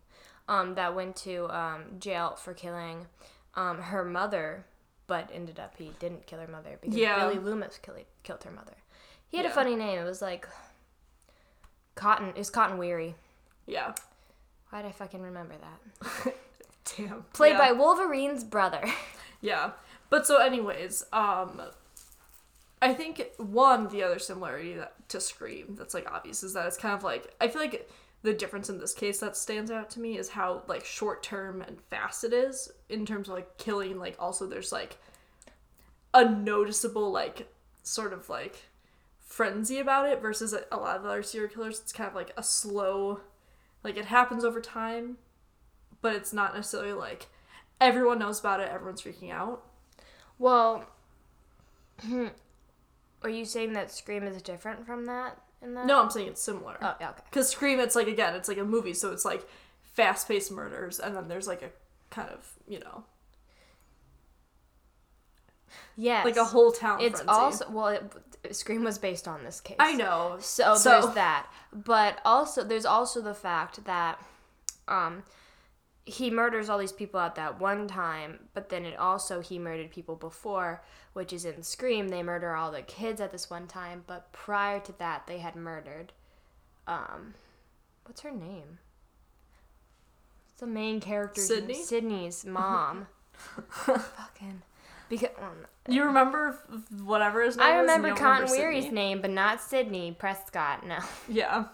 Um 0.48 0.74
that 0.76 0.94
went 0.94 1.16
to 1.16 1.48
um 1.54 1.84
jail 1.98 2.36
for 2.36 2.54
killing 2.54 3.06
um 3.54 3.78
her 3.82 4.04
mother, 4.04 4.64
but 5.06 5.28
ended 5.32 5.60
up 5.60 5.74
he 5.76 5.92
didn't 5.98 6.26
kill 6.26 6.38
her 6.40 6.48
mother 6.48 6.78
because 6.80 6.96
Yeah. 6.96 7.18
Billy 7.18 7.38
Loomis 7.38 7.78
killed 7.82 7.98
killed 8.22 8.44
her 8.44 8.50
mother. 8.50 8.76
He 9.28 9.36
had 9.36 9.44
Yeah. 9.44 9.52
a 9.52 9.54
funny 9.54 9.76
name. 9.76 9.98
It 9.98 10.04
was 10.04 10.22
like 10.22 10.48
Cotton. 11.94 12.28
It 12.30 12.38
was 12.38 12.48
Cotton 12.50 12.78
Weary. 12.78 13.14
yeah. 13.66 13.92
Why 14.72 14.80
did 14.80 14.88
I 14.88 14.92
fucking 14.92 15.20
remember 15.20 15.54
that? 15.60 16.34
Damn. 16.96 17.24
Played 17.34 17.52
yeah. 17.52 17.58
by 17.58 17.72
Wolverine's 17.72 18.42
brother. 18.42 18.82
Yeah, 19.44 19.72
but 20.08 20.24
so 20.24 20.36
anyways, 20.36 21.04
um, 21.12 21.60
I 22.80 22.94
think 22.94 23.32
one 23.38 23.88
the 23.88 24.04
other 24.04 24.20
similarity 24.20 24.74
that, 24.74 24.94
to 25.08 25.20
Scream 25.20 25.74
that's 25.76 25.94
like 25.94 26.08
obvious 26.08 26.44
is 26.44 26.54
that 26.54 26.68
it's 26.68 26.76
kind 26.76 26.94
of 26.94 27.02
like 27.02 27.34
I 27.40 27.48
feel 27.48 27.60
like 27.60 27.90
the 28.22 28.32
difference 28.32 28.70
in 28.70 28.78
this 28.78 28.94
case 28.94 29.18
that 29.18 29.36
stands 29.36 29.68
out 29.68 29.90
to 29.90 30.00
me 30.00 30.16
is 30.16 30.28
how 30.28 30.62
like 30.68 30.84
short 30.84 31.24
term 31.24 31.60
and 31.60 31.80
fast 31.90 32.22
it 32.22 32.32
is 32.32 32.70
in 32.88 33.04
terms 33.04 33.26
of 33.26 33.34
like 33.34 33.58
killing. 33.58 33.98
Like 33.98 34.14
also 34.20 34.46
there's 34.46 34.70
like 34.70 34.96
a 36.14 36.24
noticeable 36.24 37.10
like 37.10 37.52
sort 37.82 38.12
of 38.12 38.28
like 38.28 38.68
frenzy 39.18 39.80
about 39.80 40.08
it 40.08 40.22
versus 40.22 40.54
a 40.54 40.76
lot 40.76 40.98
of 40.98 41.04
other 41.04 41.24
serial 41.24 41.50
killers. 41.50 41.80
It's 41.80 41.92
kind 41.92 42.08
of 42.08 42.14
like 42.14 42.32
a 42.36 42.44
slow, 42.44 43.20
like 43.84 43.96
it 43.96 44.06
happens 44.06 44.44
over 44.44 44.60
time, 44.60 45.18
but 46.00 46.14
it's 46.14 46.32
not 46.32 46.54
necessarily 46.54 46.92
like 46.92 47.28
everyone 47.80 48.18
knows 48.18 48.40
about 48.40 48.60
it. 48.60 48.70
Everyone's 48.70 49.02
freaking 49.02 49.30
out. 49.32 49.64
Well, 50.38 50.84
are 53.22 53.30
you 53.30 53.44
saying 53.44 53.72
that 53.74 53.90
Scream 53.90 54.24
is 54.24 54.40
different 54.42 54.86
from 54.86 55.06
that 55.06 55.38
in 55.62 55.74
that? 55.74 55.86
No, 55.86 56.02
I'm 56.02 56.10
saying 56.10 56.28
it's 56.28 56.42
similar. 56.42 56.76
Oh, 56.80 56.94
yeah, 57.00 57.10
okay. 57.10 57.22
Because 57.30 57.48
Scream, 57.48 57.80
it's 57.80 57.96
like 57.96 58.08
again, 58.08 58.34
it's 58.34 58.48
like 58.48 58.58
a 58.58 58.64
movie, 58.64 58.94
so 58.94 59.12
it's 59.12 59.24
like 59.24 59.46
fast 59.82 60.28
paced 60.28 60.50
murders, 60.50 60.98
and 60.98 61.16
then 61.16 61.28
there's 61.28 61.46
like 61.46 61.62
a 61.62 61.70
kind 62.10 62.28
of 62.30 62.52
you 62.66 62.78
know 62.80 63.04
Yes. 65.96 66.24
like 66.24 66.36
a 66.36 66.44
whole 66.44 66.72
town. 66.72 67.00
It's 67.00 67.20
frenzy. 67.20 67.28
also 67.28 67.70
well, 67.70 67.88
it, 67.88 68.54
Scream 68.54 68.82
was 68.84 68.98
based 68.98 69.28
on 69.28 69.44
this 69.44 69.60
case. 69.60 69.76
I 69.78 69.94
know. 69.94 70.36
So, 70.40 70.74
So- 70.74 70.90
there's 71.00 71.14
that, 71.14 71.46
but 71.72 72.20
also 72.24 72.64
there's 72.64 72.86
also 72.86 73.20
the 73.20 73.34
fact 73.34 73.84
that 73.84 74.18
um, 74.88 75.22
he 76.04 76.30
murders 76.30 76.68
all 76.68 76.78
these 76.78 76.92
people 76.92 77.20
at 77.20 77.36
that 77.36 77.60
one 77.60 77.86
time, 77.86 78.40
but 78.54 78.68
then 78.68 78.84
it 78.84 78.98
also 78.98 79.40
he 79.40 79.58
murdered 79.58 79.90
people 79.90 80.16
before, 80.16 80.82
which 81.12 81.32
is 81.32 81.44
in 81.44 81.62
Scream. 81.62 82.08
They 82.08 82.22
murder 82.22 82.54
all 82.54 82.72
the 82.72 82.82
kids 82.82 83.20
at 83.20 83.30
this 83.30 83.48
one 83.48 83.66
time, 83.68 84.02
but 84.06 84.32
prior 84.32 84.80
to 84.80 84.98
that, 84.98 85.26
they 85.26 85.38
had 85.38 85.54
murdered. 85.54 86.12
Um, 86.86 87.34
what's 88.04 88.22
her 88.22 88.32
name? 88.32 88.78
It's 90.50 90.60
the 90.60 90.66
main 90.66 91.00
character. 91.00 91.40
Sidney? 91.40 91.82
Sidney's 91.82 92.44
mom. 92.44 93.06
Fucking 93.68 94.62
because. 95.18 95.30
um, 95.40 95.66
You 95.88 96.04
remember 96.04 96.58
whatever 97.04 97.42
his 97.42 97.56
name 97.56 97.66
I 97.66 97.70
is, 97.76 97.80
remember 97.82 98.08
don't 98.08 98.18
Cotton 98.18 98.42
remember 98.44 98.56
Weary's 98.62 98.84
Sidney? 98.84 98.94
name, 99.00 99.20
but 99.20 99.30
not 99.30 99.60
Sidney 99.60 100.12
Prescott. 100.18 100.86
No. 100.86 100.98
Yeah. 101.28 101.64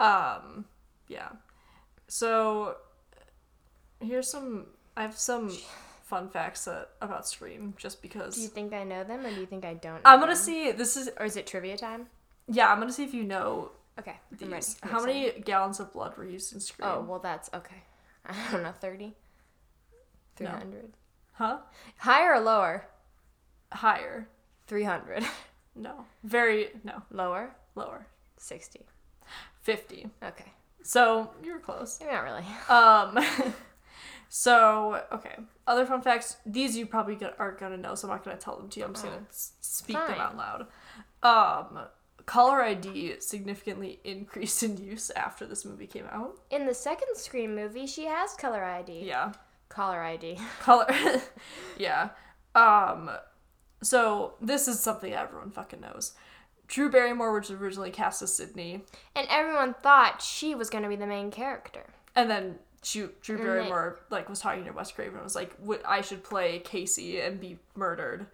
Um. 0.00 0.64
Yeah. 1.08 1.28
So 2.08 2.76
here's 4.00 4.28
some. 4.30 4.66
I 4.96 5.02
have 5.02 5.16
some 5.16 5.50
fun 6.02 6.28
facts 6.28 6.64
that, 6.66 6.90
about 7.00 7.26
Scream, 7.26 7.74
just 7.76 8.02
because. 8.02 8.34
Do 8.36 8.42
you 8.42 8.48
think 8.48 8.72
I 8.72 8.84
know 8.84 9.04
them, 9.04 9.24
or 9.24 9.30
do 9.30 9.40
you 9.40 9.46
think 9.46 9.64
I 9.64 9.74
don't? 9.74 9.94
Know 10.04 10.10
I'm 10.10 10.20
gonna 10.20 10.32
them? 10.34 10.42
see. 10.42 10.72
This 10.72 10.96
is. 10.96 11.10
Or 11.18 11.26
is 11.26 11.36
it 11.36 11.46
trivia 11.46 11.76
time? 11.76 12.06
Yeah, 12.48 12.70
I'm 12.72 12.78
gonna 12.80 12.92
see 12.92 13.04
if 13.04 13.14
you 13.14 13.22
know 13.24 13.70
Okay, 13.98 14.16
these. 14.32 14.76
How 14.82 15.04
many 15.04 15.30
gallons 15.44 15.78
of 15.78 15.92
blood 15.92 16.16
were 16.16 16.24
used 16.24 16.52
in 16.52 16.60
Scream? 16.60 16.88
Oh 16.90 17.04
well, 17.08 17.18
that's 17.20 17.50
okay. 17.54 17.82
I 18.26 18.34
don't 18.50 18.62
know, 18.62 18.72
thirty. 18.80 19.14
Three 20.36 20.46
hundred. 20.46 20.92
Huh? 21.42 21.58
Higher 21.98 22.34
or 22.34 22.40
lower? 22.40 22.86
Higher. 23.72 24.28
Three 24.68 24.84
hundred. 24.84 25.24
No. 25.74 26.04
Very 26.22 26.68
no. 26.84 27.02
lower. 27.10 27.56
Lower. 27.74 28.06
Sixty. 28.36 28.82
Fifty. 29.60 30.06
Okay. 30.22 30.52
So 30.84 31.30
you're 31.42 31.58
close. 31.58 31.98
Maybe 32.00 32.12
not 32.12 32.22
really. 32.22 32.44
Um. 32.68 33.54
so 34.28 35.02
okay. 35.10 35.34
Other 35.66 35.84
fun 35.84 36.00
facts. 36.02 36.36
These 36.46 36.76
you 36.76 36.86
probably 36.86 37.16
go- 37.16 37.34
are 37.40 37.52
gonna 37.52 37.76
know, 37.76 37.96
so 37.96 38.06
I'm 38.06 38.14
not 38.14 38.24
gonna 38.24 38.36
tell 38.36 38.56
them 38.56 38.68
to 38.68 38.78
you. 38.78 38.86
I'm 38.86 38.92
just 38.92 39.04
gonna 39.04 39.26
s- 39.28 39.52
speak 39.60 39.96
them 39.96 40.20
out 40.20 40.36
loud. 40.36 40.66
Um. 41.24 41.86
Caller 42.24 42.62
ID 42.62 43.16
significantly 43.18 43.98
increased 44.04 44.62
in 44.62 44.76
use 44.76 45.10
after 45.16 45.44
this 45.44 45.64
movie 45.64 45.88
came 45.88 46.06
out. 46.12 46.36
In 46.50 46.66
the 46.66 46.74
second 46.74 47.16
Scream 47.16 47.56
movie, 47.56 47.84
she 47.88 48.04
has 48.04 48.34
color 48.34 48.62
ID. 48.62 49.00
Yeah. 49.04 49.32
Caller 49.72 50.00
ID. 50.02 50.38
Color. 50.60 50.86
yeah. 51.78 52.10
Um. 52.54 53.10
So 53.82 54.34
this 54.40 54.68
is 54.68 54.78
something 54.80 55.12
everyone 55.12 55.50
fucking 55.50 55.80
knows. 55.80 56.12
Drew 56.68 56.90
Barrymore 56.90 57.38
was 57.38 57.50
originally 57.50 57.90
cast 57.90 58.22
as 58.22 58.34
Sidney, 58.34 58.82
And 59.14 59.26
everyone 59.30 59.74
thought 59.74 60.22
she 60.22 60.54
was 60.54 60.70
gonna 60.70 60.88
be 60.88 60.96
the 60.96 61.06
main 61.06 61.30
character. 61.30 61.84
and 62.14 62.30
then 62.30 62.58
she, 62.84 63.06
Drew 63.20 63.36
they- 63.36 63.44
Barrymore 63.44 64.00
like 64.10 64.28
was 64.28 64.40
talking 64.40 64.64
to 64.64 64.70
Wes 64.72 64.90
Craven 64.92 65.14
and 65.14 65.22
was 65.24 65.34
like, 65.36 65.54
"Would- 65.60 65.84
"I 65.84 66.00
should 66.00 66.24
play 66.24 66.58
Casey 66.60 67.20
and 67.20 67.38
be 67.40 67.58
murdered 67.76 68.26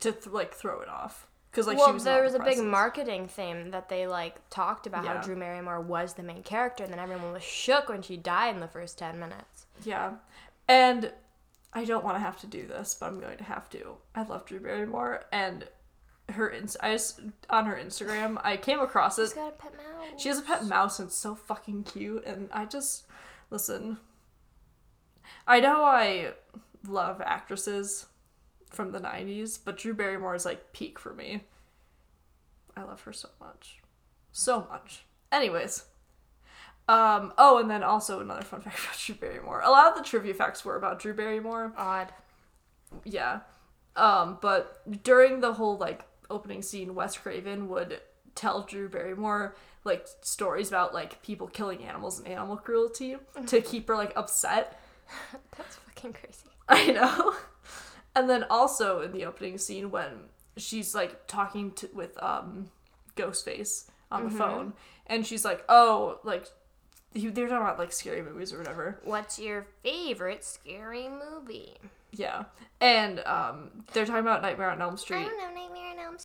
to 0.00 0.12
th- 0.12 0.26
like 0.26 0.54
throw 0.54 0.80
it 0.80 0.88
off." 0.88 1.26
Because 1.50 1.66
like 1.66 1.76
well, 1.78 1.86
she 1.88 1.92
was 1.92 2.04
there 2.04 2.18
the 2.18 2.24
was 2.24 2.34
a 2.34 2.38
big 2.40 2.58
marketing 2.62 3.28
thing 3.28 3.70
that 3.72 3.88
they 3.88 4.06
like 4.06 4.36
talked 4.50 4.86
about 4.86 5.04
Yeah. 5.04 5.16
how 5.16 5.22
Drew 5.22 5.36
Barrymore 5.36 5.80
was 5.80 6.14
the 6.14 6.22
main 6.22 6.42
character, 6.42 6.82
and 6.84 6.92
then 6.92 6.98
everyone 7.00 7.32
was 7.32 7.42
shook 7.44 7.88
when 7.88 8.02
she 8.02 8.16
died 8.16 8.54
in 8.54 8.60
the 8.60 8.68
first 8.68 8.98
ten 8.98 9.18
minutes. 9.20 9.66
Yeah, 9.84 10.14
and 10.68 11.12
I 11.72 11.84
don't 11.84 12.04
want 12.04 12.16
to 12.16 12.20
have 12.20 12.40
to 12.40 12.46
do 12.46 12.66
this, 12.66 12.96
but 12.98 13.06
I'm 13.06 13.20
going 13.20 13.38
to 13.38 13.44
have 13.44 13.68
to. 13.70 13.96
I 14.14 14.22
love 14.22 14.46
Drew 14.46 14.60
Barrymore 14.60 15.24
and 15.32 15.66
her. 16.30 16.50
Ins- 16.50 16.76
I 16.80 16.92
just 16.92 17.20
on 17.50 17.66
her 17.66 17.74
Instagram, 17.74 18.40
I 18.44 18.56
came 18.56 18.80
across 18.80 19.18
it. 19.18 19.24
She's 19.24 19.34
got 19.34 19.48
a 19.48 19.52
pet 19.52 19.74
mouse. 19.74 20.22
She 20.22 20.28
has 20.28 20.38
a 20.38 20.42
pet 20.42 20.64
mouse 20.66 20.98
and 20.98 21.08
it's 21.08 21.16
so 21.16 21.34
fucking 21.34 21.84
cute. 21.84 22.24
And 22.24 22.48
I 22.52 22.64
just 22.64 23.06
listen. 23.50 23.98
I 25.46 25.60
know 25.60 25.82
I 25.82 26.34
love 26.86 27.20
actresses 27.20 28.06
from 28.70 28.92
the 28.92 29.00
'90s, 29.00 29.58
but 29.62 29.76
Drew 29.76 29.94
Barrymore 29.94 30.34
is 30.34 30.44
like 30.44 30.72
peak 30.72 30.98
for 30.98 31.12
me. 31.12 31.44
I 32.76 32.82
love 32.82 33.02
her 33.02 33.12
so 33.12 33.28
much, 33.40 33.80
so 34.32 34.66
much. 34.70 35.04
Anyways, 35.32 35.84
um. 36.88 37.32
Oh, 37.38 37.58
and 37.58 37.70
then 37.70 37.82
also 37.82 38.20
another 38.20 38.42
fun 38.42 38.60
fact 38.62 38.78
about 38.78 38.98
Drew 38.98 39.14
Barrymore. 39.14 39.60
A 39.64 39.70
lot 39.70 39.88
of 39.92 39.96
the 39.96 40.04
trivia 40.08 40.34
facts 40.34 40.64
were 40.64 40.76
about 40.76 40.98
Drew 40.98 41.14
Barrymore 41.14 41.72
odd. 41.76 42.12
yeah 43.04 43.40
um 43.96 44.38
but 44.42 44.82
during 45.04 45.40
the 45.40 45.52
whole 45.54 45.76
like 45.78 46.04
opening 46.30 46.62
scene 46.62 46.94
wes 46.94 47.16
craven 47.16 47.68
would 47.68 48.00
tell 48.34 48.62
drew 48.62 48.88
barrymore 48.88 49.54
like 49.84 50.06
stories 50.20 50.68
about 50.68 50.92
like 50.94 51.22
people 51.22 51.46
killing 51.46 51.84
animals 51.84 52.18
and 52.18 52.26
animal 52.28 52.56
cruelty 52.56 53.16
to 53.46 53.60
keep 53.60 53.86
her 53.88 53.94
like 53.96 54.12
upset 54.16 54.80
That's 55.56 55.76
fucking 55.76 56.12
crazy. 56.14 56.48
i 56.68 56.86
know 56.90 57.34
and 58.16 58.28
then 58.28 58.44
also 58.50 59.00
in 59.02 59.12
the 59.12 59.24
opening 59.24 59.58
scene 59.58 59.90
when 59.92 60.10
she's 60.56 60.94
like 60.94 61.26
talking 61.28 61.70
to 61.72 61.88
with 61.94 62.20
um 62.22 62.70
ghostface 63.16 63.88
on 64.10 64.24
the 64.24 64.30
phone 64.30 64.72
and 65.06 65.24
she's 65.26 65.44
like 65.44 65.64
oh 65.68 66.18
like 66.24 66.46
he- 67.14 67.28
they're 67.28 67.48
talking 67.48 67.62
about 67.62 67.78
like 67.78 67.92
scary 67.92 68.22
movies 68.22 68.52
or 68.52 68.58
whatever. 68.58 68.98
What's 69.04 69.38
your 69.38 69.66
favorite 69.82 70.44
scary 70.44 71.08
movie? 71.08 71.74
yeah. 72.12 72.44
And 72.80 73.20
um 73.26 73.70
they're 73.92 74.04
talking 74.06 74.20
about 74.20 74.42
nightmare 74.42 74.70
on 74.70 74.82
elm 74.82 74.96
street. 74.96 75.18
I 75.18 75.22
don't 75.24 75.38
know 75.38 75.60
Nightmare 75.62 75.90
on 75.92 75.98
Elm 75.98 76.18